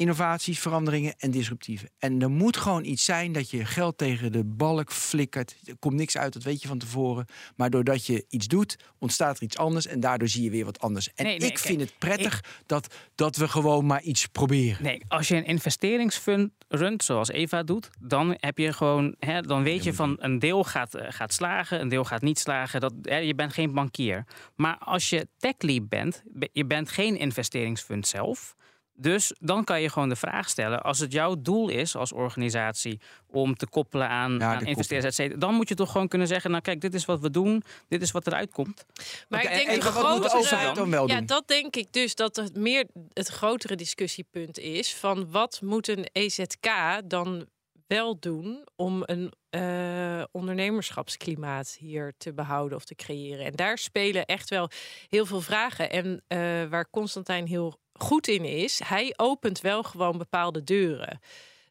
innovaties, 0.00 0.58
veranderingen 0.58 1.14
en 1.18 1.30
disruptieve. 1.30 1.90
En 1.98 2.22
er 2.22 2.30
moet 2.30 2.56
gewoon 2.56 2.84
iets 2.84 3.04
zijn 3.04 3.32
dat 3.32 3.50
je 3.50 3.64
geld 3.64 3.98
tegen 3.98 4.32
de 4.32 4.44
balk 4.44 4.92
flikkert. 4.92 5.56
Er 5.64 5.76
komt 5.78 5.94
niks 5.94 6.16
uit, 6.16 6.32
dat 6.32 6.42
weet 6.42 6.62
je 6.62 6.68
van 6.68 6.78
tevoren. 6.78 7.26
Maar 7.56 7.70
doordat 7.70 8.06
je 8.06 8.24
iets 8.28 8.46
doet, 8.46 8.78
ontstaat 8.98 9.36
er 9.36 9.42
iets 9.42 9.56
anders 9.56 9.86
en 9.86 10.00
daardoor 10.00 10.28
zie 10.28 10.42
je 10.42 10.50
weer 10.50 10.64
wat 10.64 10.80
anders. 10.80 11.08
En 11.14 11.24
Nee, 11.24 11.38
nee, 11.38 11.48
ik 11.48 11.54
kijk, 11.54 11.66
vind 11.66 11.80
het 11.80 11.92
prettig 11.98 12.44
dat, 12.66 12.94
dat 13.14 13.36
we 13.36 13.48
gewoon 13.48 13.86
maar 13.86 14.02
iets 14.02 14.26
proberen. 14.26 14.82
Nee, 14.82 15.02
als 15.08 15.28
je 15.28 15.36
een 15.36 15.44
investeringsfund 15.44 16.50
runt, 16.68 17.04
zoals 17.04 17.28
Eva 17.28 17.62
doet, 17.62 17.90
dan 18.00 18.36
heb 18.38 18.58
je 18.58 18.72
gewoon, 18.72 19.14
hè, 19.18 19.40
dan 19.40 19.62
weet 19.62 19.84
je 19.84 19.94
van 19.94 20.16
een 20.20 20.38
deel 20.38 20.64
gaat, 20.64 20.94
eh, 20.94 21.06
gaat 21.08 21.32
slagen, 21.32 21.80
een 21.80 21.88
deel 21.88 22.04
gaat 22.04 22.22
niet 22.22 22.38
slagen. 22.38 22.80
Dat, 22.80 22.92
hè, 23.02 23.16
je 23.16 23.34
bent 23.34 23.52
geen 23.52 23.72
bankier. 23.72 24.24
Maar 24.56 24.76
als 24.78 25.10
je 25.10 25.28
TechLeap 25.38 25.88
bent, 25.88 26.22
be- 26.26 26.48
je 26.52 26.64
bent 26.66 26.90
geen 26.90 27.16
investeringsfund 27.18 28.06
zelf. 28.06 28.54
Dus 29.00 29.32
dan 29.38 29.64
kan 29.64 29.82
je 29.82 29.88
gewoon 29.88 30.08
de 30.08 30.16
vraag 30.16 30.48
stellen: 30.48 30.82
als 30.82 30.98
het 30.98 31.12
jouw 31.12 31.34
doel 31.38 31.68
is 31.68 31.96
als 31.96 32.12
organisatie 32.12 33.00
om 33.26 33.54
te 33.54 33.66
koppelen 33.66 34.08
aan, 34.08 34.38
Ja, 34.38 34.52
aan 34.52 34.58
de 34.58 34.64
investeerders, 34.64 35.18
et 35.18 35.22
cetera, 35.24 35.38
dan 35.38 35.54
moet 35.54 35.68
je 35.68 35.74
toch 35.74 35.92
gewoon 35.92 36.08
kunnen 36.08 36.28
zeggen: 36.28 36.50
Nou, 36.50 36.62
kijk, 36.62 36.80
dit 36.80 36.94
is 36.94 37.04
wat 37.04 37.20
we 37.20 37.30
doen, 37.30 37.62
dit 37.88 38.02
is 38.02 38.10
wat 38.10 38.26
eruit 38.26 38.50
komt. 38.50 38.84
Maar 39.28 39.42
ik 39.42 39.48
denk 39.48 39.68
en 39.68 39.80
de 39.80 40.72
dan 40.74 40.90
wel 40.90 41.08
Ja, 41.08 41.20
dat 41.20 41.42
denk 41.46 41.76
ik 41.76 41.92
dus 41.92 42.14
dat 42.14 42.36
het 42.36 42.56
meer 42.56 42.86
het 43.12 43.28
grotere 43.28 43.74
discussiepunt 43.74 44.58
is 44.58 44.94
van 44.94 45.30
wat 45.30 45.60
moet 45.62 45.88
een 45.88 46.08
EZK 46.12 46.68
dan 47.04 47.46
wel 47.90 48.18
doen 48.18 48.64
om 48.76 49.02
een 49.04 49.32
eh, 49.50 50.22
ondernemerschapsklimaat 50.32 51.76
hier 51.78 52.12
te 52.16 52.32
behouden 52.32 52.76
of 52.76 52.84
te 52.84 52.94
creëren. 52.94 53.44
En 53.44 53.52
daar 53.52 53.78
spelen 53.78 54.26
echt 54.26 54.50
wel 54.50 54.70
heel 55.08 55.26
veel 55.26 55.40
vragen. 55.40 55.90
En 55.90 56.24
eh, 56.26 56.38
waar 56.64 56.90
Constantijn 56.90 57.46
heel 57.46 57.80
goed 57.92 58.28
in 58.28 58.44
is, 58.44 58.80
hij 58.84 59.12
opent 59.16 59.60
wel 59.60 59.82
gewoon 59.82 60.18
bepaalde 60.18 60.64
deuren 60.64 61.20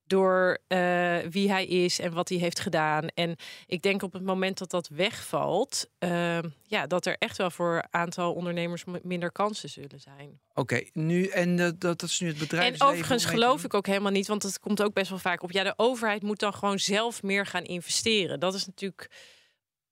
door 0.09 0.57
eh, 0.67 1.17
wie 1.29 1.51
hij 1.51 1.65
is 1.65 1.99
en 1.99 2.13
wat 2.13 2.29
hij 2.29 2.37
heeft 2.37 2.59
gedaan. 2.59 3.07
En 3.07 3.35
ik 3.67 3.81
denk 3.81 4.03
op 4.03 4.13
het 4.13 4.23
moment 4.23 4.57
dat 4.57 4.69
dat 4.69 4.87
wegvalt, 4.87 5.89
eh, 5.99 6.39
ja, 6.63 6.87
dat 6.87 7.05
er 7.05 7.15
echt 7.17 7.37
wel 7.37 7.51
voor 7.51 7.75
een 7.75 7.87
aantal 7.99 8.33
ondernemers 8.33 8.83
minder 9.01 9.31
kansen 9.31 9.69
zullen 9.69 9.99
zijn. 9.99 10.39
Oké, 10.53 10.83
nu 10.93 11.25
en 11.25 11.55
dat, 11.55 11.81
dat, 11.81 11.99
dat 11.99 12.09
is 12.09 12.19
nu 12.19 12.27
het 12.27 12.37
bedrijf. 12.37 12.79
En 12.79 12.87
overigens 12.87 13.25
geloof 13.25 13.63
ik 13.63 13.73
ook 13.73 13.87
helemaal 13.87 14.11
niet, 14.11 14.27
want 14.27 14.43
het 14.43 14.59
komt 14.59 14.81
ook 14.81 14.93
best 14.93 15.09
wel 15.09 15.19
vaak 15.19 15.43
op. 15.43 15.51
Ja, 15.51 15.63
de 15.63 15.73
overheid 15.75 16.21
moet 16.21 16.39
dan 16.39 16.53
gewoon 16.53 16.79
zelf 16.79 17.23
meer 17.23 17.45
gaan 17.45 17.63
investeren. 17.63 18.39
Dat 18.39 18.53
is 18.53 18.65
natuurlijk 18.65 19.09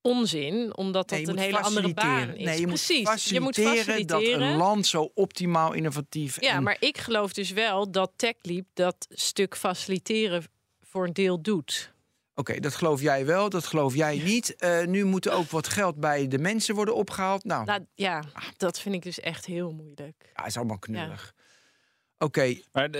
onzin, 0.02 0.76
omdat 0.76 1.08
dat 1.08 1.18
Nee, 1.18 1.28
een 1.28 1.38
hele 1.38 1.60
andere 1.60 1.94
baan 1.94 2.34
is. 2.34 2.44
Nee, 2.44 2.60
je 2.60 2.66
Precies, 2.66 3.08
moet 3.08 3.22
je 3.22 3.40
moet 3.40 3.54
faciliteren 3.54 4.06
dat 4.06 4.22
een 4.22 4.56
land 4.56 4.86
zo 4.86 5.10
optimaal 5.14 5.72
innovatief 5.72 6.40
Ja, 6.40 6.52
en 6.52 6.62
maar 6.62 6.76
ik 6.80 6.98
geloof 6.98 7.32
dus 7.32 7.50
wel 7.50 7.90
dat 7.90 8.12
TechLeap 8.16 8.64
dat 8.74 9.06
stuk 9.10 9.56
faciliteren 9.56 10.44
voor 10.82 11.06
een 11.06 11.12
deel 11.12 11.42
doet. 11.42 11.92
Oké, 12.34 12.60
dat 12.60 12.74
geloof 12.74 13.00
jij 13.00 13.26
wel, 13.26 13.48
dat 13.48 13.66
geloof 13.66 13.94
jij 13.94 14.18
niet. 14.18 14.54
Uh, 14.58 14.84
nu 14.84 15.04
moet 15.04 15.26
er 15.26 15.32
ook 15.32 15.50
wat 15.50 15.68
geld 15.68 15.96
bij 15.96 16.28
de 16.28 16.38
mensen 16.38 16.74
worden 16.74 16.94
opgehaald. 16.94 17.44
Nou, 17.44 17.64
nou 17.64 17.84
ja, 17.94 18.22
dat 18.56 18.80
vind 18.80 18.94
ik 18.94 19.02
dus 19.02 19.20
echt 19.20 19.46
heel 19.46 19.72
moeilijk. 19.72 20.30
Ja, 20.34 20.46
is 20.46 20.56
allemaal 20.56 20.78
knullig. 20.78 21.34
Oké. 22.18 22.54
Maar 22.72 22.90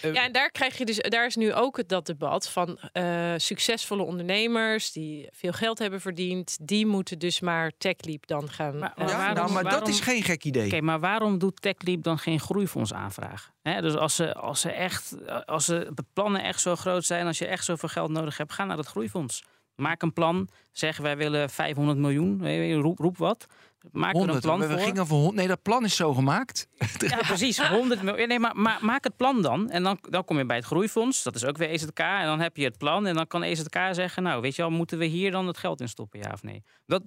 ja, 0.00 0.24
en 0.24 0.32
daar 0.32 0.50
krijg 0.50 0.78
je 0.78 0.84
dus, 0.84 0.96
daar 0.96 1.26
is 1.26 1.36
nu 1.36 1.54
ook 1.54 1.88
dat 1.88 2.06
debat 2.06 2.48
van 2.48 2.78
uh, 2.92 3.34
succesvolle 3.36 4.02
ondernemers 4.02 4.92
die 4.92 5.28
veel 5.30 5.52
geld 5.52 5.78
hebben 5.78 6.00
verdiend, 6.00 6.58
die 6.62 6.86
moeten 6.86 7.18
dus 7.18 7.40
maar 7.40 7.72
TechLeap 7.78 8.26
dan 8.26 8.50
gaan. 8.50 8.78
Maar, 8.78 8.94
uh, 8.98 9.08
ja, 9.08 9.32
nou, 9.32 9.52
maar 9.52 9.70
dat 9.70 9.88
is 9.88 10.00
geen 10.00 10.22
gek 10.22 10.44
idee. 10.44 10.66
Oké, 10.66 10.80
maar 10.80 11.00
waarom 11.00 11.38
doet 11.38 11.62
TechLeap 11.62 12.02
dan 12.02 12.18
geen 12.18 12.40
groeifonds 12.40 12.92
aanvraag? 12.92 13.50
dus 13.62 13.94
als 13.94 14.14
ze, 14.14 14.34
als 14.34 14.60
ze 14.60 14.70
echt, 14.70 15.14
als 15.46 15.64
ze, 15.64 15.90
de 15.94 16.04
plannen 16.12 16.42
echt 16.42 16.60
zo 16.60 16.76
groot 16.76 17.04
zijn, 17.04 17.26
als 17.26 17.38
je 17.38 17.46
echt 17.46 17.64
zoveel 17.64 17.88
geld 17.88 18.10
nodig 18.10 18.36
hebt, 18.36 18.52
ga 18.52 18.64
naar 18.64 18.76
het 18.76 18.86
groeifonds. 18.86 19.44
Maak 19.74 20.02
een 20.02 20.12
plan. 20.12 20.48
Zeg 20.72 20.96
wij 20.96 21.16
willen 21.16 21.50
500 21.50 21.98
miljoen. 21.98 22.72
Roep, 22.80 22.98
roep 22.98 23.16
wat. 23.16 23.46
Maak 23.92 24.12
100, 24.12 24.34
een 24.34 24.40
plan 24.40 24.60
we, 24.60 24.68
voor. 24.68 24.78
gingen 24.78 25.06
voor 25.06 25.34
Nee, 25.34 25.46
dat 25.46 25.62
plan 25.62 25.84
is 25.84 25.96
zo 25.96 26.14
gemaakt. 26.14 26.68
Ja, 26.98 27.16
precies. 27.26 27.68
100 27.68 28.02
miljoen. 28.02 28.28
Nee, 28.28 28.38
maar, 28.38 28.56
maar, 28.56 28.78
maak 28.80 29.04
het 29.04 29.16
plan 29.16 29.42
dan. 29.42 29.70
En 29.70 29.82
dan, 29.82 29.98
dan 30.00 30.24
kom 30.24 30.38
je 30.38 30.46
bij 30.46 30.56
het 30.56 30.64
groeifonds. 30.64 31.22
Dat 31.22 31.34
is 31.34 31.44
ook 31.44 31.56
weer 31.56 31.68
EZK. 31.68 31.98
En 31.98 32.26
dan 32.26 32.40
heb 32.40 32.56
je 32.56 32.64
het 32.64 32.78
plan. 32.78 33.06
En 33.06 33.14
dan 33.14 33.26
kan 33.26 33.42
EZK 33.42 33.78
zeggen... 33.92 34.22
Nou, 34.22 34.40
weet 34.40 34.56
je 34.56 34.62
wel, 34.62 34.70
moeten 34.70 34.98
we 34.98 35.04
hier 35.04 35.30
dan 35.30 35.46
het 35.46 35.58
geld 35.58 35.80
in 35.80 35.88
stoppen? 35.88 36.20
Ja 36.20 36.30
of 36.32 36.42
nee? 36.42 36.64
Dat, 36.86 37.02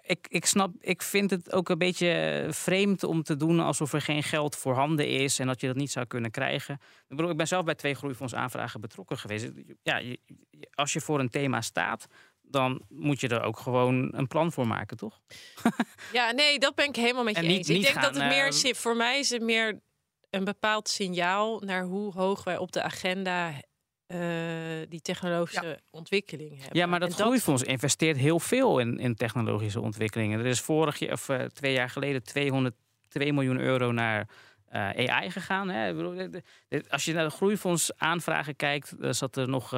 ik, 0.00 0.26
ik 0.28 0.46
snap... 0.46 0.70
Ik 0.80 1.02
vind 1.02 1.30
het 1.30 1.52
ook 1.52 1.68
een 1.68 1.78
beetje 1.78 2.46
vreemd 2.50 3.04
om 3.04 3.22
te 3.22 3.36
doen... 3.36 3.60
alsof 3.60 3.92
er 3.92 4.00
geen 4.00 4.22
geld 4.22 4.56
voorhanden 4.56 5.08
is... 5.08 5.38
en 5.38 5.46
dat 5.46 5.60
je 5.60 5.66
dat 5.66 5.76
niet 5.76 5.90
zou 5.90 6.06
kunnen 6.06 6.30
krijgen. 6.30 6.74
Ik 7.08 7.16
bedoel, 7.16 7.30
ik 7.30 7.36
ben 7.36 7.48
zelf 7.48 7.64
bij 7.64 7.74
twee 7.74 7.94
groeifondsaanvragen 7.94 8.80
betrokken 8.80 9.18
geweest. 9.18 9.50
Ja, 9.82 10.02
als 10.74 10.92
je 10.92 11.00
voor 11.00 11.20
een 11.20 11.30
thema 11.30 11.60
staat 11.60 12.06
dan 12.50 12.82
moet 12.88 13.20
je 13.20 13.28
er 13.28 13.42
ook 13.42 13.58
gewoon 13.58 14.08
een 14.14 14.26
plan 14.26 14.52
voor 14.52 14.66
maken, 14.66 14.96
toch? 14.96 15.20
ja, 16.12 16.30
nee, 16.30 16.58
dat 16.58 16.74
ben 16.74 16.88
ik 16.88 16.96
helemaal 16.96 17.24
met 17.24 17.36
je 17.36 17.42
eens. 17.42 17.68
ik 17.68 17.82
denk 17.82 18.02
dat 18.02 18.14
het 18.14 18.28
meer 18.28 18.64
uh, 18.64 18.74
voor 18.74 18.96
mij 18.96 19.18
is 19.18 19.30
het 19.30 19.42
meer 19.42 19.80
een 20.30 20.44
bepaald 20.44 20.88
signaal 20.88 21.60
naar 21.60 21.82
hoe 21.82 22.12
hoog 22.12 22.44
wij 22.44 22.56
op 22.56 22.72
de 22.72 22.82
agenda 22.82 23.52
uh, 24.06 24.18
die 24.88 25.00
technologische 25.00 25.80
ontwikkeling 25.90 26.60
hebben. 26.60 26.78
Ja, 26.78 26.86
maar 26.86 27.00
dat, 27.00 27.14
groeifonds 27.14 27.62
investeert 27.62 28.16
heel 28.16 28.40
veel 28.40 28.78
in, 28.78 28.98
in 28.98 29.14
technologische 29.14 29.80
ontwikkelingen. 29.80 30.38
Er 30.38 30.46
is 30.46 30.60
vorig 30.60 30.98
jaar 30.98 31.12
of 31.12 31.28
uh, 31.28 31.42
twee 31.44 31.72
jaar 31.72 31.90
geleden 31.90 32.22
202 32.22 33.32
miljoen 33.32 33.58
euro 33.58 33.92
naar 33.92 34.28
uh, 34.72 35.08
AI 35.10 35.30
gegaan. 35.30 35.68
Hè. 35.68 35.94
Als 36.88 37.04
je 37.04 37.12
naar 37.12 37.24
de 37.24 37.30
groeifonds 37.30 37.96
aanvragen 37.96 38.56
kijkt, 38.56 38.94
zat 39.00 39.36
er 39.36 39.48
nog 39.48 39.72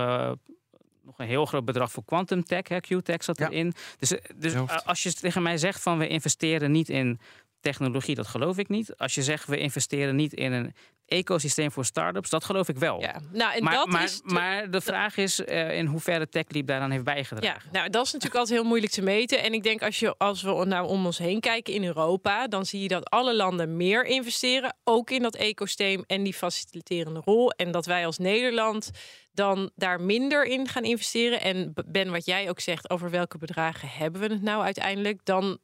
nog 1.03 1.19
een 1.19 1.27
heel 1.27 1.47
groot 1.47 1.65
bedrag 1.65 1.93
voor 1.93 2.05
quantum 2.05 2.45
tech. 2.45 2.69
Hè, 2.69 2.81
Q-tech 2.81 3.25
zat 3.25 3.41
erin. 3.41 3.73
Dus, 3.99 4.11
eh, 4.11 4.19
dus 4.37 4.55
als 4.85 5.03
je 5.03 5.13
tegen 5.13 5.43
mij 5.43 5.59
zegt 5.59 5.83
van 5.83 5.99
we 5.99 6.09
investeren 6.09 6.71
niet 6.71 6.89
in 6.89 7.21
technologie, 7.61 8.15
dat 8.15 8.27
geloof 8.27 8.59
ik 8.59 8.69
niet. 8.69 8.97
Als 8.97 9.15
je 9.15 9.23
zegt 9.23 9.47
we 9.47 9.59
investeren 9.59 10.17
niet 10.17 10.33
in 10.33 10.53
een 10.53 10.75
ecosysteem 11.07 11.71
voor 11.71 11.85
start-ups, 11.85 12.31
dat 12.31 12.45
geloof 12.45 12.69
ik 12.69 12.77
wel. 12.77 13.01
Ja, 13.01 13.21
nou, 13.33 13.55
en 13.55 13.65
maar, 13.65 13.75
dat 13.75 13.87
maar, 13.87 14.03
is 14.03 14.21
maar 14.25 14.71
de 14.71 14.81
vraag 14.81 15.17
is 15.17 15.41
uh, 15.41 15.77
in 15.77 15.87
hoeverre 15.87 16.29
TechLeap 16.29 16.67
daaraan 16.67 16.91
heeft 16.91 17.05
bijgedragen. 17.05 17.63
Ja, 17.65 17.79
nou, 17.79 17.91
dat 17.91 18.07
is 18.07 18.13
natuurlijk 18.13 18.41
altijd 18.41 18.59
heel 18.59 18.69
moeilijk 18.69 18.93
te 18.93 19.03
meten. 19.03 19.43
En 19.43 19.53
ik 19.53 19.63
denk 19.63 19.83
als, 19.83 19.99
je, 19.99 20.15
als 20.19 20.43
we 20.43 20.65
nou 20.65 20.89
om 20.89 21.07
ons 21.07 21.19
heen 21.19 21.41
kijken 21.41 21.75
in 21.75 21.85
Europa, 21.85 22.49
dan 22.49 22.67
zie 22.67 22.81
je 22.81 22.89
dat 22.89 23.11
alle 23.11 23.35
landen 23.35 23.77
meer 23.77 24.05
investeren, 24.05 24.77
ook 24.85 25.11
in 25.11 25.23
dat 25.23 25.37
ecosysteem 25.37 26.05
en 26.07 26.23
die 26.23 26.35
faciliterende 26.35 27.21
rol. 27.25 27.51
En 27.51 27.71
dat 27.71 27.87
wij 27.87 28.07
als 28.07 28.19
Nederland 28.19 28.91
dan 29.33 29.71
daar 29.75 30.01
minder 30.01 30.45
in 30.45 30.69
gaan 30.69 30.85
investeren. 30.85 31.41
En 31.41 31.73
Ben, 31.87 32.11
wat 32.11 32.27
jij 32.27 32.49
ook 32.49 32.61
zegt 32.61 32.91
over 32.91 33.11
welke 33.11 33.39
bedragen 33.39 33.89
hebben 33.89 34.21
we 34.21 34.27
het 34.27 34.43
nou 34.43 34.63
uiteindelijk, 34.63 35.25
dan 35.25 35.59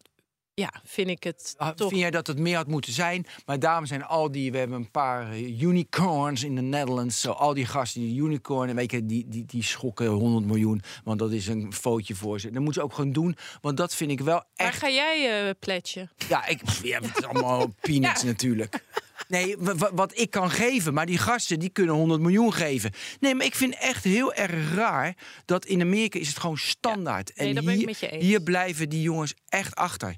ja, 0.60 0.72
vind 0.84 1.08
ik 1.08 1.24
het 1.24 1.54
ah, 1.56 1.68
toch... 1.68 1.88
Vind 1.88 2.00
jij 2.00 2.10
dat 2.10 2.26
het 2.26 2.38
meer 2.38 2.56
had 2.56 2.66
moeten 2.66 2.92
zijn? 2.92 3.26
Maar 3.46 3.58
daarom 3.58 3.86
zijn 3.86 4.04
al 4.04 4.30
die... 4.30 4.52
We 4.52 4.58
hebben 4.58 4.76
een 4.76 4.90
paar 4.90 5.30
eh, 5.30 5.60
unicorns 5.60 6.44
in 6.44 6.54
de 6.54 6.60
Netherlands. 6.60 7.20
Zo, 7.20 7.30
al 7.30 7.54
die 7.54 7.66
gasten 7.66 8.00
die 8.00 8.20
unicorn... 8.20 8.74
Weet 8.74 8.90
je, 8.90 9.06
die, 9.06 9.28
die, 9.28 9.44
die 9.44 9.62
schokken 9.62 10.06
100 10.06 10.46
miljoen. 10.46 10.82
Want 11.04 11.18
dat 11.18 11.32
is 11.32 11.46
een 11.46 11.72
footje 11.72 12.14
voor 12.14 12.40
ze. 12.40 12.50
Dat 12.50 12.62
moeten 12.62 12.74
ze 12.74 12.88
ook 12.88 12.94
gewoon 12.94 13.12
doen. 13.12 13.36
Want 13.60 13.76
dat 13.76 13.94
vind 13.94 14.10
ik 14.10 14.20
wel 14.20 14.42
echt... 14.54 14.80
Waar 14.80 14.90
ga 14.90 14.96
jij 14.96 15.46
uh, 15.46 15.50
pletje? 15.60 16.08
Ja, 16.28 16.46
ik, 16.46 16.60
ja, 16.82 17.00
het 17.00 17.18
is 17.18 17.24
allemaal 17.24 17.74
peanuts 17.80 18.22
natuurlijk. 18.22 18.84
Nee, 19.28 19.56
wat 19.92 20.18
ik 20.18 20.30
kan 20.30 20.50
geven. 20.50 20.94
Maar 20.94 21.06
die 21.06 21.18
gasten 21.18 21.58
die 21.58 21.70
kunnen 21.70 21.94
100 21.94 22.20
miljoen 22.20 22.52
geven. 22.52 22.92
Nee, 23.20 23.34
maar 23.34 23.46
ik 23.46 23.54
vind 23.54 23.76
echt 23.78 24.04
heel 24.04 24.34
erg 24.34 24.74
raar 24.74 25.16
dat 25.44 25.64
in 25.64 25.80
Amerika 25.80 26.18
is 26.18 26.28
het 26.28 26.38
gewoon 26.38 26.58
standaard. 26.58 27.32
Ja, 27.34 27.44
nee, 27.44 27.56
en 27.56 27.68
hier, 27.68 28.14
hier 28.18 28.42
blijven 28.42 28.88
die 28.88 29.02
jongens 29.02 29.34
echt 29.48 29.74
achter. 29.74 30.16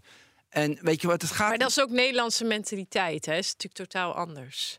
En 0.58 0.78
weet 0.80 1.00
je 1.00 1.06
wat 1.06 1.22
het 1.22 1.30
gaat? 1.30 1.48
Maar 1.48 1.58
dat 1.58 1.70
is 1.70 1.80
ook 1.80 1.90
Nederlandse 1.90 2.44
mentaliteit, 2.44 3.26
hè? 3.26 3.36
is 3.36 3.52
natuurlijk 3.52 3.74
totaal 3.74 4.14
anders. 4.14 4.78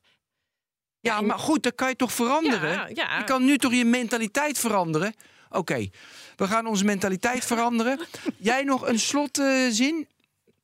Ja, 0.99 1.21
maar 1.21 1.39
goed, 1.39 1.63
dat 1.63 1.75
kan 1.75 1.89
je 1.89 1.95
toch 1.95 2.11
veranderen? 2.11 2.69
Ja, 2.69 2.87
ja. 2.93 3.17
Je 3.17 3.23
kan 3.23 3.45
nu 3.45 3.57
toch 3.57 3.73
je 3.73 3.85
mentaliteit 3.85 4.59
veranderen? 4.59 5.13
Oké, 5.49 5.89
we 6.35 6.47
gaan 6.47 6.67
onze 6.67 6.85
mentaliteit 6.85 7.45
veranderen. 7.51 7.99
Jij 8.37 8.63
nog 8.63 8.87
een 8.87 8.99
slotzin? 8.99 10.07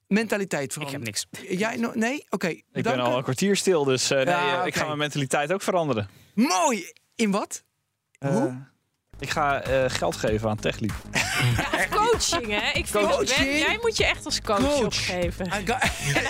mentaliteit 0.07 0.73
veranderen. 0.73 1.07
Ik 1.07 1.15
heb 1.15 1.31
niks. 1.41 1.57
Jij 1.59 1.77
nog? 1.77 1.95
Nee? 1.95 2.25
Oké. 2.29 2.47
ik 2.47 2.83
ben 2.83 2.99
al 2.99 3.17
een 3.17 3.23
kwartier 3.23 3.55
stil, 3.55 3.83
dus 3.83 4.11
uh, 4.11 4.17
nee, 4.17 4.67
ik 4.67 4.75
ga 4.75 4.85
mijn 4.85 4.97
mentaliteit 4.97 5.53
ook 5.53 5.61
veranderen. 5.61 6.09
Mooi! 6.33 6.91
In 7.15 7.31
wat? 7.31 7.63
Uh, 8.19 8.29
Hoe? 8.29 8.67
Ik 9.19 9.29
ga 9.29 9.67
uh, 9.67 9.83
geld 9.87 10.15
geven 10.15 10.49
aan 10.49 10.59
TechLeap. 10.59 10.93
Ja, 11.71 11.85
coaching, 11.89 12.59
hè? 12.59 12.71
Ik 12.73 12.87
vind 12.87 13.09
coaching? 13.09 13.57
jij 13.57 13.77
moet 13.81 13.97
je 13.97 14.05
echt 14.05 14.25
als 14.25 14.41
coach, 14.41 14.57
coach. 14.59 14.83
opgeven. 14.83 15.45
En 15.51 15.65
dan 15.65 15.77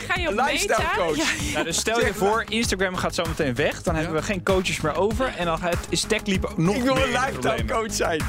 ga 0.08 0.20
je 0.20 0.28
op 0.28 0.34
Lifestyle 0.46 0.90
coach. 0.98 1.16
Ja. 1.18 1.52
Nou, 1.54 1.66
dus 1.66 1.78
stel 1.78 2.06
je 2.06 2.14
voor, 2.14 2.46
Instagram 2.50 2.96
gaat 2.96 3.16
zo 3.16 3.24
meteen 3.28 3.56
weg. 3.56 3.82
Dan 3.84 3.96
hebben 3.96 4.16
we 4.16 4.22
geen 4.22 4.44
coaches 4.44 4.82
meer 4.82 4.96
over. 4.96 5.34
En 5.38 5.46
dan 5.46 5.60
is 5.90 6.02
TechLeap 6.02 6.58
nog 6.58 6.76
Ik 6.76 6.84
wil 6.84 6.96
een 6.98 7.10
lifestyle 7.10 7.66
coach 7.66 7.94
zijn. 7.94 8.24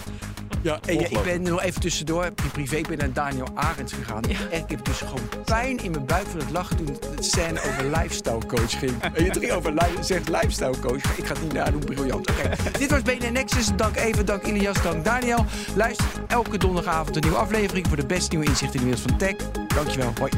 Ja, 0.63 0.79
ik 0.87 1.19
ben 1.25 1.43
nog 1.43 1.63
even 1.63 1.81
tussendoor. 1.81 2.33
Privé 2.53 2.81
ben 2.89 2.99
naar 2.99 3.13
Daniel 3.13 3.47
Arends 3.55 3.93
gegaan. 3.93 4.23
En 4.51 4.59
ik 4.59 4.71
heb 4.71 4.85
dus 4.85 4.99
gewoon 4.99 5.29
pijn 5.45 5.79
in 5.79 5.91
mijn 5.91 6.07
buik 6.07 6.27
van 6.27 6.41
het 6.41 6.51
lachen 6.51 6.77
toen 6.77 6.87
de 6.87 7.23
scène 7.23 7.61
over 7.61 7.85
lifestyle 7.85 8.47
coach 8.47 8.79
ging. 8.79 9.03
En 9.03 9.25
je 9.25 9.33
ging 9.33 9.53
over 9.53 9.73
li 9.73 9.87
zegt 10.01 10.29
lifestyle 10.29 10.79
coach. 10.81 11.17
Ik 11.17 11.27
ga 11.27 11.33
het 11.33 11.43
niet 11.43 11.53
nadoen, 11.53 11.85
briljant. 11.85 12.31
Oké, 12.31 12.51
dit 12.79 12.91
was 12.91 13.03
BNN 13.03 13.33
Nexus. 13.33 13.69
Dank 13.77 13.97
even, 13.97 14.27
dank 14.27 14.43
Ilias, 14.43 14.83
dank 14.83 15.05
Daniel. 15.05 15.45
Luister 15.75 16.07
elke 16.27 16.59
donderdagavond 16.59 17.17
een 17.17 17.23
nieuwe 17.23 17.39
aflevering 17.39 17.87
voor 17.87 17.97
de 17.97 18.07
beste 18.07 18.31
nieuwe 18.31 18.47
inzichten 18.47 18.81
in 18.81 18.91
de 18.91 18.97
wereld 18.97 19.11
van 19.11 19.19
tech. 19.19 19.67
Dankjewel, 19.75 20.13
hoi. 20.19 20.31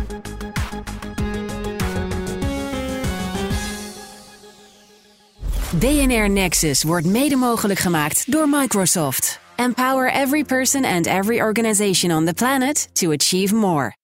BNR 5.78 6.30
Nexus 6.30 6.82
wordt 6.82 7.06
mede 7.06 7.36
mogelijk 7.36 7.78
gemaakt 7.78 8.32
door 8.32 8.48
Microsoft. 8.48 9.40
Empower 9.58 10.08
every 10.08 10.44
person 10.44 10.84
and 10.84 11.08
every 11.08 11.42
organization 11.42 12.12
on 12.12 12.26
the 12.26 12.34
planet 12.34 12.86
to 12.94 13.10
achieve 13.10 13.52
more. 13.52 13.97